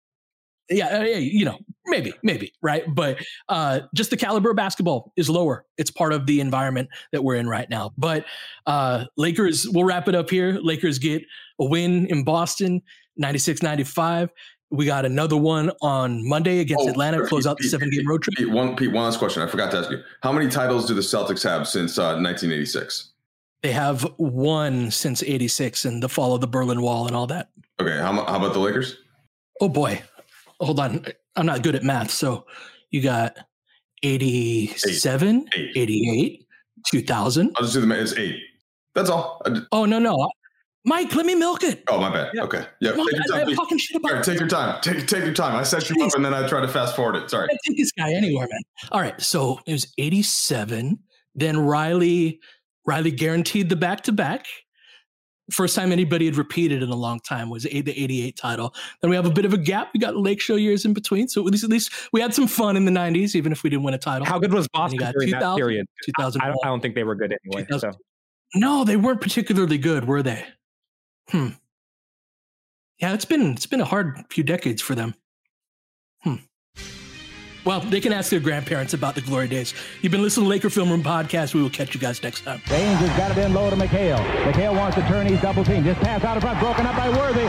yeah, 0.72 0.98
uh, 0.98 1.02
yeah, 1.02 1.18
you 1.18 1.44
know, 1.44 1.58
maybe, 1.86 2.12
maybe, 2.22 2.52
right? 2.62 2.84
But 2.88 3.18
uh, 3.48 3.80
just 3.94 4.10
the 4.10 4.16
caliber 4.16 4.50
of 4.50 4.56
basketball 4.56 5.12
is 5.16 5.28
lower. 5.28 5.66
It's 5.76 5.90
part 5.90 6.12
of 6.12 6.26
the 6.26 6.40
environment 6.40 6.88
that 7.12 7.22
we're 7.22 7.36
in 7.36 7.48
right 7.48 7.68
now. 7.68 7.92
But 7.98 8.24
uh, 8.66 9.06
Lakers, 9.16 9.68
we'll 9.68 9.84
wrap 9.84 10.08
it 10.08 10.14
up 10.14 10.30
here. 10.30 10.58
Lakers 10.62 10.98
get 10.98 11.24
a 11.62 11.68
win 11.68 12.06
in 12.06 12.24
Boston, 12.24 12.82
96 13.16 13.62
95. 13.62 14.30
We 14.70 14.86
got 14.86 15.04
another 15.04 15.36
one 15.36 15.70
on 15.82 16.26
Monday 16.26 16.60
against 16.60 16.86
oh, 16.86 16.90
Atlanta, 16.90 17.26
close 17.26 17.46
out 17.46 17.58
the 17.58 17.68
seven 17.68 17.90
game 17.90 18.08
road 18.08 18.22
trip. 18.22 18.36
Pete, 18.36 18.50
one, 18.50 18.74
Pete, 18.74 18.90
one 18.90 19.04
last 19.04 19.18
question. 19.18 19.42
I 19.42 19.46
forgot 19.46 19.70
to 19.72 19.78
ask 19.78 19.90
you. 19.90 20.02
How 20.22 20.32
many 20.32 20.48
titles 20.48 20.86
do 20.86 20.94
the 20.94 21.02
Celtics 21.02 21.42
have 21.42 21.68
since 21.68 21.98
uh, 21.98 22.16
1986? 22.16 23.10
They 23.62 23.72
have 23.72 24.02
one 24.16 24.90
since 24.90 25.22
86 25.22 25.84
and 25.84 26.02
the 26.02 26.08
fall 26.08 26.34
of 26.34 26.40
the 26.40 26.46
Berlin 26.46 26.80
Wall 26.80 27.06
and 27.06 27.14
all 27.14 27.26
that. 27.26 27.50
Okay. 27.80 27.98
How, 27.98 28.12
how 28.12 28.36
about 28.36 28.54
the 28.54 28.60
Lakers? 28.60 28.96
Oh, 29.60 29.68
boy 29.68 30.02
hold 30.62 30.80
on. 30.80 31.04
I'm 31.36 31.46
not 31.46 31.62
good 31.62 31.74
at 31.74 31.82
math. 31.82 32.10
So 32.10 32.46
you 32.90 33.02
got 33.02 33.36
87, 34.02 35.48
Eight. 35.54 35.76
88, 35.76 36.46
2000. 36.86 37.52
I'll 37.56 37.62
just 37.62 37.74
do 37.74 37.80
the 37.80 37.86
math. 37.86 38.00
It's 38.00 38.14
eight. 38.14 38.40
That's 38.94 39.08
all. 39.08 39.40
Oh 39.72 39.86
no 39.86 39.98
no, 39.98 40.28
Mike, 40.84 41.14
let 41.14 41.26
me 41.26 41.34
milk 41.36 41.62
it. 41.62 41.84
oh, 41.88 42.00
my 42.00 42.10
bad. 42.10 42.36
Okay. 42.36 42.64
Yeah. 42.80 42.90
Take 42.90 42.96
your 43.12 43.22
I, 43.34 43.38
time. 43.38 43.48
am 43.50 43.54
talking 43.54 43.78
shit 43.78 43.96
about. 43.98 44.12
right, 44.12 44.24
take 44.24 44.40
your 44.40 44.48
time. 44.48 44.80
Take 44.82 45.06
take 45.06 45.24
your 45.24 45.34
time. 45.34 45.54
I 45.54 45.62
set 45.62 45.88
you 45.88 46.04
up 46.04 46.12
and 46.14 46.24
then 46.24 46.34
I 46.34 46.46
try 46.48 46.60
to 46.60 46.66
fast 46.68 46.96
forward 46.96 47.16
it. 47.16 47.30
Sorry. 47.30 47.48
I 47.50 47.56
take 47.66 47.76
this 47.76 47.92
guy 47.92 48.12
anywhere, 48.12 48.48
man. 48.50 48.60
All 48.90 49.00
right, 49.00 49.20
so 49.20 49.60
it 49.66 49.72
was 49.72 49.92
87. 49.98 50.98
Then 51.36 51.58
Riley, 51.60 52.40
Riley 52.84 53.12
guaranteed 53.12 53.68
the 53.68 53.76
back 53.76 54.02
to 54.02 54.12
back. 54.12 54.46
First 55.52 55.76
time 55.76 55.92
anybody 55.92 56.26
had 56.26 56.36
repeated 56.36 56.82
in 56.82 56.88
a 56.88 56.96
long 56.96 57.20
time 57.20 57.50
was 57.50 57.64
the 57.64 57.76
88 57.76 58.36
title. 58.36 58.74
Then 59.00 59.10
we 59.10 59.16
have 59.16 59.26
a 59.26 59.30
bit 59.30 59.44
of 59.44 59.52
a 59.52 59.58
gap. 59.58 59.90
We 59.92 60.00
got 60.00 60.16
Lake 60.16 60.40
Show 60.40 60.56
years 60.56 60.84
in 60.84 60.94
between. 60.94 61.28
So 61.28 61.46
at 61.46 61.52
least, 61.52 61.64
at 61.64 61.70
least 61.70 61.92
we 62.12 62.20
had 62.20 62.32
some 62.34 62.46
fun 62.46 62.76
in 62.76 62.84
the 62.86 62.92
90s, 62.92 63.34
even 63.34 63.52
if 63.52 63.62
we 63.62 63.70
didn't 63.70 63.82
win 63.82 63.94
a 63.94 63.98
title. 63.98 64.26
How 64.26 64.38
good 64.38 64.52
was 64.52 64.66
And 64.66 64.72
Boston 64.72 64.94
you 64.94 65.00
got 65.00 65.14
during 65.14 65.30
that 65.30 65.56
period? 65.56 65.86
I, 66.00 66.02
2001. 66.06 66.42
I 66.42 66.48
don't, 66.48 66.58
I 66.64 66.68
don't 66.68 66.80
think 66.80 66.94
they 66.94 67.04
were 67.04 67.14
good 67.14 67.36
anyway. 67.44 67.66
So 67.78 67.92
No, 68.54 68.84
they 68.84 68.96
weren't 68.96 69.20
particularly 69.20 69.78
good, 69.78 70.06
were 70.06 70.22
they? 70.22 70.44
Hmm. 71.28 71.48
Yeah, 72.98 73.14
it's 73.14 73.24
been 73.24 73.52
it's 73.52 73.66
been 73.66 73.80
a 73.80 73.84
hard 73.84 74.24
few 74.30 74.44
decades 74.44 74.80
for 74.82 74.94
them. 74.94 75.14
Hmm. 76.22 76.36
Well, 77.64 77.80
they 77.80 78.00
can 78.00 78.12
ask 78.12 78.30
their 78.30 78.40
grandparents 78.40 78.92
about 78.92 79.14
the 79.14 79.20
glory 79.20 79.46
days. 79.46 79.72
You've 80.02 80.10
been 80.10 80.22
listening 80.22 80.46
to 80.46 80.50
Laker 80.50 80.68
Film 80.70 80.90
Room 80.90 81.02
podcast. 81.02 81.54
We 81.54 81.62
will 81.62 81.70
catch 81.70 81.94
you 81.94 82.00
guys 82.00 82.20
next 82.22 82.40
time. 82.42 82.60
James 82.66 82.98
has 82.98 83.16
got 83.16 83.30
it 83.30 83.38
in 83.38 83.54
low 83.54 83.70
to 83.70 83.76
McHale. 83.76 84.18
McHale 84.42 84.76
wants 84.76 84.96
to 84.96 85.02
turn. 85.02 85.26
He's 85.28 85.40
double 85.40 85.64
team. 85.64 85.84
Just 85.84 86.00
pass 86.00 86.24
out 86.24 86.36
in 86.36 86.40
front. 86.40 86.58
Broken 86.58 86.86
up 86.86 86.96
by 86.96 87.08
Worthy. 87.08 87.46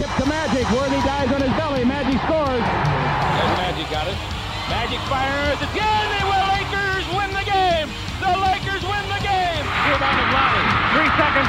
Tip 0.00 0.10
to 0.16 0.26
Magic. 0.28 0.64
Worthy 0.72 1.00
dies 1.04 1.30
on 1.32 1.40
his 1.42 1.52
belly. 1.60 1.84
Magic 1.84 2.20
scores. 2.24 2.64
There's 2.64 3.56
Magic 3.60 3.90
got 3.90 4.08
it. 4.08 4.16
Magic 4.72 5.00
fires 5.12 5.60
again. 5.60 6.18
They 6.18 6.24
will. 6.24 6.39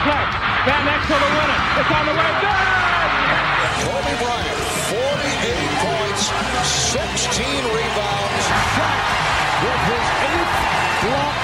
Three 0.02 0.10
seconds 0.10 0.10
left. 0.10 0.34
Van 0.66 0.84
Exel 0.88 1.18
to 1.18 1.30
win 1.38 1.50
it. 1.50 1.62
It's 1.82 1.92
on 1.94 2.04
the 2.10 2.16
way. 2.18 2.32
Good. 2.42 2.82
Kobe 3.86 4.14
Bryant, 4.22 4.58
48 4.90 5.82
points, 5.82 6.22
16 6.94 7.66
rebounds. 7.70 8.44
Shot 8.78 9.02
with 9.62 9.82
his 9.90 10.06
eighth 10.32 10.54
block 11.06 11.36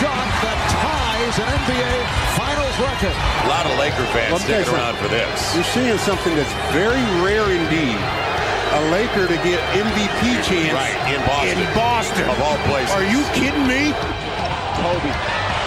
shot 0.00 0.28
that 0.44 0.58
ties 0.72 1.36
an 1.40 1.48
NBA 1.64 1.92
Finals 2.36 2.76
record. 2.80 3.16
A 3.16 3.48
lot 3.48 3.64
of 3.68 3.76
Laker 3.80 4.06
fans 4.16 4.32
Let 4.32 4.40
me 4.40 4.48
tell 4.48 4.64
sticking 4.64 4.74
around 4.76 4.96
for 4.96 5.08
this. 5.08 5.54
You're 5.54 5.64
seeing 5.76 5.98
something 5.98 6.34
that's 6.36 6.52
very 6.72 7.00
rare 7.24 7.48
indeed. 7.52 8.00
A 8.70 8.80
Laker 8.92 9.26
to 9.28 9.38
get 9.44 9.60
MVP 9.76 10.40
chance 10.46 10.72
Right, 10.72 10.96
in 11.12 11.20
Boston. 11.26 11.58
in 11.58 11.68
Boston. 11.74 12.24
Of 12.30 12.40
all 12.40 12.56
places. 12.68 12.92
Are 12.96 13.04
you 13.04 13.20
kidding 13.36 13.66
me? 13.68 13.92
Kobe, 14.80 15.10